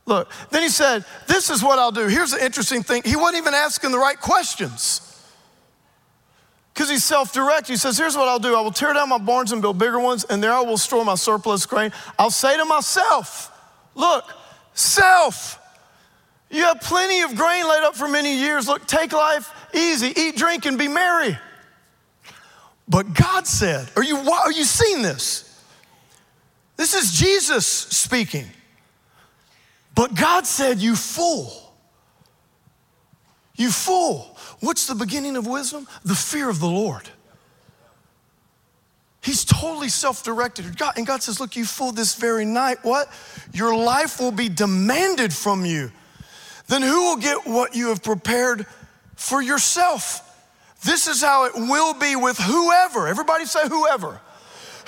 Look, 0.07 0.31
then 0.51 0.63
he 0.63 0.71
said, 0.71 1.05
This 1.27 1.51
is 1.51 1.63
what 1.63 1.79
I'll 1.79 1.93
do. 1.93 2.07
Here's 2.07 2.31
the 2.31 2.43
interesting 2.43 2.83
thing 2.83 3.03
he 3.05 3.17
wasn't 3.17 3.43
even 3.43 3.55
asking 3.55 3.93
the 3.93 3.99
right 3.99 4.19
questions 4.19 5.07
because 6.73 6.89
he's 6.89 7.05
self 7.05 7.33
direct. 7.33 7.69
He 7.69 7.77
says, 7.77 7.99
Here's 7.99 8.17
what 8.17 8.27
I'll 8.27 8.39
do 8.39 8.57
I 8.57 8.63
will 8.63 8.73
tear 8.73 8.95
down 8.95 9.11
my 9.11 9.19
barns 9.19 9.53
and 9.53 9.61
build 9.61 9.79
bigger 9.79 10.01
ones, 10.01 10.25
and 10.25 10.43
there 10.43 10.53
I 10.53 10.63
will 10.63 10.79
store 10.79 11.05
my 11.05 11.15
surplus 11.15 11.67
grain. 11.67 11.93
I'll 12.19 12.31
say 12.31 12.57
to 12.57 12.65
myself, 12.65 13.53
Look, 13.95 14.25
self, 14.73 15.61
you 16.49 16.63
have 16.63 16.81
plenty 16.81 17.21
of 17.21 17.37
grain 17.37 17.69
laid 17.69 17.83
up 17.83 17.95
for 17.95 18.09
many 18.09 18.35
years. 18.35 18.67
Look, 18.67 18.87
take 18.87 19.13
life 19.13 19.53
easy, 19.75 20.13
eat, 20.17 20.37
drink, 20.37 20.65
and 20.65 20.79
be 20.79 20.89
merry. 20.89 21.39
But 22.91 23.15
God 23.15 23.47
said, 23.47 23.89
Are 23.97 24.03
you, 24.03 24.17
are 24.19 24.53
you 24.53 24.65
seeing 24.65 25.01
this? 25.01 25.47
This 26.77 26.93
is 26.93 27.13
Jesus 27.13 27.65
speaking. 27.65 28.47
But 29.95 30.15
God 30.17 30.45
said, 30.45 30.81
You 30.81 30.97
fool. 30.97 31.53
You 33.55 33.71
fool. 33.71 34.37
What's 34.59 34.87
the 34.87 34.97
beginning 34.97 35.37
of 35.37 35.47
wisdom? 35.47 35.87
The 36.05 36.17
fear 36.17 36.51
of 36.51 36.59
the 36.59 36.67
Lord. 36.67 37.09
He's 39.23 39.45
totally 39.45 39.91
self 39.91 40.25
directed. 40.25 40.65
and 40.97 41.07
God 41.07 41.23
says, 41.23 41.39
Look, 41.39 41.55
you 41.55 41.65
fool, 41.65 41.93
this 41.93 42.17
very 42.17 42.45
night, 42.45 42.79
what? 42.83 43.09
Your 43.53 43.77
life 43.77 44.19
will 44.19 44.33
be 44.33 44.49
demanded 44.49 45.33
from 45.33 45.65
you. 45.65 45.93
Then 46.67 46.83
who 46.83 47.05
will 47.05 47.17
get 47.19 47.47
what 47.47 47.77
you 47.77 47.89
have 47.89 48.03
prepared 48.03 48.67
for 49.15 49.41
yourself? 49.41 50.27
This 50.83 51.07
is 51.07 51.21
how 51.21 51.45
it 51.45 51.53
will 51.55 51.95
be 51.95 52.17
with 52.17 52.39
whoever. 52.39 53.07
Everybody 53.07 53.45
say 53.45 53.69
whoever. 53.69 54.21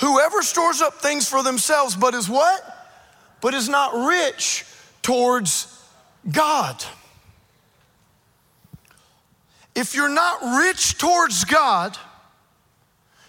Whoever 0.00 0.42
stores 0.42 0.80
up 0.80 0.94
things 0.94 1.28
for 1.28 1.42
themselves, 1.42 1.94
but 1.94 2.14
is 2.14 2.28
what? 2.28 2.64
But 3.40 3.54
is 3.54 3.68
not 3.68 4.08
rich 4.08 4.64
towards 5.02 5.66
God. 6.30 6.82
If 9.74 9.94
you're 9.94 10.08
not 10.08 10.42
rich 10.60 10.98
towards 10.98 11.44
God, 11.44 11.96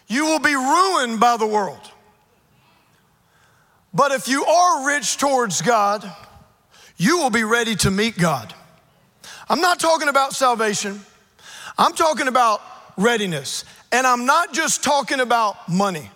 you 0.08 0.26
will 0.26 0.40
be 0.40 0.56
ruined 0.56 1.20
by 1.20 1.38
the 1.38 1.48
world. 1.48 1.92
But 3.94 4.12
if 4.12 4.28
you 4.28 4.44
are 4.46 4.88
rich 4.88 5.18
towards 5.18 5.62
God, 5.62 6.10
you 6.98 7.18
will 7.18 7.30
be 7.30 7.44
ready 7.44 7.76
to 7.78 7.92
meet 7.92 8.18
God. 8.18 8.54
I'm 9.50 9.62
not 9.62 9.80
talking 9.80 10.08
about 10.08 10.34
salvation. 10.34 11.02
I'm 11.78 11.94
talking 11.94 12.28
about 12.28 12.62
readiness. 12.98 13.66
And 13.92 14.08
I'm 14.08 14.26
not 14.26 14.54
just 14.54 14.84
talking 14.84 15.20
about 15.20 15.70
money. 15.70 16.10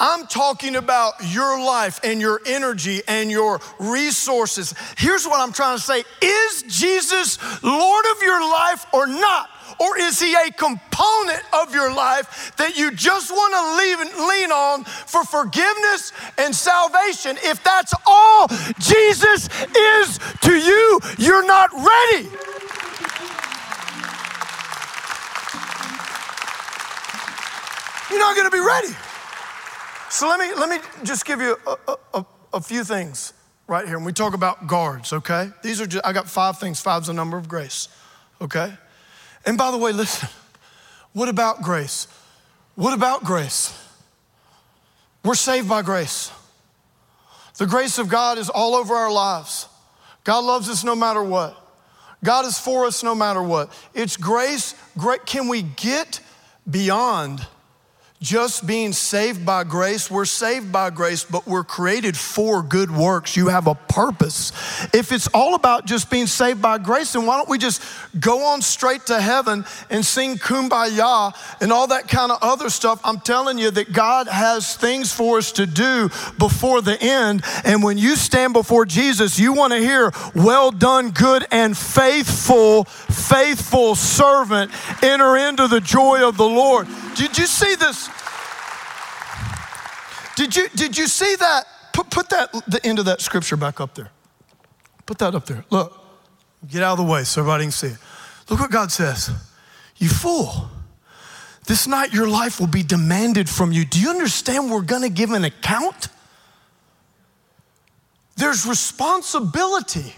I'm 0.00 0.26
talking 0.26 0.76
about 0.76 1.12
your 1.26 1.62
life 1.62 2.00
and 2.02 2.20
your 2.20 2.40
energy 2.46 3.02
and 3.06 3.30
your 3.30 3.60
resources. 3.78 4.74
Here's 4.96 5.26
what 5.26 5.40
I'm 5.40 5.52
trying 5.52 5.76
to 5.76 5.82
say 5.82 6.02
Is 6.22 6.62
Jesus 6.62 7.38
Lord 7.62 8.04
of 8.16 8.22
your 8.22 8.40
life 8.40 8.86
or 8.92 9.06
not? 9.06 9.50
Or 9.78 9.96
is 9.98 10.20
he 10.20 10.34
a 10.34 10.50
component 10.52 11.42
of 11.54 11.74
your 11.74 11.94
life 11.94 12.54
that 12.56 12.76
you 12.76 12.90
just 12.90 13.30
want 13.30 13.54
to 13.54 14.26
lean 14.26 14.50
on 14.50 14.84
for 14.84 15.24
forgiveness 15.24 16.12
and 16.36 16.54
salvation? 16.54 17.38
If 17.42 17.62
that's 17.62 17.94
all 18.06 18.48
Jesus 18.78 19.48
is 19.74 20.18
to 20.42 20.54
you, 20.54 21.00
you're 21.18 21.46
not 21.46 21.70
ready. 21.72 22.28
You're 28.10 28.18
not 28.18 28.36
going 28.36 28.50
to 28.50 28.56
be 28.56 28.60
ready. 28.64 28.88
So 30.10 30.28
let 30.28 30.40
me, 30.40 30.52
let 30.58 30.68
me 30.68 30.78
just 31.04 31.24
give 31.24 31.40
you 31.40 31.56
a, 31.66 31.96
a, 32.14 32.26
a 32.54 32.60
few 32.60 32.82
things 32.82 33.32
right 33.68 33.86
here. 33.86 33.96
When 33.96 34.04
we 34.04 34.12
talk 34.12 34.34
about 34.34 34.66
guards, 34.66 35.12
okay? 35.12 35.50
These 35.62 35.80
are 35.80 35.86
just, 35.86 36.04
I 36.04 36.12
got 36.12 36.28
five 36.28 36.58
things. 36.58 36.80
Five's 36.80 37.08
a 37.08 37.12
number 37.12 37.36
of 37.36 37.48
grace, 37.48 37.88
okay? 38.40 38.72
And 39.46 39.56
by 39.56 39.70
the 39.70 39.78
way, 39.78 39.92
listen, 39.92 40.28
what 41.12 41.28
about 41.28 41.62
grace? 41.62 42.08
What 42.74 42.92
about 42.92 43.22
grace? 43.22 43.72
We're 45.24 45.34
saved 45.34 45.68
by 45.68 45.82
grace. 45.82 46.32
The 47.58 47.66
grace 47.66 47.98
of 47.98 48.08
God 48.08 48.38
is 48.38 48.48
all 48.48 48.74
over 48.74 48.94
our 48.94 49.12
lives. 49.12 49.68
God 50.24 50.44
loves 50.44 50.68
us 50.68 50.82
no 50.82 50.96
matter 50.96 51.22
what. 51.22 51.56
God 52.24 52.46
is 52.46 52.58
for 52.58 52.86
us 52.86 53.02
no 53.02 53.14
matter 53.14 53.42
what. 53.42 53.70
It's 53.94 54.16
grace. 54.16 54.74
Great. 54.98 55.24
Can 55.26 55.46
we 55.48 55.62
get 55.62 56.20
beyond 56.68 57.46
just 58.20 58.66
being 58.66 58.92
saved 58.92 59.46
by 59.46 59.64
grace. 59.64 60.10
We're 60.10 60.26
saved 60.26 60.70
by 60.70 60.90
grace, 60.90 61.24
but 61.24 61.46
we're 61.46 61.64
created 61.64 62.18
for 62.18 62.62
good 62.62 62.90
works. 62.90 63.34
You 63.34 63.48
have 63.48 63.66
a 63.66 63.74
purpose. 63.74 64.52
If 64.92 65.10
it's 65.10 65.26
all 65.28 65.54
about 65.54 65.86
just 65.86 66.10
being 66.10 66.26
saved 66.26 66.60
by 66.60 66.76
grace, 66.76 67.14
then 67.14 67.24
why 67.24 67.38
don't 67.38 67.48
we 67.48 67.56
just 67.56 67.82
go 68.20 68.44
on 68.44 68.60
straight 68.60 69.06
to 69.06 69.22
heaven 69.22 69.64
and 69.88 70.04
sing 70.04 70.36
kumbaya 70.36 71.34
and 71.62 71.72
all 71.72 71.86
that 71.86 72.08
kind 72.08 72.30
of 72.30 72.38
other 72.42 72.68
stuff? 72.68 73.00
I'm 73.04 73.20
telling 73.20 73.56
you 73.56 73.70
that 73.70 73.94
God 73.94 74.28
has 74.28 74.76
things 74.76 75.10
for 75.14 75.38
us 75.38 75.50
to 75.52 75.64
do 75.64 76.10
before 76.38 76.82
the 76.82 77.00
end. 77.00 77.42
And 77.64 77.82
when 77.82 77.96
you 77.96 78.16
stand 78.16 78.52
before 78.52 78.84
Jesus, 78.84 79.38
you 79.38 79.54
want 79.54 79.72
to 79.72 79.78
hear, 79.78 80.12
Well 80.34 80.72
done, 80.72 81.12
good 81.12 81.46
and 81.50 81.76
faithful, 81.76 82.84
faithful 82.84 83.94
servant, 83.94 84.72
enter 85.02 85.38
into 85.38 85.68
the 85.68 85.80
joy 85.80 86.28
of 86.28 86.36
the 86.36 86.44
Lord. 86.44 86.86
Did 87.16 87.36
you 87.36 87.46
see 87.46 87.74
this? 87.74 88.08
Did 90.36 90.56
you, 90.56 90.68
did 90.74 90.96
you 90.96 91.06
see 91.06 91.36
that? 91.36 91.64
Put, 91.92 92.10
put 92.10 92.30
that, 92.30 92.52
the 92.66 92.80
end 92.84 92.98
of 92.98 93.04
that 93.04 93.20
scripture 93.20 93.56
back 93.56 93.80
up 93.80 93.94
there. 93.94 94.10
Put 95.06 95.18
that 95.18 95.34
up 95.34 95.44
there. 95.46 95.64
Look, 95.70 95.92
get 96.68 96.82
out 96.82 96.98
of 96.98 97.04
the 97.04 97.12
way 97.12 97.24
so 97.24 97.40
everybody 97.40 97.64
can 97.64 97.72
see 97.72 97.88
it. 97.88 97.98
Look 98.48 98.60
what 98.60 98.70
God 98.70 98.90
says. 98.90 99.30
You 99.96 100.08
fool. 100.08 100.70
This 101.66 101.86
night 101.86 102.12
your 102.12 102.28
life 102.28 102.58
will 102.58 102.66
be 102.66 102.82
demanded 102.82 103.48
from 103.48 103.70
you. 103.70 103.84
Do 103.84 104.00
you 104.00 104.10
understand 104.10 104.70
we're 104.70 104.80
going 104.80 105.02
to 105.02 105.10
give 105.10 105.30
an 105.32 105.44
account? 105.44 106.08
There's 108.36 108.64
responsibility. 108.66 110.14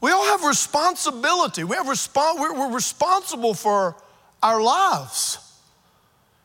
We 0.00 0.12
all 0.12 0.24
have 0.26 0.44
responsibility. 0.44 1.64
We 1.64 1.76
have 1.76 1.86
respo- 1.86 2.38
we're, 2.38 2.54
we're 2.54 2.74
responsible 2.74 3.54
for 3.54 3.96
our 4.42 4.62
lives. 4.62 5.38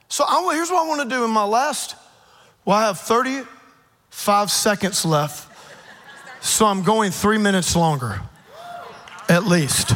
So 0.07 0.23
I, 0.27 0.53
here's 0.53 0.69
what 0.69 0.85
I 0.85 0.87
want 0.87 1.09
to 1.09 1.15
do 1.15 1.23
in 1.25 1.31
my 1.31 1.43
last, 1.43 1.95
well, 2.63 2.77
I 2.77 2.85
have 2.87 2.99
35 2.99 4.51
seconds 4.51 5.05
left. 5.05 5.51
So 6.41 6.65
I'm 6.65 6.83
going 6.83 7.11
three 7.11 7.37
minutes 7.37 7.75
longer, 7.75 8.21
at 9.27 9.45
least. 9.45 9.91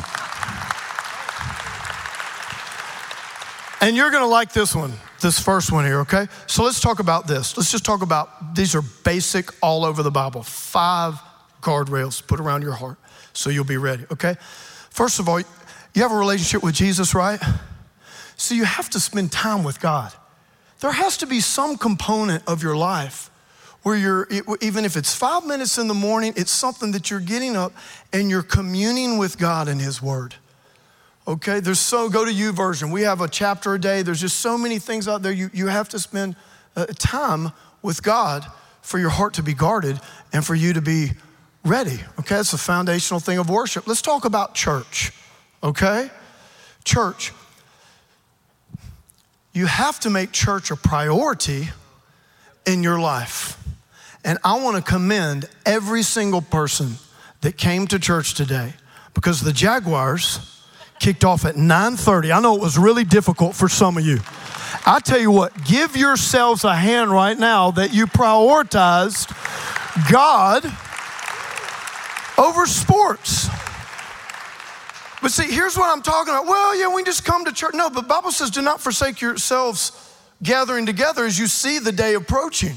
And 3.82 3.96
you're 3.96 4.12
gonna 4.12 4.28
like 4.28 4.52
this 4.52 4.76
one, 4.76 4.94
this 5.22 5.40
first 5.40 5.72
one 5.72 5.86
here, 5.86 6.00
okay? 6.02 6.28
So 6.48 6.64
let's 6.64 6.80
talk 6.80 7.00
about 7.00 7.28
this. 7.28 7.56
Let's 7.56 7.72
just 7.72 7.86
talk 7.86 8.02
about 8.02 8.56
these 8.56 8.76
are 8.76 8.82
basic 8.82 9.52
all 9.62 9.86
over 9.86 10.04
the 10.04 10.12
Bible. 10.12 10.44
Five 10.44 11.20
guardrails 11.62 12.26
put 12.26 12.40
around 12.40 12.62
your 12.62 12.74
heart 12.74 12.98
so 13.34 13.50
you'll 13.50 13.64
be 13.64 13.78
ready, 13.78 14.06
okay? 14.12 14.36
First 14.90 15.20
of 15.20 15.30
all, 15.30 15.40
you 15.40 16.02
have 16.02 16.12
a 16.12 16.18
relationship 16.18 16.62
with 16.62 16.76
Jesus, 16.76 17.16
right? 17.16 17.40
So 18.40 18.56
you 18.56 18.64
have 18.64 18.90
to 18.92 19.02
spend 19.02 19.34
time 19.34 19.66
with 19.66 19.82
God. 19.82 20.14
There 20.80 20.94
has 20.94 21.18
to 21.18 21.28
be 21.28 21.42
some 21.42 21.78
component 21.78 22.42
of 22.48 22.64
your 22.64 22.76
life 22.76 23.30
where 23.84 23.98
you're, 23.98 24.30
even 24.62 24.86
if 24.86 24.96
it's 24.96 25.14
five 25.14 25.46
minutes 25.46 25.78
in 25.78 25.90
the 25.90 25.94
morning, 25.94 26.34
it's 26.38 26.52
something 26.52 26.94
that 26.94 27.12
you're 27.12 27.20
getting 27.20 27.58
up 27.58 27.74
and 28.14 28.30
you're 28.30 28.42
communing 28.42 29.18
with 29.18 29.38
God 29.38 29.68
and 29.68 29.82
His 29.82 30.02
Word. 30.02 30.36
Okay, 31.28 31.60
there's 31.60 31.82
so, 31.82 32.08
go 32.08 32.24
to 32.24 32.32
YouVersion. 32.32 32.94
We 32.94 33.02
have 33.02 33.20
a 33.20 33.28
chapter 33.28 33.74
a 33.74 33.80
day. 33.80 34.04
There's 34.04 34.22
just 34.22 34.40
so 34.40 34.58
many 34.58 34.80
things 34.80 35.10
out 35.10 35.22
there. 35.22 35.34
You, 35.34 35.50
you 35.54 35.68
have 35.68 35.90
to 35.90 36.00
spend 36.00 36.38
uh, 36.78 36.86
time 36.98 37.52
with 37.82 38.02
God 38.02 38.46
for 38.82 39.00
your 39.00 39.10
heart 39.10 39.34
to 39.34 39.44
be 39.44 39.54
guarded 39.54 40.00
and 40.32 40.46
for 40.46 40.56
you 40.56 40.72
to 40.72 40.82
be 40.82 41.12
ready. 41.66 42.00
Okay, 42.20 42.36
that's 42.36 42.54
a 42.54 42.58
foundational 42.58 43.20
thing 43.20 43.38
of 43.38 43.50
worship. 43.50 43.86
Let's 43.86 44.02
talk 44.02 44.24
about 44.24 44.56
church. 44.56 45.12
Okay, 45.62 46.10
church. 46.86 47.34
You 49.54 49.66
have 49.66 50.00
to 50.02 50.10
make 50.10 50.32
church 50.32 50.72
a 50.72 50.76
priority 50.76 51.70
in 52.66 52.84
your 52.84 53.00
life. 53.00 53.58
And 54.24 54.38
I 54.44 54.60
want 54.60 54.78
to 54.78 54.84
commend 54.84 55.50
every 55.66 56.04
single 56.04 56.42
person 56.42 56.96
that 57.42 57.58
came 57.58 57.88
to 57.88 58.00
church 58.00 58.34
today 58.34 58.74
because 59.14 59.42
the 59.42 59.54
Jaguars 59.54 60.40
kicked 61.00 61.24
off 61.24 61.46
at 61.46 61.56
9:30. 61.56 62.32
I 62.32 62.40
know 62.42 62.56
it 62.56 62.62
was 62.62 62.78
really 62.78 63.06
difficult 63.06 63.56
for 63.56 63.70
some 63.70 63.98
of 63.98 64.06
you. 64.06 64.20
I 64.86 65.00
tell 65.00 65.20
you 65.20 65.32
what, 65.32 65.66
give 65.66 65.96
yourselves 65.96 66.64
a 66.64 66.76
hand 66.76 67.12
right 67.12 67.38
now 67.38 67.72
that 67.72 67.94
you 67.94 68.06
prioritized 68.06 69.30
God 70.12 70.66
over 72.38 72.66
sports. 72.66 73.49
But 75.22 75.32
see, 75.32 75.52
here's 75.52 75.78
what 75.78 75.90
I'm 75.96 76.02
talking 76.02 76.34
about. 76.34 76.46
Well, 76.46 76.76
yeah, 76.76 76.94
we 76.94 77.04
just 77.04 77.26
come 77.26 77.46
to 77.46 77.52
church. 77.52 77.74
No, 77.74 77.90
but 77.90 78.08
Bible 78.08 78.32
says, 78.32 78.50
do 78.50 78.62
not 78.62 78.80
forsake 78.80 79.22
yourselves 79.22 79.92
gathering 80.42 80.86
together 80.86 81.26
as 81.26 81.38
you 81.38 81.48
see 81.48 81.80
the 81.80 81.92
day 81.92 82.14
approaching. 82.14 82.76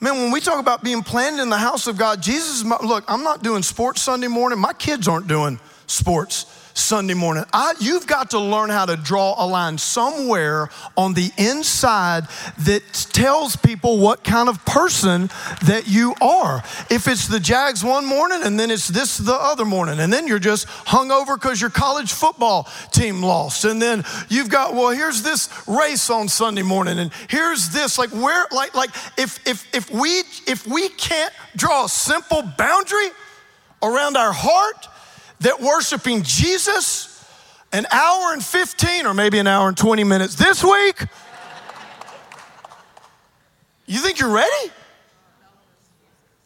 Man, 0.00 0.16
when 0.16 0.32
we 0.32 0.40
talk 0.40 0.58
about 0.58 0.82
being 0.82 1.02
planted 1.02 1.40
in 1.42 1.50
the 1.50 1.58
house 1.58 1.86
of 1.86 1.96
God, 1.96 2.20
Jesus, 2.20 2.64
look, 2.64 3.04
I'm 3.06 3.22
not 3.22 3.42
doing 3.42 3.62
sports 3.62 4.02
Sunday 4.02 4.26
morning. 4.26 4.58
My 4.58 4.72
kids 4.72 5.06
aren't 5.06 5.28
doing 5.28 5.60
sports. 5.86 6.46
Sunday 6.74 7.14
morning. 7.14 7.44
I, 7.52 7.74
you've 7.78 8.06
got 8.06 8.30
to 8.30 8.40
learn 8.40 8.68
how 8.68 8.84
to 8.84 8.96
draw 8.96 9.36
a 9.38 9.46
line 9.46 9.78
somewhere 9.78 10.68
on 10.96 11.14
the 11.14 11.30
inside 11.38 12.24
that 12.58 12.82
tells 13.12 13.54
people 13.54 13.98
what 13.98 14.24
kind 14.24 14.48
of 14.48 14.64
person 14.66 15.30
that 15.66 15.84
you 15.86 16.14
are. 16.20 16.58
If 16.90 17.06
it's 17.06 17.28
the 17.28 17.38
Jags 17.38 17.84
one 17.84 18.04
morning 18.04 18.40
and 18.42 18.58
then 18.58 18.72
it's 18.72 18.88
this 18.88 19.18
the 19.18 19.34
other 19.34 19.64
morning, 19.64 20.00
and 20.00 20.12
then 20.12 20.26
you're 20.26 20.40
just 20.40 20.66
hung 20.68 21.12
over 21.12 21.36
because 21.36 21.60
your 21.60 21.70
college 21.70 22.12
football 22.12 22.68
team 22.90 23.22
lost, 23.22 23.64
and 23.64 23.80
then 23.80 24.04
you've 24.28 24.50
got 24.50 24.74
well, 24.74 24.90
here's 24.90 25.22
this 25.22 25.48
race 25.68 26.10
on 26.10 26.28
Sunday 26.28 26.62
morning, 26.62 26.98
and 26.98 27.12
here's 27.28 27.68
this 27.70 27.98
like 27.98 28.10
where 28.10 28.46
like 28.50 28.74
like 28.74 28.90
if 29.16 29.46
if 29.46 29.72
if 29.72 29.90
we 29.92 30.24
if 30.48 30.66
we 30.66 30.88
can't 30.88 31.32
draw 31.54 31.84
a 31.84 31.88
simple 31.88 32.42
boundary 32.58 33.10
around 33.80 34.16
our 34.16 34.32
heart 34.32 34.88
that 35.40 35.60
worshiping 35.60 36.22
Jesus 36.22 37.10
an 37.72 37.86
hour 37.90 38.32
and 38.32 38.42
15 38.42 39.06
or 39.06 39.14
maybe 39.14 39.38
an 39.38 39.46
hour 39.46 39.68
and 39.68 39.76
20 39.76 40.04
minutes 40.04 40.34
this 40.36 40.62
week, 40.62 41.04
you 43.86 43.98
think 43.98 44.18
you're 44.18 44.32
ready? 44.32 44.72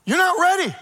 You're 0.04 0.18
not 0.18 0.40
ready. 0.40 0.74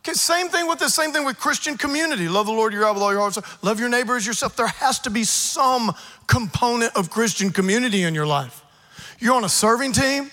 Okay, 0.00 0.12
same 0.12 0.48
thing 0.48 0.66
with 0.66 0.78
the 0.78 0.88
same 0.88 1.12
thing 1.12 1.24
with 1.24 1.38
Christian 1.38 1.76
community. 1.76 2.28
Love 2.28 2.46
the 2.46 2.52
Lord 2.52 2.72
your 2.72 2.82
God 2.82 2.94
with 2.94 3.02
all 3.02 3.12
your 3.12 3.20
heart. 3.20 3.36
Love 3.62 3.78
your 3.78 3.88
neighbor 3.88 4.16
as 4.16 4.26
yourself. 4.26 4.56
There 4.56 4.66
has 4.66 4.98
to 5.00 5.10
be 5.10 5.24
some 5.24 5.92
component 6.26 6.96
of 6.96 7.10
Christian 7.10 7.50
community 7.50 8.02
in 8.02 8.14
your 8.14 8.26
life. 8.26 8.64
You're 9.18 9.34
on 9.34 9.44
a 9.44 9.48
serving 9.48 9.92
team, 9.92 10.30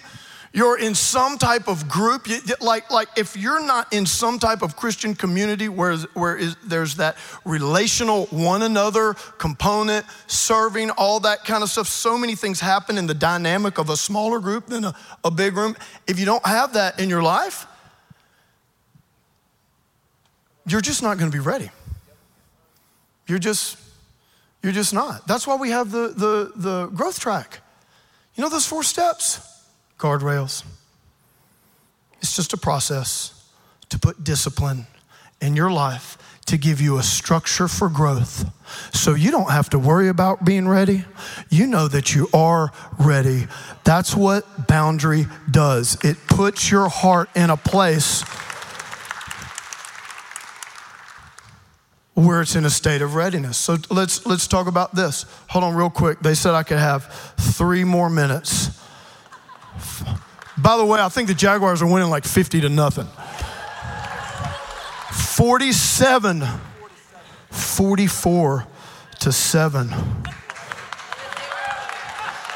you're 0.58 0.80
in 0.80 0.96
some 0.96 1.38
type 1.38 1.68
of 1.68 1.88
group, 1.88 2.28
like, 2.62 2.90
like 2.90 3.10
if 3.16 3.38
you're 3.38 3.64
not 3.64 3.94
in 3.94 4.08
some 4.08 4.40
type 4.40 4.64
of 4.64 4.76
Christian 4.76 5.14
community 5.14 5.70
where, 5.70 5.96
where 6.16 6.36
is, 6.36 6.56
there's 6.66 6.96
that 6.96 7.16
relational 7.46 8.26
one 8.32 8.64
another 8.64 9.14
component, 9.38 10.04
serving, 10.26 10.90
all 10.90 11.20
that 11.20 11.46
kind 11.46 11.62
of 11.62 11.70
stuff, 11.70 11.88
so 11.88 12.18
many 12.18 12.34
things 12.34 12.60
happen 12.60 12.98
in 12.98 13.06
the 13.06 13.14
dynamic 13.14 13.78
of 13.78 13.92
a 13.92 13.96
smaller 13.96 14.40
group 14.40 14.66
than 14.66 14.84
a, 14.86 14.96
a 15.24 15.30
big 15.30 15.56
room. 15.56 15.78
If 16.08 16.18
you 16.18 16.26
don't 16.26 16.44
have 16.44 16.74
that 16.74 17.00
in 17.00 17.08
your 17.08 17.22
life, 17.22 17.68
you're 20.66 20.82
just 20.82 21.04
not 21.04 21.20
going 21.20 21.30
to 21.30 21.38
be 21.38 21.44
ready. 21.44 21.70
You're 23.28 23.38
just, 23.38 23.78
you're 24.64 24.74
just 24.74 24.92
not. 24.92 25.28
That's 25.28 25.46
why 25.46 25.56
we 25.58 25.70
have 25.70 25.92
the, 25.92 26.08
the, 26.08 26.52
the 26.56 26.88
growth 26.88 27.20
track. 27.20 27.60
You 28.34 28.42
know 28.42 28.50
those 28.50 28.66
four 28.66 28.82
steps? 28.82 29.54
Guardrails. 29.98 30.64
It's 32.22 32.36
just 32.36 32.54
a 32.54 32.58
process 32.58 33.34
to 33.90 34.00
put 34.00 34.24
discipline 34.24 34.88
in 35.42 35.56
your 35.56 35.72
life 35.72 36.18
to 36.48 36.58
give 36.58 36.80
you 36.80 36.98
a 36.98 37.04
structure 37.04 37.68
for 37.68 37.90
growth. 37.90 38.50
So 38.94 39.14
you 39.16 39.32
don't 39.32 39.52
have 39.52 39.70
to 39.72 39.80
worry 39.80 40.08
about 40.08 40.46
being 40.46 40.68
ready. 40.68 41.04
You 41.50 41.68
know 41.68 41.88
that 41.90 42.16
you 42.16 42.30
are 42.34 42.72
ready. 42.98 43.48
That's 43.84 44.16
what 44.16 44.68
boundary 44.68 45.28
does. 45.52 45.98
It 46.04 46.18
puts 46.28 46.72
your 46.72 46.88
heart 46.88 47.30
in 47.36 47.50
a 47.50 47.58
place 47.58 48.24
where 52.14 52.42
it's 52.42 52.56
in 52.56 52.66
a 52.66 52.70
state 52.70 53.02
of 53.02 53.16
readiness. 53.16 53.58
So 53.58 53.78
let's 53.92 54.26
let's 54.26 54.48
talk 54.48 54.68
about 54.68 54.96
this. 54.96 55.26
Hold 55.50 55.66
on 55.66 55.76
real 55.76 55.90
quick. 55.90 56.20
They 56.22 56.34
said 56.34 56.56
I 56.56 56.64
could 56.64 56.80
have 56.80 57.06
3 57.38 57.84
more 57.84 58.10
minutes. 58.10 58.72
By 60.58 60.76
the 60.78 60.86
way, 60.86 61.00
I 61.00 61.10
think 61.10 61.28
the 61.28 61.36
Jaguars 61.36 61.82
are 61.82 61.92
winning 61.92 62.10
like 62.10 62.26
50 62.26 62.62
to 62.62 62.70
nothing. 62.70 63.08
47, 65.12 66.44
44 67.52 68.68
to 69.20 69.32
7. 69.32 69.90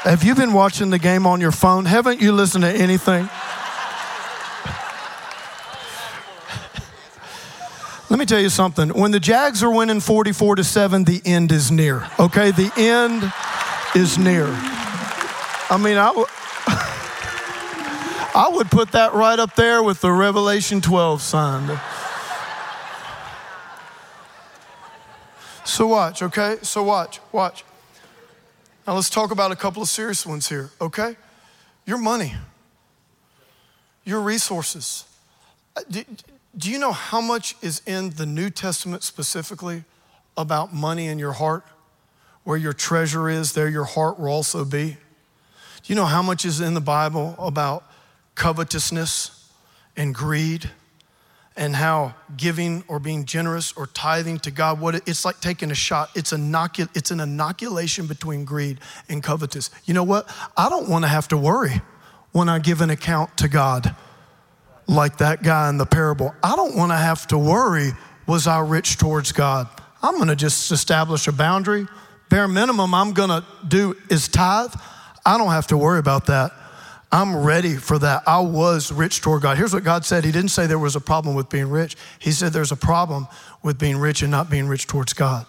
Have 0.02 0.24
you 0.24 0.34
been 0.34 0.52
watching 0.52 0.90
the 0.90 0.98
game 0.98 1.28
on 1.28 1.40
your 1.40 1.52
phone? 1.52 1.84
Haven't 1.84 2.20
you 2.20 2.32
listened 2.32 2.64
to 2.64 2.70
anything? 2.70 3.28
Let 8.10 8.18
me 8.18 8.26
tell 8.26 8.40
you 8.40 8.50
something. 8.50 8.90
When 8.90 9.12
the 9.12 9.20
Jags 9.20 9.62
are 9.62 9.70
winning 9.70 10.00
44 10.00 10.56
to 10.56 10.64
7, 10.64 11.04
the 11.04 11.22
end 11.24 11.52
is 11.52 11.70
near. 11.70 12.06
Okay? 12.18 12.50
The 12.50 12.72
end 12.76 13.32
is 13.94 14.18
near. 14.18 14.46
I 15.70 15.78
mean, 15.80 15.96
I, 15.96 16.12
I 18.34 18.48
would 18.48 18.70
put 18.70 18.92
that 18.92 19.12
right 19.12 19.38
up 19.38 19.54
there 19.56 19.82
with 19.82 20.00
the 20.00 20.10
Revelation 20.10 20.80
12 20.80 21.20
sign. 21.20 21.78
So, 25.64 25.86
watch, 25.86 26.22
okay? 26.22 26.56
So, 26.62 26.82
watch, 26.82 27.20
watch. 27.30 27.64
Now, 28.86 28.94
let's 28.94 29.10
talk 29.10 29.30
about 29.30 29.52
a 29.52 29.56
couple 29.56 29.82
of 29.82 29.88
serious 29.88 30.24
ones 30.24 30.48
here, 30.48 30.70
okay? 30.80 31.16
Your 31.84 31.98
money, 31.98 32.34
your 34.04 34.20
resources. 34.20 35.04
Uh, 35.76 35.82
do, 35.90 36.04
do 36.56 36.70
you 36.70 36.78
know 36.78 36.92
how 36.92 37.20
much 37.20 37.54
is 37.60 37.82
in 37.86 38.10
the 38.10 38.26
New 38.26 38.48
Testament 38.48 39.02
specifically 39.02 39.84
about 40.36 40.74
money 40.74 41.06
in 41.06 41.18
your 41.18 41.32
heart? 41.32 41.64
Where 42.44 42.56
your 42.56 42.72
treasure 42.72 43.28
is, 43.28 43.52
there 43.52 43.68
your 43.68 43.84
heart 43.84 44.18
will 44.18 44.28
also 44.28 44.64
be. 44.64 44.96
Do 45.82 45.92
you 45.92 45.94
know 45.94 46.06
how 46.06 46.22
much 46.22 46.44
is 46.44 46.60
in 46.60 46.74
the 46.74 46.80
Bible 46.80 47.36
about 47.38 47.84
covetousness 48.42 49.48
and 49.96 50.12
greed 50.12 50.68
and 51.56 51.76
how 51.76 52.12
giving 52.36 52.82
or 52.88 52.98
being 52.98 53.24
generous 53.24 53.72
or 53.74 53.86
tithing 53.86 54.40
to 54.40 54.50
God, 54.50 54.80
what 54.80 54.96
it, 54.96 55.04
it's 55.06 55.24
like 55.24 55.40
taking 55.40 55.70
a 55.70 55.76
shot. 55.76 56.10
It's, 56.16 56.32
inocul, 56.32 56.88
it's 56.96 57.12
an 57.12 57.20
inoculation 57.20 58.08
between 58.08 58.44
greed 58.44 58.80
and 59.08 59.22
covetous. 59.22 59.70
You 59.84 59.94
know 59.94 60.02
what? 60.02 60.28
I 60.56 60.68
don't 60.68 60.88
want 60.88 61.04
to 61.04 61.08
have 61.08 61.28
to 61.28 61.36
worry 61.36 61.82
when 62.32 62.48
I 62.48 62.58
give 62.58 62.80
an 62.80 62.90
account 62.90 63.36
to 63.36 63.46
God 63.46 63.94
like 64.88 65.18
that 65.18 65.44
guy 65.44 65.68
in 65.68 65.78
the 65.78 65.86
parable. 65.86 66.34
I 66.42 66.56
don't 66.56 66.74
want 66.74 66.90
to 66.90 66.96
have 66.96 67.28
to 67.28 67.38
worry, 67.38 67.92
was 68.26 68.48
I 68.48 68.58
rich 68.58 68.96
towards 68.96 69.30
God? 69.30 69.68
I'm 70.02 70.16
going 70.16 70.26
to 70.26 70.36
just 70.36 70.72
establish 70.72 71.28
a 71.28 71.32
boundary. 71.32 71.86
Bare 72.28 72.48
minimum, 72.48 72.92
I'm 72.92 73.12
going 73.12 73.30
to 73.30 73.44
do 73.68 73.94
is 74.10 74.26
tithe. 74.26 74.74
I 75.24 75.38
don't 75.38 75.52
have 75.52 75.68
to 75.68 75.76
worry 75.76 76.00
about 76.00 76.26
that. 76.26 76.50
I'm 77.12 77.36
ready 77.36 77.76
for 77.76 77.98
that. 77.98 78.22
I 78.26 78.40
was 78.40 78.90
rich 78.90 79.20
toward 79.20 79.42
God. 79.42 79.58
Here's 79.58 79.74
what 79.74 79.84
God 79.84 80.06
said 80.06 80.24
He 80.24 80.32
didn't 80.32 80.48
say 80.50 80.66
there 80.66 80.78
was 80.78 80.96
a 80.96 81.00
problem 81.00 81.36
with 81.36 81.50
being 81.50 81.68
rich, 81.68 81.96
He 82.18 82.32
said 82.32 82.52
there's 82.52 82.72
a 82.72 82.76
problem 82.76 83.28
with 83.62 83.78
being 83.78 83.98
rich 83.98 84.22
and 84.22 84.30
not 84.30 84.48
being 84.50 84.66
rich 84.66 84.86
towards 84.86 85.12
God. 85.12 85.46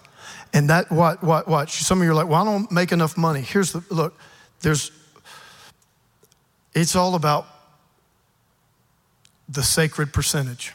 And 0.53 0.70
that, 0.70 0.91
what, 0.91 1.24
what, 1.24 1.47
watch. 1.47 1.82
Some 1.82 1.99
of 1.99 2.05
you 2.05 2.11
are 2.11 2.14
like, 2.14 2.28
well, 2.28 2.41
I 2.41 2.45
don't 2.45 2.72
make 2.72 2.91
enough 2.91 3.18
money. 3.18 3.41
Here's 3.41 3.72
the 3.72 3.84
look, 3.89 4.16
there's, 4.61 4.91
it's 6.76 6.95
all 6.95 7.16
about 7.16 7.47
the 9.49 9.64
sacred 9.64 10.14
percentage 10.14 10.74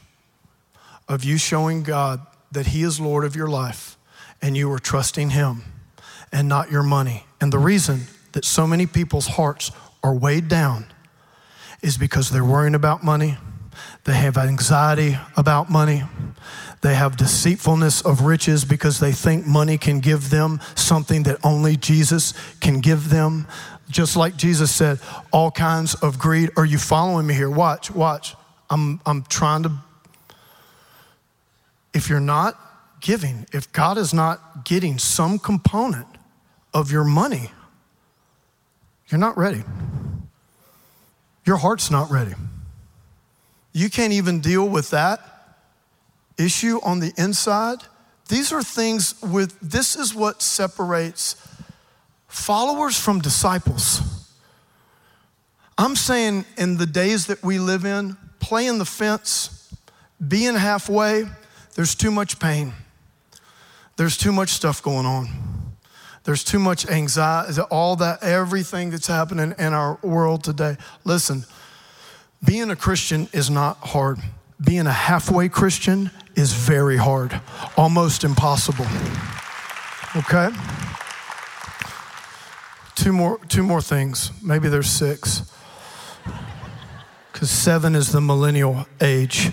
of 1.08 1.22
you 1.22 1.38
showing 1.38 1.82
God 1.82 2.20
that 2.50 2.68
He 2.68 2.82
is 2.82 2.98
Lord 2.98 3.24
of 3.24 3.36
your 3.36 3.48
life 3.48 3.96
and 4.40 4.56
you 4.56 4.72
are 4.72 4.78
trusting 4.78 5.30
Him 5.30 5.62
and 6.32 6.48
not 6.48 6.70
your 6.70 6.82
money. 6.82 7.24
And 7.40 7.52
the 7.52 7.58
reason 7.58 8.06
that 8.32 8.44
so 8.44 8.66
many 8.66 8.86
people's 8.86 9.26
hearts 9.26 9.70
are 10.02 10.14
weighed 10.14 10.48
down 10.48 10.86
is 11.82 11.96
because 11.96 12.30
they're 12.30 12.44
worrying 12.44 12.74
about 12.74 13.04
money, 13.04 13.36
they 14.04 14.14
have 14.14 14.36
anxiety 14.36 15.16
about 15.36 15.70
money, 15.70 16.02
they 16.80 16.94
have 16.94 17.16
deceitfulness 17.16 18.02
of 18.02 18.22
riches 18.22 18.64
because 18.64 19.00
they 19.00 19.12
think 19.12 19.46
money 19.46 19.78
can 19.78 20.00
give 20.00 20.30
them 20.30 20.60
something 20.74 21.24
that 21.24 21.38
only 21.44 21.76
Jesus 21.76 22.34
can 22.60 22.80
give 22.80 23.10
them. 23.10 23.46
Just 23.90 24.16
like 24.16 24.36
Jesus 24.36 24.72
said, 24.72 25.00
all 25.32 25.50
kinds 25.50 25.94
of 25.96 26.18
greed. 26.18 26.50
Are 26.56 26.64
you 26.64 26.78
following 26.78 27.26
me 27.26 27.34
here? 27.34 27.50
Watch, 27.50 27.90
watch. 27.90 28.36
I'm, 28.70 29.00
I'm 29.06 29.22
trying 29.24 29.62
to. 29.64 29.72
If 31.94 32.08
you're 32.08 32.20
not 32.20 32.58
giving, 33.00 33.46
if 33.52 33.72
God 33.72 33.98
is 33.98 34.12
not 34.12 34.64
getting 34.64 34.98
some 34.98 35.38
component 35.38 36.06
of 36.74 36.92
your 36.92 37.04
money, 37.04 37.50
you're 39.10 39.18
not 39.18 39.36
ready. 39.36 39.62
Your 41.44 41.56
heart's 41.56 41.90
not 41.90 42.10
ready. 42.10 42.34
You 43.72 43.88
can't 43.88 44.12
even 44.12 44.40
deal 44.40 44.68
with 44.68 44.90
that 44.90 45.20
issue 46.36 46.80
on 46.82 47.00
the 47.00 47.12
inside. 47.16 47.78
These 48.28 48.52
are 48.52 48.62
things 48.62 49.14
with, 49.22 49.58
this 49.60 49.96
is 49.96 50.14
what 50.14 50.42
separates 50.42 51.36
followers 52.26 52.98
from 52.98 53.20
disciples. 53.20 54.02
I'm 55.78 55.96
saying 55.96 56.44
in 56.56 56.76
the 56.76 56.86
days 56.86 57.26
that 57.26 57.42
we 57.42 57.58
live 57.58 57.84
in, 57.84 58.16
playing 58.40 58.78
the 58.78 58.84
fence, 58.84 59.72
being 60.26 60.54
halfway, 60.54 61.24
there's 61.74 61.94
too 61.94 62.10
much 62.10 62.38
pain. 62.38 62.72
There's 63.96 64.16
too 64.16 64.32
much 64.32 64.50
stuff 64.50 64.82
going 64.82 65.06
on. 65.06 65.28
There's 66.28 66.44
too 66.44 66.58
much 66.58 66.86
anxiety, 66.86 67.58
all 67.70 67.96
that, 67.96 68.22
everything 68.22 68.90
that's 68.90 69.06
happening 69.06 69.54
in 69.58 69.72
our 69.72 69.98
world 70.02 70.44
today. 70.44 70.76
Listen, 71.02 71.46
being 72.44 72.68
a 72.68 72.76
Christian 72.76 73.30
is 73.32 73.48
not 73.48 73.78
hard. 73.78 74.18
Being 74.62 74.86
a 74.86 74.92
halfway 74.92 75.48
Christian 75.48 76.10
is 76.36 76.52
very 76.52 76.98
hard, 76.98 77.40
almost 77.78 78.24
impossible. 78.24 78.84
Okay? 80.16 80.50
Two 82.94 83.14
more, 83.14 83.38
two 83.48 83.62
more 83.62 83.80
things. 83.80 84.30
Maybe 84.42 84.68
there's 84.68 84.90
six. 84.90 85.50
Because 87.32 87.48
seven 87.48 87.94
is 87.94 88.12
the 88.12 88.20
millennial 88.20 88.86
age. 89.00 89.52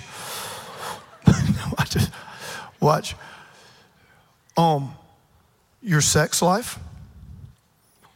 watch. 1.77 1.95
watch. 2.81 3.15
Um, 4.57 4.93
your 5.85 6.01
sex 6.01 6.41
life. 6.41 6.79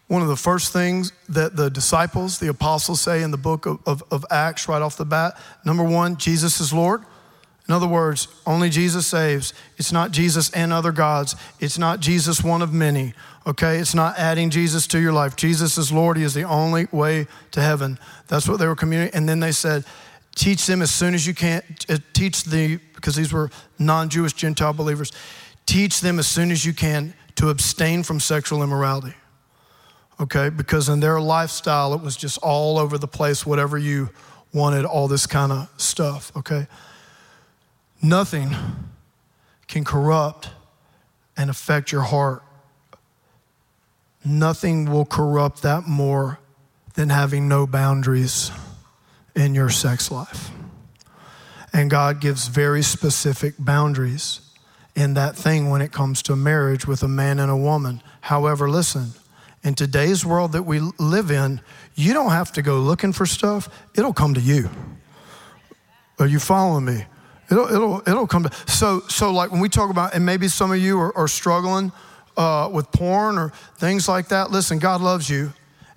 One 0.07 0.23
of 0.23 0.27
the 0.27 0.35
first 0.35 0.73
things 0.73 1.13
that 1.29 1.55
the 1.55 1.69
disciples, 1.69 2.39
the 2.39 2.47
apostles 2.47 2.99
say 2.99 3.21
in 3.21 3.29
the 3.29 3.37
book 3.37 3.67
of, 3.67 3.79
of, 3.85 4.03
of, 4.11 4.25
Acts 4.31 4.67
right 4.67 4.81
off 4.81 4.97
the 4.97 5.05
bat 5.05 5.37
number 5.63 5.83
one, 5.83 6.17
Jesus 6.17 6.59
is 6.59 6.73
Lord. 6.73 7.03
In 7.67 7.75
other 7.75 7.87
words, 7.87 8.27
only 8.47 8.71
Jesus 8.71 9.05
saves. 9.05 9.53
It's 9.77 9.91
not 9.91 10.09
Jesus 10.09 10.49
and 10.49 10.73
other 10.73 10.91
gods. 10.91 11.35
It's 11.59 11.77
not 11.77 11.99
Jesus, 11.99 12.43
one 12.43 12.63
of 12.63 12.73
many. 12.73 13.13
Okay? 13.45 13.77
It's 13.77 13.93
not 13.93 14.17
adding 14.17 14.49
Jesus 14.49 14.87
to 14.87 14.99
your 14.99 15.13
life. 15.13 15.35
Jesus 15.35 15.77
is 15.77 15.91
Lord. 15.91 16.17
He 16.17 16.23
is 16.23 16.33
the 16.33 16.43
only 16.43 16.87
way 16.91 17.27
to 17.51 17.61
heaven. 17.61 17.99
That's 18.27 18.47
what 18.47 18.57
they 18.57 18.65
were 18.65 18.75
communicating. 18.75 19.15
And 19.15 19.29
then 19.29 19.39
they 19.39 19.51
said, 19.51 19.85
teach 20.33 20.65
them 20.65 20.81
as 20.81 20.89
soon 20.89 21.13
as 21.13 21.27
you 21.27 21.35
can. 21.35 21.61
Uh, 21.87 21.99
teach 22.13 22.45
the, 22.45 22.77
because 22.95 23.15
these 23.15 23.31
were 23.31 23.51
non 23.77 24.09
Jewish 24.09 24.33
Gentile 24.33 24.73
believers, 24.73 25.11
teach 25.67 26.01
them 26.01 26.17
as 26.17 26.25
soon 26.25 26.49
as 26.49 26.65
you 26.65 26.73
can 26.73 27.13
to 27.39 27.47
abstain 27.47 28.03
from 28.03 28.19
sexual 28.19 28.61
immorality. 28.61 29.13
Okay, 30.19 30.49
because 30.49 30.89
in 30.89 30.99
their 30.99 31.21
lifestyle, 31.21 31.93
it 31.93 32.01
was 32.01 32.17
just 32.17 32.37
all 32.39 32.77
over 32.77 32.97
the 32.97 33.07
place, 33.07 33.45
whatever 33.45 33.77
you 33.77 34.09
wanted, 34.53 34.83
all 34.83 35.07
this 35.07 35.25
kind 35.25 35.53
of 35.53 35.69
stuff. 35.77 36.33
Okay, 36.35 36.67
nothing 38.01 38.53
can 39.69 39.85
corrupt 39.85 40.49
and 41.37 41.49
affect 41.49 41.93
your 41.93 42.01
heart. 42.01 42.43
Nothing 44.25 44.91
will 44.91 45.05
corrupt 45.05 45.61
that 45.61 45.87
more 45.87 46.39
than 46.95 47.07
having 47.07 47.47
no 47.47 47.65
boundaries 47.65 48.51
in 49.33 49.55
your 49.55 49.69
sex 49.69 50.11
life. 50.11 50.51
And 51.71 51.89
God 51.89 52.19
gives 52.19 52.49
very 52.49 52.81
specific 52.81 53.53
boundaries 53.57 54.41
in 54.99 55.13
that 55.13 55.33
thing 55.33 55.69
when 55.69 55.81
it 55.81 55.93
comes 55.93 56.21
to 56.21 56.35
marriage 56.35 56.85
with 56.85 57.01
a 57.03 57.07
man 57.07 57.39
and 57.39 57.49
a 57.49 57.55
woman. 57.55 58.03
However, 58.19 58.69
listen, 58.69 59.11
in 59.63 59.73
today's 59.73 60.25
world 60.25 60.51
that 60.51 60.63
we 60.63 60.81
live 60.99 61.31
in, 61.31 61.61
you 61.95 62.13
don't 62.13 62.31
have 62.31 62.51
to 62.51 62.61
go 62.61 62.79
looking 62.79 63.13
for 63.13 63.25
stuff, 63.25 63.69
it'll 63.95 64.13
come 64.13 64.33
to 64.33 64.41
you. 64.41 64.69
Are 66.19 66.27
you 66.27 66.37
following 66.37 66.83
me? 66.83 67.05
It'll, 67.49 67.73
it'll, 67.73 68.01
it'll 68.05 68.27
come 68.27 68.43
to, 68.43 68.51
so, 68.69 68.99
so 69.07 69.31
like 69.31 69.51
when 69.51 69.61
we 69.61 69.69
talk 69.69 69.89
about, 69.89 70.13
and 70.13 70.25
maybe 70.25 70.49
some 70.49 70.69
of 70.69 70.79
you 70.79 70.99
are, 70.99 71.17
are 71.17 71.29
struggling 71.29 71.93
uh, 72.35 72.69
with 72.71 72.91
porn 72.91 73.37
or 73.37 73.53
things 73.77 74.09
like 74.09 74.27
that, 74.27 74.51
listen, 74.51 74.79
God 74.79 74.99
loves 74.99 75.29
you 75.29 75.53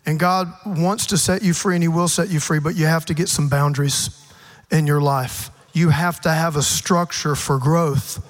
and 0.06 0.16
God 0.16 0.52
wants 0.64 1.06
to 1.06 1.18
set 1.18 1.42
you 1.42 1.54
free 1.54 1.74
and 1.74 1.82
He 1.82 1.88
will 1.88 2.08
set 2.08 2.30
you 2.30 2.38
free, 2.38 2.60
but 2.60 2.76
you 2.76 2.86
have 2.86 3.04
to 3.06 3.14
get 3.14 3.28
some 3.28 3.48
boundaries 3.48 4.24
in 4.70 4.86
your 4.86 5.00
life. 5.00 5.50
You 5.72 5.88
have 5.88 6.20
to 6.20 6.30
have 6.30 6.54
a 6.54 6.62
structure 6.62 7.34
for 7.34 7.58
growth. 7.58 8.24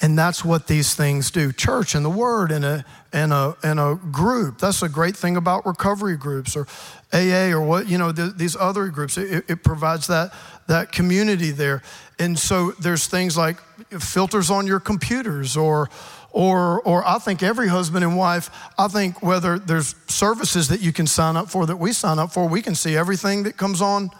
And 0.00 0.18
that's 0.18 0.44
what 0.44 0.66
these 0.66 0.94
things 0.94 1.30
do. 1.30 1.52
Church 1.52 1.94
and 1.94 2.04
the 2.04 2.10
Word 2.10 2.52
and 2.52 2.64
a, 2.64 2.84
and 3.12 3.32
a, 3.32 3.56
and 3.62 3.80
a 3.80 3.98
group. 4.12 4.58
That's 4.58 4.82
a 4.82 4.88
great 4.88 5.16
thing 5.16 5.36
about 5.36 5.64
recovery 5.64 6.16
groups 6.16 6.54
or 6.54 6.66
AA 7.12 7.50
or 7.50 7.62
what, 7.62 7.88
you 7.88 7.96
know, 7.96 8.12
th- 8.12 8.34
these 8.36 8.56
other 8.56 8.88
groups. 8.88 9.16
It, 9.16 9.44
it 9.48 9.64
provides 9.64 10.06
that, 10.08 10.34
that 10.66 10.92
community 10.92 11.50
there. 11.50 11.82
And 12.18 12.38
so 12.38 12.72
there's 12.72 13.06
things 13.06 13.38
like 13.38 13.58
filters 13.98 14.50
on 14.50 14.66
your 14.66 14.80
computers 14.80 15.56
or, 15.56 15.88
or, 16.30 16.82
or 16.82 17.06
I 17.06 17.18
think 17.18 17.42
every 17.42 17.68
husband 17.68 18.04
and 18.04 18.18
wife, 18.18 18.50
I 18.78 18.88
think 18.88 19.22
whether 19.22 19.58
there's 19.58 19.94
services 20.08 20.68
that 20.68 20.82
you 20.82 20.92
can 20.92 21.06
sign 21.06 21.36
up 21.36 21.50
for 21.50 21.64
that 21.64 21.78
we 21.78 21.92
sign 21.92 22.18
up 22.18 22.32
for, 22.32 22.46
we 22.46 22.60
can 22.60 22.74
see 22.74 22.96
everything 22.96 23.44
that 23.44 23.56
comes 23.56 23.80
on 23.80 24.10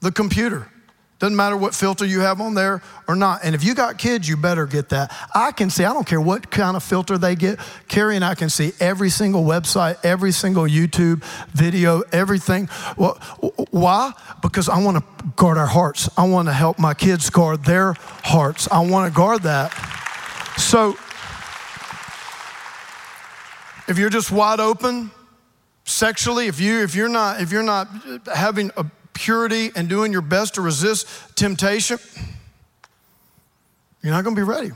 the 0.00 0.10
computer. 0.10 0.71
Doesn't 1.22 1.36
matter 1.36 1.56
what 1.56 1.72
filter 1.72 2.04
you 2.04 2.18
have 2.18 2.40
on 2.40 2.54
there 2.54 2.82
or 3.06 3.14
not. 3.14 3.44
And 3.44 3.54
if 3.54 3.62
you 3.62 3.76
got 3.76 3.96
kids, 3.96 4.28
you 4.28 4.36
better 4.36 4.66
get 4.66 4.88
that. 4.88 5.16
I 5.32 5.52
can 5.52 5.70
see, 5.70 5.84
I 5.84 5.92
don't 5.92 6.04
care 6.04 6.20
what 6.20 6.50
kind 6.50 6.76
of 6.76 6.82
filter 6.82 7.16
they 7.16 7.36
get. 7.36 7.60
Kerri 7.88 8.16
and 8.16 8.24
I 8.24 8.34
can 8.34 8.50
see 8.50 8.72
every 8.80 9.08
single 9.08 9.44
website, 9.44 9.98
every 10.02 10.32
single 10.32 10.64
YouTube 10.64 11.22
video, 11.52 12.02
everything. 12.10 12.68
Well, 12.96 13.14
why? 13.70 14.14
Because 14.42 14.68
I 14.68 14.82
want 14.82 14.96
to 14.96 15.04
guard 15.36 15.58
our 15.58 15.66
hearts. 15.68 16.10
I 16.16 16.26
want 16.26 16.48
to 16.48 16.52
help 16.52 16.80
my 16.80 16.92
kids 16.92 17.30
guard 17.30 17.66
their 17.66 17.92
hearts. 18.24 18.66
I 18.72 18.80
want 18.80 19.08
to 19.08 19.16
guard 19.16 19.44
that. 19.44 19.70
So 20.56 20.96
if 23.86 23.96
you're 23.96 24.10
just 24.10 24.32
wide 24.32 24.58
open 24.58 25.12
sexually, 25.84 26.48
if 26.48 26.58
you 26.58 26.82
if 26.82 26.96
you're 26.96 27.08
not 27.08 27.40
if 27.40 27.52
you're 27.52 27.62
not 27.62 27.86
having 28.34 28.72
a 28.76 28.84
purity 29.12 29.70
and 29.74 29.88
doing 29.88 30.12
your 30.12 30.22
best 30.22 30.54
to 30.54 30.60
resist 30.60 31.06
temptation, 31.36 31.98
you're 34.02 34.12
not 34.12 34.24
going 34.24 34.34
to 34.34 34.40
be 34.40 34.46
ready. 34.46 34.70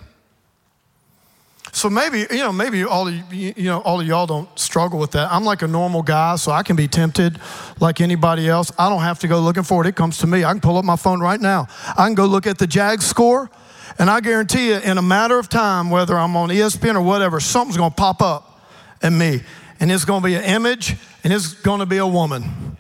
So 1.72 1.91
maybe, 1.91 2.20
you 2.30 2.39
know, 2.39 2.53
maybe 2.53 2.84
all 2.84 3.07
of 3.07 3.34
you, 3.34 3.53
know, 3.64 3.80
all 3.80 4.01
of 4.01 4.07
y'all 4.07 4.26
don't 4.26 4.49
struggle 4.59 4.99
with 4.99 5.11
that. 5.11 5.30
I'm 5.30 5.45
like 5.45 5.61
a 5.61 5.66
normal 5.66 6.03
guy, 6.03 6.37
so 6.37 6.51
I 6.51 6.62
can 6.62 6.74
be 6.74 6.89
tempted 6.89 7.39
like 7.80 8.01
anybody 8.01 8.49
else. 8.49 8.72
I 8.78 8.89
don't 8.89 9.03
have 9.03 9.18
to 9.18 9.28
go 9.28 9.41
looking 9.41 9.62
for 9.62 9.84
it. 9.84 9.87
It 9.87 9.95
comes 9.95 10.16
to 10.18 10.26
me. 10.26 10.43
I 10.43 10.53
can 10.53 10.61
pull 10.62 10.78
up 10.78 10.87
my 10.87 10.97
phone 10.97 11.20
right 11.20 11.39
now. 11.39 11.66
I 11.91 12.07
can 12.07 12.14
go 12.14 12.24
look 12.24 12.47
at 12.47 12.57
the 12.57 12.66
Jag 12.66 13.03
score, 13.03 13.51
and 13.99 14.09
I 14.09 14.20
guarantee 14.20 14.68
you, 14.68 14.76
in 14.76 14.97
a 14.97 15.03
matter 15.03 15.39
of 15.39 15.51
time, 15.51 15.91
whether 15.91 16.16
I'm 16.16 16.34
on 16.34 16.49
ESPN 16.49 16.95
or 16.95 17.03
whatever, 17.03 17.41
something's 17.41 17.76
going 17.76 17.91
to 17.91 17.97
pop 17.97 18.22
up 18.22 18.62
at 19.03 19.12
me. 19.12 19.43
And 19.78 19.93
it's 19.93 20.07
going 20.07 20.22
to 20.22 20.26
be 20.26 20.34
an 20.34 20.45
image, 20.45 20.97
and 21.24 21.30
it's 21.30 21.53
going 21.53 21.80
to 21.80 21.87
be 21.87 21.99
a 21.99 22.07
woman. 22.07 22.78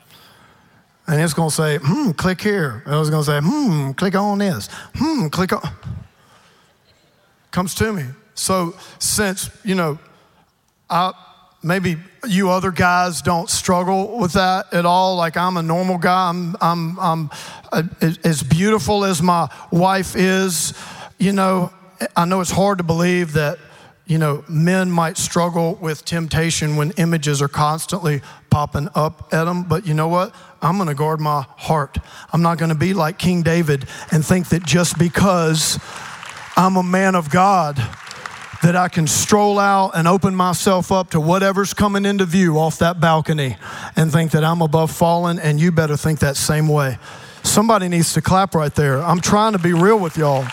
And 1.08 1.20
it's 1.20 1.34
going 1.34 1.50
to 1.50 1.54
say, 1.54 1.78
hmm, 1.80 2.10
click 2.12 2.40
here. 2.40 2.82
And 2.84 2.94
it's 2.96 3.10
going 3.10 3.24
to 3.24 3.30
say, 3.30 3.40
hmm, 3.42 3.92
click 3.92 4.14
on 4.14 4.38
this. 4.38 4.68
Hmm, 4.96 5.28
click 5.28 5.52
on. 5.52 5.62
Comes 7.52 7.74
to 7.76 7.92
me. 7.92 8.04
So 8.34 8.74
since, 8.98 9.48
you 9.64 9.74
know, 9.74 9.98
I 10.90 11.12
maybe 11.62 11.96
you 12.28 12.50
other 12.50 12.70
guys 12.70 13.22
don't 13.22 13.50
struggle 13.50 14.18
with 14.18 14.32
that 14.34 14.72
at 14.72 14.86
all. 14.86 15.16
Like 15.16 15.36
I'm 15.36 15.56
a 15.56 15.62
normal 15.62 15.98
guy. 15.98 16.28
I'm, 16.28 16.56
I'm, 16.60 16.98
I'm 17.00 17.30
uh, 17.72 17.82
as 18.24 18.42
beautiful 18.42 19.04
as 19.04 19.20
my 19.20 19.48
wife 19.72 20.14
is. 20.16 20.74
You 21.18 21.32
know, 21.32 21.72
I 22.16 22.24
know 22.24 22.40
it's 22.40 22.50
hard 22.50 22.78
to 22.78 22.84
believe 22.84 23.32
that, 23.34 23.58
you 24.06 24.18
know, 24.18 24.44
men 24.48 24.90
might 24.90 25.16
struggle 25.16 25.74
with 25.74 26.04
temptation 26.04 26.76
when 26.76 26.92
images 26.92 27.42
are 27.42 27.48
constantly 27.48 28.22
popping 28.50 28.88
up 28.94 29.28
at 29.32 29.44
them. 29.44 29.64
But 29.64 29.86
you 29.86 29.94
know 29.94 30.08
what? 30.08 30.34
I'm 30.62 30.76
going 30.76 30.88
to 30.88 30.94
guard 30.94 31.20
my 31.20 31.44
heart. 31.56 31.98
I'm 32.32 32.40
not 32.40 32.58
going 32.58 32.68
to 32.68 32.76
be 32.76 32.94
like 32.94 33.18
King 33.18 33.42
David 33.42 33.86
and 34.12 34.24
think 34.24 34.48
that 34.50 34.64
just 34.64 34.98
because 34.98 35.78
I'm 36.56 36.76
a 36.76 36.82
man 36.82 37.16
of 37.16 37.30
God, 37.30 37.76
that 38.62 38.74
I 38.74 38.88
can 38.88 39.06
stroll 39.06 39.58
out 39.58 39.90
and 39.94 40.08
open 40.08 40.34
myself 40.34 40.90
up 40.90 41.10
to 41.10 41.20
whatever's 41.20 41.74
coming 41.74 42.06
into 42.06 42.24
view 42.24 42.58
off 42.58 42.78
that 42.78 43.00
balcony 43.00 43.56
and 43.96 44.10
think 44.10 44.30
that 44.32 44.44
I'm 44.44 44.62
above 44.62 44.90
falling, 44.90 45.38
and 45.38 45.60
you 45.60 45.70
better 45.70 45.96
think 45.96 46.20
that 46.20 46.36
same 46.36 46.66
way. 46.68 46.98
Somebody 47.42 47.88
needs 47.88 48.14
to 48.14 48.22
clap 48.22 48.54
right 48.54 48.74
there. 48.74 49.02
I'm 49.02 49.20
trying 49.20 49.52
to 49.52 49.58
be 49.58 49.72
real 49.72 49.98
with 49.98 50.16
y'all. 50.16 50.46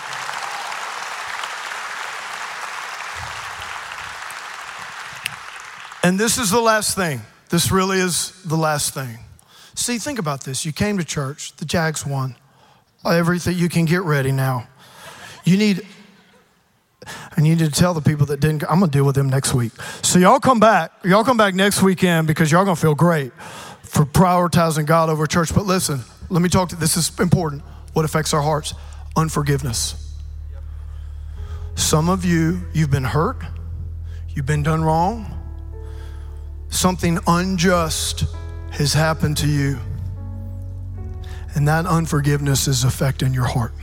And 6.04 6.20
this 6.20 6.38
is 6.38 6.52
the 6.52 6.62
last 6.62 6.96
thing. 6.96 7.22
This 7.50 7.72
really 7.72 8.00
is 8.00 8.32
the 8.44 8.58
last 8.58 8.94
thing. 8.94 9.20
See, 9.76 9.98
think 9.98 10.20
about 10.20 10.44
this. 10.44 10.66
You 10.66 10.74
came 10.74 10.98
to 10.98 11.04
church, 11.04 11.56
the 11.56 11.66
Jags 11.66 12.06
won. 12.06 12.36
Everything, 13.06 13.58
you 13.58 13.70
can 13.70 13.86
get 13.86 14.04
ready 14.04 14.32
now. 14.32 14.68
You 15.46 15.58
need 15.58 15.86
I 17.36 17.42
need 17.42 17.60
to 17.60 17.70
tell 17.70 17.94
the 17.94 18.02
people 18.02 18.26
that 18.28 18.40
didn't, 18.40 18.64
I'm 18.64 18.80
gonna 18.80 18.92
deal 18.92 19.06
with 19.06 19.16
them 19.16 19.30
next 19.30 19.54
week. 19.54 19.74
So 20.02 20.20
y'all 20.20 20.40
come 20.40 20.60
back, 20.60 20.92
y'all 21.04 21.24
come 21.24 21.38
back 21.38 21.54
next 21.54 21.82
weekend 21.82 22.28
because 22.28 22.52
y'all 22.52 22.64
gonna 22.64 22.76
feel 22.76 22.96
great 22.96 23.34
for 23.82 24.06
prioritizing 24.06 24.86
God 24.86 25.10
over 25.10 25.28
church. 25.28 25.54
But 25.54 25.66
listen, 25.66 26.02
let 26.30 26.42
me 26.42 26.50
talk 26.50 26.70
to 26.70 26.76
this 26.76 26.98
is 26.98 27.12
important. 27.20 27.62
What 27.94 28.06
affects 28.06 28.34
our 28.34 28.42
hearts? 28.42 28.74
Unforgiveness. 29.16 30.00
Some 31.76 32.10
of 32.10 32.24
you, 32.24 32.62
you've 32.74 32.92
been 32.92 33.04
hurt, 33.04 33.38
you've 34.30 34.46
been 34.46 34.64
done 34.64 34.84
wrong, 34.84 35.43
something 36.74 37.20
unjust 37.28 38.26
has 38.72 38.94
happened 38.94 39.38
to 39.38 39.48
you, 39.48 39.78
and 41.56 41.68
that 41.68 41.86
unforgiveness 41.86 42.68
is 42.68 42.84
affecting 42.84 43.34
your 43.34 43.46
heart, 43.46 43.74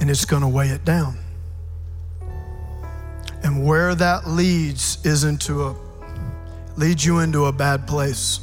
and 0.00 0.10
it's 0.10 0.24
gonna 0.24 0.48
weigh 0.48 0.70
it 0.70 0.84
down. 0.84 1.18
And 3.42 3.64
where 3.64 3.94
that 3.94 4.26
leads 4.26 4.98
is 5.04 5.24
into 5.24 5.64
a 5.64 5.74
leads 6.76 7.04
you 7.04 7.18
into 7.18 7.44
a 7.44 7.52
bad 7.52 7.86
place 7.86 8.40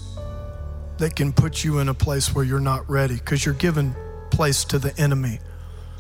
that 1.00 1.16
can 1.16 1.34
put 1.34 1.64
you 1.64 1.80
in 1.80 1.90
a 1.90 1.94
place 1.94 2.36
where 2.36 2.44
you're 2.46 2.60
not 2.60 2.88
ready 2.90 3.16
because 3.16 3.44
you're 3.44 3.56
giving 3.56 3.96
place 4.30 4.64
to 4.66 4.78
the 4.78 4.96
enemy 5.00 5.40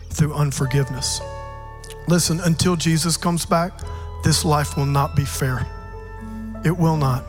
through 0.10 0.34
unforgiveness. 0.34 1.20
Listen, 2.08 2.40
until 2.42 2.76
Jesus 2.76 3.18
comes 3.18 3.46
back, 3.46 3.74
this 4.24 4.46
life 4.46 4.78
will 4.78 4.86
not 4.86 5.16
be 5.16 5.26
fair. 5.26 5.66
It 6.68 6.78
will 6.78 6.98
not. 6.98 7.24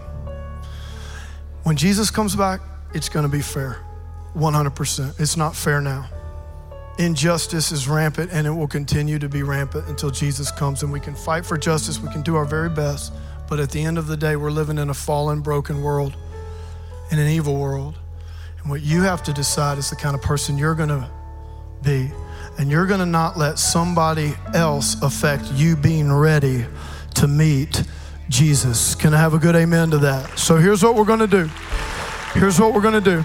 When 1.62 1.76
Jesus 1.76 2.10
comes 2.10 2.36
back, 2.36 2.60
it's 2.92 3.08
going 3.08 3.24
to 3.24 3.32
be 3.32 3.40
fair. 3.40 3.78
100%. 4.34 5.18
It's 5.18 5.36
not 5.36 5.56
fair 5.56 5.80
now 5.80 6.08
injustice 6.98 7.70
is 7.70 7.88
rampant 7.88 8.30
and 8.32 8.46
it 8.46 8.50
will 8.50 8.66
continue 8.66 9.18
to 9.20 9.28
be 9.28 9.42
rampant 9.42 9.86
until 9.88 10.10
Jesus 10.10 10.50
comes. 10.50 10.82
And 10.82 10.92
we 10.92 11.00
can 11.00 11.14
fight 11.14 11.46
for 11.46 11.56
justice, 11.56 12.00
we 12.00 12.10
can 12.10 12.22
do 12.22 12.36
our 12.36 12.44
very 12.44 12.68
best, 12.68 13.12
but 13.48 13.60
at 13.60 13.70
the 13.70 13.82
end 13.82 13.96
of 13.96 14.06
the 14.06 14.16
day, 14.16 14.36
we're 14.36 14.50
living 14.50 14.78
in 14.78 14.90
a 14.90 14.94
fallen, 14.94 15.40
broken 15.40 15.82
world, 15.82 16.16
in 17.10 17.18
an 17.18 17.28
evil 17.28 17.56
world. 17.56 17.96
And 18.60 18.70
what 18.70 18.82
you 18.82 19.02
have 19.02 19.22
to 19.24 19.32
decide 19.32 19.78
is 19.78 19.88
the 19.88 19.96
kind 19.96 20.14
of 20.14 20.20
person 20.20 20.58
you're 20.58 20.74
going 20.74 20.88
to 20.88 21.08
be. 21.82 22.10
And 22.58 22.70
you're 22.70 22.86
going 22.86 23.00
to 23.00 23.06
not 23.06 23.38
let 23.38 23.58
somebody 23.58 24.34
else 24.52 25.00
affect 25.00 25.52
you 25.52 25.76
being 25.76 26.12
ready 26.12 26.66
to 27.14 27.28
meet 27.28 27.84
Jesus. 28.28 28.94
Can 28.94 29.14
I 29.14 29.18
have 29.18 29.34
a 29.34 29.38
good 29.38 29.56
amen 29.56 29.90
to 29.90 29.98
that? 29.98 30.38
So 30.38 30.56
here's 30.56 30.82
what 30.82 30.94
we're 30.94 31.04
going 31.04 31.20
to 31.20 31.26
do. 31.26 31.50
Here's 32.34 32.60
what 32.60 32.74
we're 32.74 32.80
going 32.80 32.94
to 32.94 33.00
do. 33.00 33.24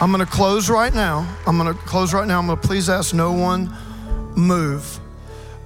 I'm 0.00 0.12
going 0.12 0.24
to 0.24 0.30
close 0.30 0.68
right 0.68 0.92
now. 0.92 1.26
I'm 1.46 1.56
going 1.58 1.72
to 1.72 1.80
close 1.82 2.12
right 2.12 2.26
now. 2.26 2.38
I'm 2.38 2.46
going 2.46 2.58
to 2.58 2.66
please 2.66 2.88
ask 2.88 3.14
no 3.14 3.32
one 3.32 3.74
move. 4.36 5.00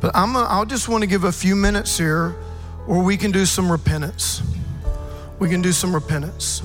But 0.00 0.14
I'm 0.14 0.32
gonna, 0.32 0.48
I 0.48 0.64
just 0.64 0.88
want 0.88 1.02
to 1.02 1.06
give 1.06 1.24
a 1.24 1.32
few 1.32 1.54
minutes 1.54 1.98
here 1.98 2.30
where 2.86 3.02
we 3.02 3.16
can 3.16 3.30
do 3.30 3.44
some 3.44 3.70
repentance. 3.70 4.42
We 5.38 5.48
can 5.48 5.62
do 5.62 5.72
some 5.72 5.94
repentance. 5.94 6.62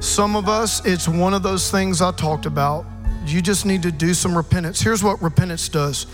Some 0.00 0.36
of 0.36 0.48
us, 0.48 0.84
it's 0.84 1.08
one 1.08 1.34
of 1.34 1.42
those 1.42 1.70
things 1.70 2.00
I 2.02 2.12
talked 2.12 2.46
about. 2.46 2.86
You 3.26 3.40
just 3.40 3.64
need 3.64 3.82
to 3.82 3.92
do 3.92 4.14
some 4.14 4.36
repentance. 4.36 4.80
Here's 4.80 5.02
what 5.02 5.22
repentance 5.22 5.68
does 5.68 6.06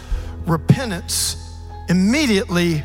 repentance 0.46 1.36
immediately 1.88 2.82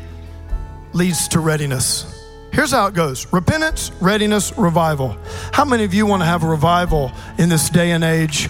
leads 0.96 1.28
to 1.28 1.40
readiness. 1.40 2.12
Here's 2.52 2.70
how 2.70 2.86
it 2.86 2.94
goes 2.94 3.30
repentance, 3.32 3.92
readiness, 4.00 4.56
revival. 4.56 5.16
How 5.52 5.64
many 5.64 5.84
of 5.84 5.92
you 5.92 6.06
want 6.06 6.22
to 6.22 6.26
have 6.26 6.42
a 6.42 6.48
revival 6.48 7.12
in 7.36 7.50
this 7.50 7.68
day 7.68 7.90
and 7.90 8.02
age 8.02 8.48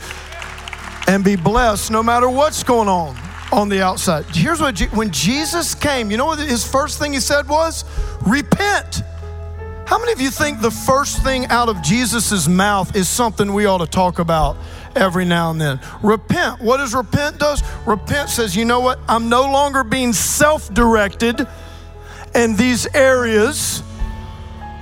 and 1.08 1.24
be 1.24 1.34
blessed 1.34 1.90
no 1.90 2.04
matter 2.04 2.28
what's 2.28 2.62
going 2.62 2.88
on 2.88 3.16
on 3.50 3.68
the 3.68 3.82
outside? 3.82 4.24
Here's 4.26 4.60
what 4.60 4.78
when 4.94 5.10
Jesus 5.10 5.74
came, 5.74 6.10
you 6.12 6.16
know 6.16 6.26
what 6.26 6.38
his 6.38 6.64
first 6.64 7.00
thing 7.00 7.12
he 7.12 7.20
said 7.20 7.48
was? 7.48 7.84
Repent. 8.24 9.02
How 9.86 9.98
many 9.98 10.12
of 10.12 10.20
you 10.20 10.30
think 10.30 10.60
the 10.60 10.70
first 10.70 11.24
thing 11.24 11.46
out 11.46 11.68
of 11.68 11.82
Jesus' 11.82 12.46
mouth 12.46 12.94
is 12.94 13.08
something 13.08 13.52
we 13.52 13.66
ought 13.66 13.78
to 13.78 13.86
talk 13.86 14.20
about 14.20 14.56
every 14.94 15.24
now 15.24 15.50
and 15.50 15.60
then? 15.60 15.80
Repent. 16.02 16.60
What 16.60 16.76
does 16.76 16.94
repent 16.94 17.38
does? 17.38 17.62
Repent 17.86 18.30
says, 18.30 18.56
you 18.56 18.64
know 18.64 18.80
what? 18.80 19.00
I'm 19.08 19.28
no 19.28 19.42
longer 19.42 19.82
being 19.82 20.12
self-directed 20.12 21.46
in 22.36 22.54
these 22.54 22.86
areas 22.94 23.82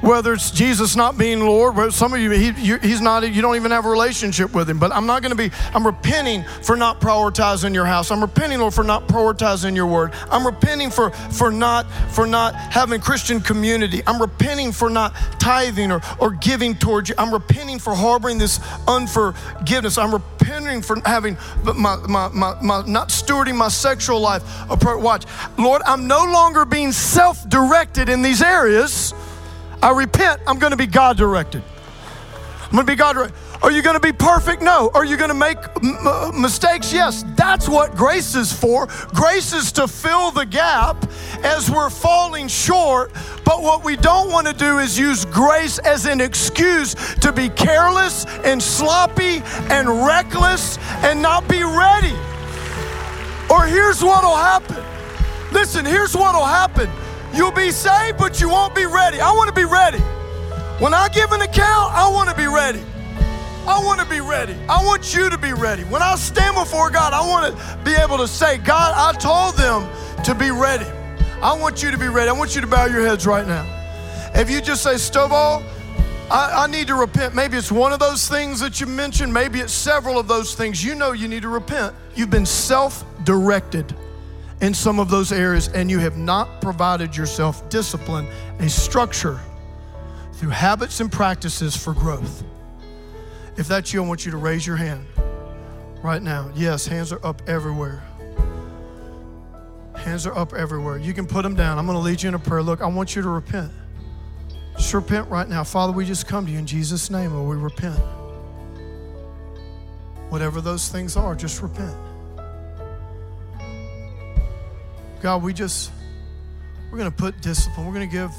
whether 0.05 0.35
it's 0.35 0.51
Jesus 0.51 0.97
not 0.97 1.17
being 1.17 1.41
Lord, 1.41 1.93
some 1.93 2.13
of 2.13 2.21
you, 2.21 2.31
he, 2.31 2.53
he's 2.53 3.01
not, 3.01 3.23
you 3.33 3.41
don't 3.41 3.57
even 3.57 3.71
have 3.71 3.87
a 3.87 3.89
relationship 3.89 4.55
with 4.55 4.69
him. 4.69 4.79
But 4.79 4.93
I'm 4.93 5.07
not 5.07 5.23
going 5.23 5.31
to 5.31 5.37
be, 5.37 5.51
I'm 5.73 5.87
repenting 5.87 6.45
for 6.63 6.77
not 6.77 7.01
prioritizing 7.01 7.73
your 7.73 7.87
house. 7.87 8.11
I'm 8.11 8.21
repenting, 8.21 8.61
Lord, 8.61 8.75
for 8.75 8.85
not 8.85 9.09
prioritizing 9.09 9.75
your 9.75 9.87
word. 9.87 10.13
I'm 10.31 10.47
repenting 10.47 10.91
for, 10.91 11.11
for 11.11 11.51
not, 11.51 11.91
for 12.13 12.27
not 12.27 12.55
having 12.55 13.01
Christian 13.01 13.41
community. 13.41 14.03
I'm 14.07 14.21
repenting 14.21 14.73
for 14.73 14.91
not 14.91 15.15
tithing 15.39 15.91
or, 15.91 16.03
or 16.19 16.33
giving 16.33 16.75
towards 16.75 17.09
you. 17.09 17.15
I'm 17.17 17.33
repenting 17.33 17.79
for 17.79 17.95
harboring 17.95 18.37
this 18.37 18.61
unforgiveness. 18.87 19.97
I'm 19.97 20.13
repenting 20.13 20.83
for 20.83 21.01
having 21.07 21.39
my, 21.65 21.97
my, 21.97 22.29
my, 22.29 22.61
my 22.61 22.85
not 22.87 23.09
stewarding 23.09 23.57
my 23.57 23.69
sexual 23.69 24.21
life. 24.21 24.43
Watch, 24.85 25.25
Lord, 25.57 25.81
I'm 25.87 26.07
no 26.07 26.25
longer 26.25 26.67
being 26.67 26.93
self-directed 26.93 28.11
in 28.11 28.21
these 28.21 28.43
areas 28.43 29.15
I 29.85 29.91
repent, 29.91 30.41
I'm 30.47 30.59
going 30.59 30.71
to 30.71 30.79
be 30.79 30.87
God 30.87 31.19
directed. 31.19 31.63
I'm 32.63 32.71
going 32.71 32.87
to 32.87 32.91
be 32.91 32.97
God 32.97 33.13
directed. 33.13 33.37
Are 33.63 33.71
you 33.71 33.83
going 33.83 33.97
to 33.97 34.01
be 34.01 34.15
perfect? 34.15 34.63
No. 34.63 34.91
Are 34.95 35.05
you 35.05 35.19
going 35.19 35.29
to 35.29 35.35
make 35.35 35.59
m- 35.83 36.41
mistakes? 36.41 36.91
Yes. 36.91 37.23
That's 37.37 37.69
what 37.69 37.95
grace 37.95 38.35
is 38.35 38.51
for. 38.51 38.87
Grace 39.09 39.53
is 39.53 39.73
to 39.73 39.87
fill 39.87 40.31
the 40.31 40.47
gap 40.47 40.97
as 41.43 41.71
we're 41.71 41.91
falling 41.91 42.49
short. 42.49 43.13
But 43.45 43.63
what 43.63 43.85
we 43.85 43.97
don't 43.97 44.31
want 44.33 44.47
to 44.47 44.55
do 44.55 44.79
is 44.79 44.99
use 44.99 45.27
grace 45.27 45.79
as 45.81 46.07
an 46.07 46.23
excuse 46.23 46.95
to 47.17 47.31
be 47.31 47.51
careless 47.51 48.25
and 48.43 48.63
sloppy 48.63 49.43
and 49.69 49.87
reckless 50.07 50.79
and 51.05 51.21
not 51.21 51.47
be 51.47 51.63
ready. 51.63 52.17
Or 53.51 53.67
here's 53.67 54.03
what 54.03 54.25
will 54.25 54.35
happen. 54.35 54.83
Listen, 55.53 55.85
here's 55.85 56.17
what 56.17 56.35
will 56.35 56.47
happen 56.47 56.89
You'll 57.35 57.51
be 57.51 57.73
saved, 57.73 58.17
but 58.17 58.41
you 58.41 58.49
won't 58.49 58.77
be 58.77 58.87
ready. 58.87 59.21
I 59.21 59.33
want 59.33 59.49
to 59.49 59.55
be 59.55 59.65
ready. 59.65 59.99
When 60.79 60.95
I 60.95 61.09
give 61.09 61.33
an 61.33 61.43
account, 61.43 61.93
I 61.93 62.09
want 62.09 62.31
to 62.31 62.37
be 62.37 62.47
ready. 62.47 62.81
I 63.67 63.83
want 63.83 63.99
to 63.99 64.07
be 64.07 64.21
ready. 64.21 64.55
I 64.69 64.85
want 64.85 65.15
you 65.15 65.29
to 65.29 65.39
be 65.39 65.53
ready. 65.53 65.83
When 65.85 66.01
I 66.01 66.15
stand 66.15 66.55
before 66.55 66.91
God, 66.91 67.13
I 67.13 67.27
want 67.27 67.57
to 67.57 67.79
be 67.85 67.93
able 67.93 68.19
to 68.19 68.29
say, 68.29 68.59
God, 68.59 68.93
I 68.95 69.19
told 69.19 69.57
them 69.57 69.89
to 70.23 70.35
be 70.35 70.51
ready. 70.51 70.87
I 71.43 71.59
want 71.59 71.83
you 71.83 71.91
to 71.91 71.99
be 71.99 72.09
ready. 72.09 72.29
I 72.29 72.33
want 72.33 72.55
you 72.55 72.61
to 72.61 72.67
bow 72.67 72.85
your 72.85 73.01
heads 73.01 73.27
right 73.27 73.47
now. 73.47 73.65
If 74.35 74.49
you 74.49 74.61
just 74.61 74.83
say, 74.83 74.95
Stovall, 74.95 75.65
I, 76.31 76.65
I, 76.65 76.67
need 76.69 76.87
to 76.87 76.95
repent. 76.95 77.35
Maybe 77.35 77.57
it's 77.57 77.73
one 77.73 77.93
of 77.93 77.99
those 77.99 78.29
things 78.29 78.61
that 78.61 78.81
you 78.81 78.87
mentioned. 78.87 79.33
Maybe 79.33 79.61
it's 79.61 79.73
several 79.73 80.19
of 80.19 80.29
those 80.29 80.55
things. 80.55 80.85
You 80.85 80.95
know 80.95 81.13
you 81.13 81.29
need 81.29 81.43
to 81.43 81.49
repent. 81.49 81.95
You've 82.15 82.31
been 82.31 82.47
self 82.47 83.05
directed 83.25 83.95
in 84.61 84.75
some 84.75 84.99
of 84.99 85.11
those 85.11 85.33
areas 85.33 85.69
and 85.69 85.91
you 85.91 85.99
have 85.99 86.17
not 86.17 86.61
provided 86.61 87.17
yourself 87.17 87.69
discipline, 87.69 88.27
a 88.61 88.69
structure 88.69 89.41
through 90.35 90.51
habits 90.51 91.01
and 91.01 91.11
practices 91.11 91.77
for 91.77 91.93
growth. 91.93 92.45
If 93.57 93.69
that's 93.69 93.93
you, 93.93 94.03
I 94.03 94.07
want 94.07 94.25
you 94.25 94.33
to 94.33 94.37
raise 94.37 94.67
your 94.67 94.77
hand 94.77 95.07
right 96.03 96.23
now. 96.23 96.51
Yes, 96.55 96.87
hands 96.87 97.13
are 97.13 97.25
up 97.25 97.43
everywhere. 97.49 98.03
Hands 99.97 100.27
are 100.27 100.37
up 100.37 100.53
everywhere. 100.53 100.99
You 100.99 101.15
can 101.15 101.27
put 101.27 101.43
them 101.43 101.55
down. 101.55 101.79
I'm 101.79 101.87
going 101.87 101.97
to 101.97 102.03
lead 102.03 102.23
you 102.23 102.29
in 102.29 102.35
a 102.35 102.39
prayer. 102.39 102.63
Look, 102.63 102.83
I 102.83 102.87
want 102.87 103.17
you 103.17 103.23
to 103.23 103.29
repent. 103.29 103.73
Just 104.77 104.93
repent 104.93 105.29
right 105.29 105.49
now. 105.49 105.63
Father, 105.63 105.93
we 105.93 106.05
just 106.05 106.27
come 106.27 106.47
to 106.47 106.53
you 106.53 106.59
in 106.59 106.67
Jesus' 106.67 107.11
name, 107.11 107.35
or 107.35 107.47
we 107.47 107.57
repent. 107.57 107.99
Whatever 110.31 110.61
those 110.61 110.89
things 110.89 111.17
are, 111.17 111.35
just 111.35 111.63
repent. 111.63 111.97
God, 115.25 115.43
we 115.43 115.55
just, 115.55 115.91
we're 116.93 116.99
going 116.99 117.11
to 117.11 117.17
put 117.17 117.41
discipline. 117.41 117.87
We're 117.87 117.95
going 117.95 118.11
to 118.11 118.15
give, 118.15 118.31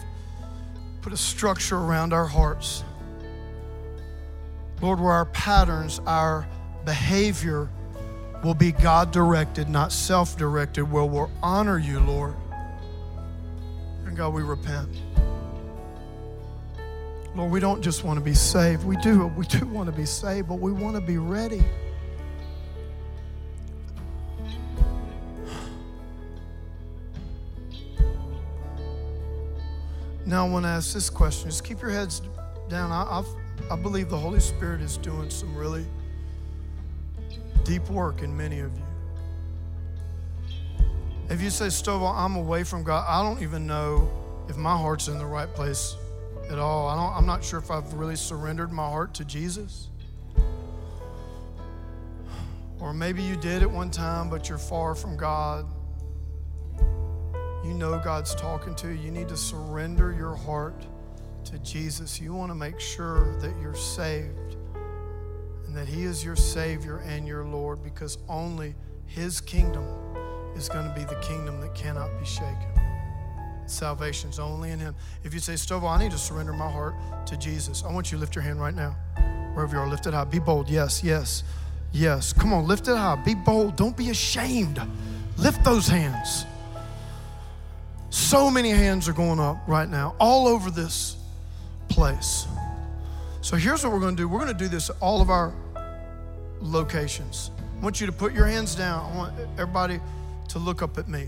put 1.01 1.13
a 1.13 1.17
structure 1.17 1.77
around 1.77 2.13
our 2.13 2.27
hearts. 2.27 2.83
Lord, 4.83 4.99
where 4.99 5.13
our 5.13 5.25
patterns, 5.25 5.99
our 6.05 6.47
behavior 6.85 7.69
will 8.43 8.53
be 8.53 8.71
God 8.71 9.11
directed, 9.11 9.67
not 9.67 9.91
self 9.91 10.37
directed, 10.37 10.83
where 10.83 11.05
we'll 11.05 11.31
honor 11.41 11.79
you, 11.79 11.99
Lord. 12.01 12.35
And 14.05 14.15
God, 14.15 14.35
we 14.35 14.43
repent. 14.43 14.89
Lord, 17.35 17.51
we 17.51 17.59
don't 17.59 17.81
just 17.81 18.03
want 18.03 18.19
to 18.19 18.23
be 18.23 18.35
saved. 18.35 18.83
We 18.83 18.97
do. 18.97 19.25
We 19.35 19.47
do 19.47 19.65
want 19.65 19.89
to 19.89 19.91
be 19.91 20.05
saved, 20.05 20.47
but 20.47 20.59
we 20.59 20.71
want 20.71 20.93
to 20.93 21.01
be 21.01 21.17
ready. 21.17 21.63
Now, 30.25 30.45
I 30.45 30.49
want 30.49 30.65
to 30.65 30.69
ask 30.69 30.93
this 30.93 31.09
question. 31.09 31.49
Just 31.49 31.63
keep 31.63 31.81
your 31.81 31.91
heads 31.91 32.21
down. 32.67 32.91
I, 32.91 33.19
I've, 33.19 33.27
I 33.71 33.75
believe 33.75 34.09
the 34.09 34.17
Holy 34.17 34.39
Spirit 34.39 34.81
is 34.81 34.97
doing 34.97 35.29
some 35.29 35.55
really 35.55 35.85
deep 37.63 37.87
work 37.89 38.23
in 38.23 38.35
many 38.35 38.59
of 38.59 38.75
you. 38.75 38.83
If 41.29 41.41
you 41.41 41.49
say, 41.49 41.67
Stovall, 41.67 42.15
I'm 42.15 42.35
away 42.35 42.63
from 42.63 42.83
God, 42.83 43.05
I 43.07 43.21
don't 43.23 43.41
even 43.43 43.67
know 43.67 44.11
if 44.47 44.57
my 44.57 44.75
heart's 44.75 45.07
in 45.07 45.17
the 45.17 45.25
right 45.25 45.51
place 45.53 45.95
at 46.49 46.59
all. 46.59 46.87
I 46.87 46.95
don't, 46.95 47.15
I'm 47.15 47.25
not 47.25 47.43
sure 47.43 47.59
if 47.59 47.69
I've 47.69 47.93
really 47.93 48.15
surrendered 48.15 48.71
my 48.71 48.87
heart 48.87 49.13
to 49.15 49.25
Jesus. 49.25 49.89
Or 52.79 52.93
maybe 52.93 53.23
you 53.23 53.35
did 53.35 53.61
at 53.63 53.69
one 53.69 53.89
time, 53.89 54.29
but 54.29 54.49
you're 54.49 54.57
far 54.57 54.93
from 54.95 55.17
God. 55.17 55.65
You 57.65 57.73
know 57.73 57.97
God's 57.97 58.35
talking 58.35 58.75
to 58.75 58.89
you. 58.89 59.01
You 59.01 59.11
need 59.11 59.27
to 59.29 59.37
surrender 59.37 60.13
your 60.13 60.35
heart 60.35 60.85
to 61.45 61.57
Jesus. 61.59 62.21
You 62.21 62.31
want 62.31 62.51
to 62.51 62.55
make 62.55 62.79
sure 62.79 63.35
that 63.39 63.59
you're 63.59 63.73
saved 63.73 64.55
and 65.65 65.75
that 65.75 65.87
He 65.87 66.03
is 66.03 66.23
your 66.23 66.35
Savior 66.35 66.97
and 67.07 67.27
your 67.27 67.43
Lord 67.43 67.83
because 67.83 68.19
only 68.29 68.75
His 69.07 69.41
kingdom 69.41 69.83
is 70.55 70.69
going 70.69 70.87
to 70.87 70.93
be 70.93 71.05
the 71.05 71.19
kingdom 71.21 71.59
that 71.61 71.73
cannot 71.73 72.09
be 72.19 72.25
shaken. 72.25 72.69
Salvation's 73.65 74.37
only 74.37 74.69
in 74.69 74.77
Him. 74.77 74.95
If 75.23 75.33
you 75.33 75.39
say, 75.39 75.53
Stovall, 75.53 75.89
I 75.89 75.97
need 75.97 76.11
to 76.11 76.19
surrender 76.19 76.53
my 76.53 76.69
heart 76.69 76.93
to 77.25 77.35
Jesus, 77.35 77.83
I 77.83 77.91
want 77.91 78.11
you 78.11 78.19
to 78.19 78.21
lift 78.21 78.35
your 78.35 78.43
hand 78.43 78.61
right 78.61 78.75
now. 78.75 78.95
Wherever 79.55 79.75
you 79.75 79.81
are, 79.81 79.87
lift 79.87 80.05
it 80.05 80.13
high. 80.13 80.23
Be 80.23 80.37
bold. 80.37 80.69
Yes, 80.69 81.03
yes, 81.03 81.43
yes. 81.91 82.31
Come 82.31 82.53
on, 82.53 82.67
lift 82.67 82.87
it 82.87 82.95
high. 82.95 83.15
Be 83.15 83.33
bold. 83.33 83.75
Don't 83.75 83.97
be 83.97 84.11
ashamed. 84.11 84.79
Lift 85.37 85.63
those 85.63 85.87
hands. 85.87 86.45
So 88.15 88.49
many 88.49 88.69
hands 88.69 89.09
are 89.09 89.13
going 89.13 89.41
up 89.41 89.57
right 89.67 89.89
now, 89.89 90.15
all 90.21 90.47
over 90.47 90.71
this 90.71 91.17
place. 91.89 92.47
So 93.41 93.57
here's 93.57 93.83
what 93.83 93.91
we're 93.91 93.99
going 93.99 94.15
to 94.15 94.23
do 94.23 94.29
we're 94.29 94.39
going 94.39 94.53
to 94.53 94.57
do 94.57 94.69
this 94.69 94.89
at 94.89 94.95
all 95.01 95.21
of 95.21 95.29
our 95.29 95.53
locations. 96.61 97.51
I 97.77 97.83
want 97.83 97.99
you 97.99 98.07
to 98.07 98.13
put 98.13 98.31
your 98.31 98.45
hands 98.45 98.73
down. 98.73 99.11
I 99.11 99.17
want 99.17 99.33
everybody 99.57 99.99
to 100.47 100.59
look 100.59 100.81
up 100.81 100.97
at 100.97 101.09
me. 101.09 101.27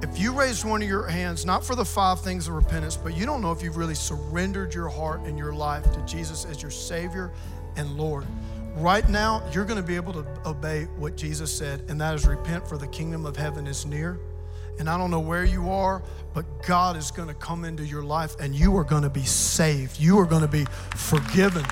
If 0.00 0.18
you 0.18 0.32
raised 0.32 0.64
one 0.64 0.80
of 0.80 0.88
your 0.88 1.06
hands, 1.06 1.44
not 1.44 1.66
for 1.66 1.74
the 1.74 1.84
five 1.84 2.22
things 2.22 2.48
of 2.48 2.54
repentance, 2.54 2.96
but 2.96 3.14
you 3.14 3.26
don't 3.26 3.42
know 3.42 3.52
if 3.52 3.62
you've 3.62 3.76
really 3.76 3.94
surrendered 3.94 4.72
your 4.72 4.88
heart 4.88 5.20
and 5.26 5.36
your 5.36 5.52
life 5.52 5.84
to 5.92 6.00
Jesus 6.06 6.46
as 6.46 6.62
your 6.62 6.70
Savior 6.70 7.30
and 7.76 7.98
Lord, 7.98 8.24
right 8.76 9.06
now 9.06 9.42
you're 9.52 9.66
going 9.66 9.76
to 9.80 9.86
be 9.86 9.96
able 9.96 10.14
to 10.14 10.24
obey 10.46 10.84
what 10.96 11.18
Jesus 11.18 11.54
said, 11.54 11.82
and 11.88 12.00
that 12.00 12.14
is 12.14 12.26
repent, 12.26 12.66
for 12.66 12.78
the 12.78 12.88
kingdom 12.88 13.26
of 13.26 13.36
heaven 13.36 13.66
is 13.66 13.84
near. 13.84 14.18
And 14.80 14.88
I 14.88 14.96
don't 14.96 15.10
know 15.10 15.20
where 15.20 15.44
you 15.44 15.70
are, 15.70 16.02
but 16.32 16.44
God 16.66 16.96
is 16.96 17.10
going 17.10 17.28
to 17.28 17.34
come 17.34 17.66
into 17.66 17.84
your 17.84 18.02
life 18.02 18.34
and 18.40 18.54
you 18.54 18.74
are 18.78 18.84
going 18.84 19.02
to 19.02 19.10
be 19.10 19.24
saved. 19.24 20.00
You 20.00 20.18
are 20.18 20.24
going 20.24 20.40
to 20.40 20.48
be 20.48 20.64
forgiven. 20.96 21.64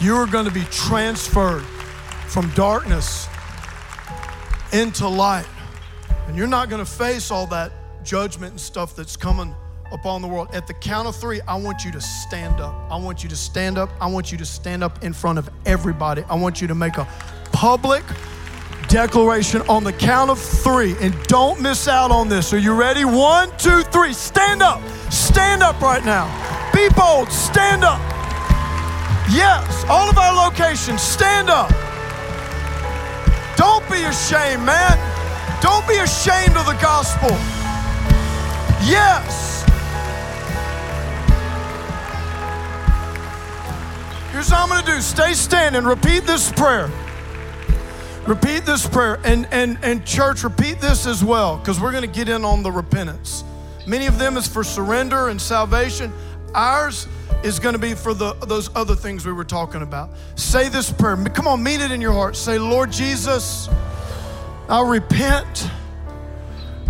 You 0.00 0.16
are 0.16 0.26
going 0.26 0.46
to 0.46 0.50
be 0.50 0.64
transferred 0.64 1.62
from 2.26 2.50
darkness 2.50 3.28
into 4.72 5.06
light. 5.06 5.46
And 6.26 6.36
you're 6.36 6.48
not 6.48 6.68
going 6.68 6.84
to 6.84 6.90
face 6.90 7.30
all 7.30 7.46
that 7.46 7.70
judgment 8.04 8.50
and 8.50 8.60
stuff 8.60 8.96
that's 8.96 9.16
coming 9.16 9.54
upon 9.92 10.20
the 10.20 10.28
world. 10.28 10.48
At 10.52 10.66
the 10.66 10.74
count 10.74 11.06
of 11.06 11.14
three, 11.14 11.40
I 11.42 11.54
want 11.54 11.84
you 11.84 11.92
to 11.92 12.00
stand 12.00 12.60
up. 12.60 12.74
I 12.90 12.96
want 12.96 13.22
you 13.22 13.28
to 13.28 13.36
stand 13.36 13.78
up. 13.78 13.90
I 14.00 14.08
want 14.08 14.32
you 14.32 14.38
to 14.38 14.44
stand 14.44 14.82
up 14.82 15.04
in 15.04 15.12
front 15.12 15.38
of 15.38 15.48
everybody. 15.66 16.24
I 16.28 16.34
want 16.34 16.60
you 16.60 16.66
to 16.66 16.74
make 16.74 16.96
a 16.96 17.06
public 17.52 18.02
declaration 18.88 19.62
on 19.62 19.84
the 19.84 19.92
count 19.92 20.30
of 20.30 20.38
three. 20.38 20.94
And 21.00 21.20
don't 21.24 21.60
miss 21.60 21.88
out 21.88 22.10
on 22.10 22.28
this. 22.28 22.52
Are 22.52 22.58
you 22.58 22.74
ready? 22.74 23.04
One, 23.04 23.50
two, 23.58 23.82
three. 23.82 24.12
Stand 24.12 24.62
up. 24.62 24.80
Stand 25.10 25.62
up 25.62 25.80
right 25.80 26.04
now. 26.04 26.26
Be 26.72 26.88
bold. 26.96 27.30
Stand 27.30 27.84
up. 27.84 28.00
Yes, 29.30 29.84
all 29.88 30.08
of 30.08 30.16
our 30.18 30.46
locations, 30.46 31.02
stand 31.02 31.50
up. 31.50 31.68
Don't 33.56 33.82
be 33.90 34.04
ashamed, 34.04 34.64
man. 34.64 34.96
Don't 35.60 35.86
be 35.88 35.96
ashamed 35.96 36.56
of 36.56 36.64
the 36.66 36.78
gospel. 36.80 37.30
Yes. 38.86 39.64
Here's 44.30 44.48
what 44.50 44.60
I'm 44.60 44.68
going 44.68 44.84
to 44.84 44.92
do 44.92 45.00
stay 45.00 45.32
standing, 45.32 45.82
repeat 45.82 46.20
this 46.20 46.52
prayer. 46.52 46.88
Repeat 48.26 48.66
this 48.66 48.86
prayer. 48.86 49.20
And, 49.24 49.46
and, 49.52 49.78
and 49.82 50.04
church, 50.04 50.42
repeat 50.42 50.80
this 50.80 51.06
as 51.06 51.22
well, 51.24 51.58
because 51.58 51.80
we're 51.80 51.92
going 51.92 52.02
to 52.02 52.08
get 52.08 52.28
in 52.28 52.44
on 52.44 52.62
the 52.62 52.72
repentance. 52.72 53.44
Many 53.86 54.06
of 54.06 54.18
them 54.18 54.36
is 54.36 54.48
for 54.48 54.64
surrender 54.64 55.28
and 55.28 55.40
salvation. 55.40 56.12
Ours 56.52 57.06
is 57.44 57.60
going 57.60 57.74
to 57.74 57.78
be 57.78 57.94
for 57.94 58.14
the, 58.14 58.32
those 58.46 58.74
other 58.74 58.96
things 58.96 59.24
we 59.24 59.32
were 59.32 59.44
talking 59.44 59.82
about. 59.82 60.10
Say 60.34 60.68
this 60.68 60.90
prayer. 60.90 61.16
Come 61.16 61.46
on, 61.46 61.62
mean 61.62 61.80
it 61.80 61.92
in 61.92 62.00
your 62.00 62.12
heart. 62.12 62.34
Say, 62.34 62.58
Lord 62.58 62.90
Jesus, 62.90 63.68
I 64.68 64.82
repent. 64.84 65.70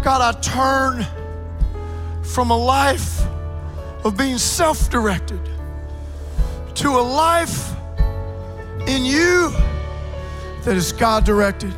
God, 0.02 0.22
I 0.22 0.40
turn 0.40 1.06
from 2.22 2.50
a 2.50 2.56
life 2.56 3.26
of 4.04 4.16
being 4.16 4.38
self 4.38 4.88
directed 4.88 5.40
to 6.76 6.88
a 6.90 7.00
life 7.00 7.74
in 8.86 9.04
you 9.04 9.52
that 10.66 10.76
is 10.76 10.92
God 10.92 11.24
directed. 11.24 11.72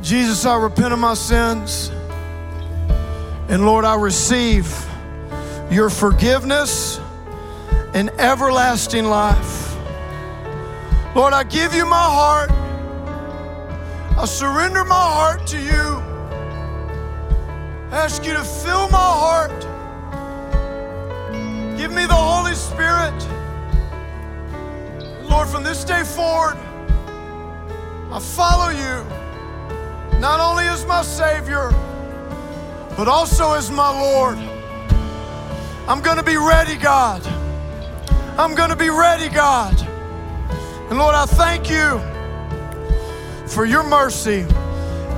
Jesus, 0.00 0.46
I 0.46 0.56
repent 0.56 0.92
of 0.92 1.00
my 1.00 1.14
sins. 1.14 1.90
And 3.48 3.66
Lord, 3.66 3.84
I 3.84 3.96
receive 3.96 4.72
your 5.68 5.90
forgiveness 5.90 7.00
and 7.94 8.10
everlasting 8.10 9.06
life. 9.06 9.74
Lord, 11.16 11.32
I 11.32 11.42
give 11.42 11.74
you 11.74 11.84
my 11.84 11.96
heart. 11.96 12.52
I 14.16 14.24
surrender 14.24 14.84
my 14.84 14.94
heart 14.94 15.44
to 15.48 15.58
you. 15.58 16.00
I 17.90 18.04
ask 18.04 18.24
you 18.24 18.34
to 18.34 18.44
fill 18.44 18.88
my 18.88 18.98
heart. 18.98 19.50
Give 21.76 21.90
me 21.90 22.06
the 22.06 22.14
Holy 22.14 22.54
Spirit. 22.54 23.18
Lord, 25.28 25.48
from 25.48 25.64
this 25.64 25.82
day 25.82 26.04
forward, 26.04 26.56
I 28.10 28.20
follow 28.20 28.70
you, 28.70 30.18
not 30.18 30.40
only 30.40 30.64
as 30.64 30.86
my 30.86 31.02
Savior, 31.02 31.68
but 32.96 33.06
also 33.06 33.52
as 33.52 33.70
my 33.70 33.90
Lord. 33.90 34.38
I'm 35.86 36.00
going 36.00 36.16
to 36.16 36.22
be 36.22 36.38
ready, 36.38 36.76
God. 36.76 37.22
I'm 38.38 38.54
going 38.54 38.70
to 38.70 38.76
be 38.76 38.88
ready, 38.88 39.28
God. 39.28 39.78
And 40.88 40.98
Lord, 40.98 41.14
I 41.14 41.26
thank 41.26 41.68
you 41.68 42.00
for 43.46 43.66
your 43.66 43.82
mercy 43.82 44.46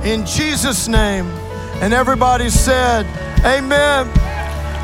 in 0.03 0.25
Jesus' 0.25 0.89
name. 0.89 1.25
And 1.81 1.93
everybody 1.93 2.49
said, 2.49 3.05
Amen 3.45 4.07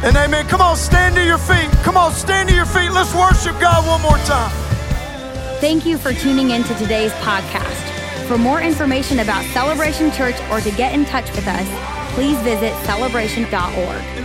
and 0.03 0.15
amen. 0.15 0.47
Come 0.47 0.61
on, 0.61 0.77
stand 0.77 1.15
to 1.15 1.25
your 1.25 1.37
feet. 1.37 1.69
Come 1.83 1.97
on, 1.97 2.13
stand 2.13 2.47
to 2.49 2.55
your 2.55 2.65
feet. 2.65 2.89
Let's 2.91 3.13
worship 3.13 3.59
God 3.59 3.85
one 3.85 4.01
more 4.01 4.17
time. 4.25 4.51
Thank 5.59 5.85
you 5.85 5.97
for 5.97 6.13
tuning 6.13 6.51
in 6.51 6.63
to 6.63 6.75
today's 6.75 7.11
podcast. 7.13 7.96
For 8.27 8.37
more 8.37 8.61
information 8.61 9.19
about 9.19 9.45
Celebration 9.45 10.11
Church 10.11 10.35
or 10.51 10.59
to 10.59 10.69
get 10.71 10.93
in 10.93 11.05
touch 11.05 11.31
with 11.31 11.47
us, 11.47 12.13
please 12.13 12.37
visit 12.39 12.73
celebration.org. 12.83 14.16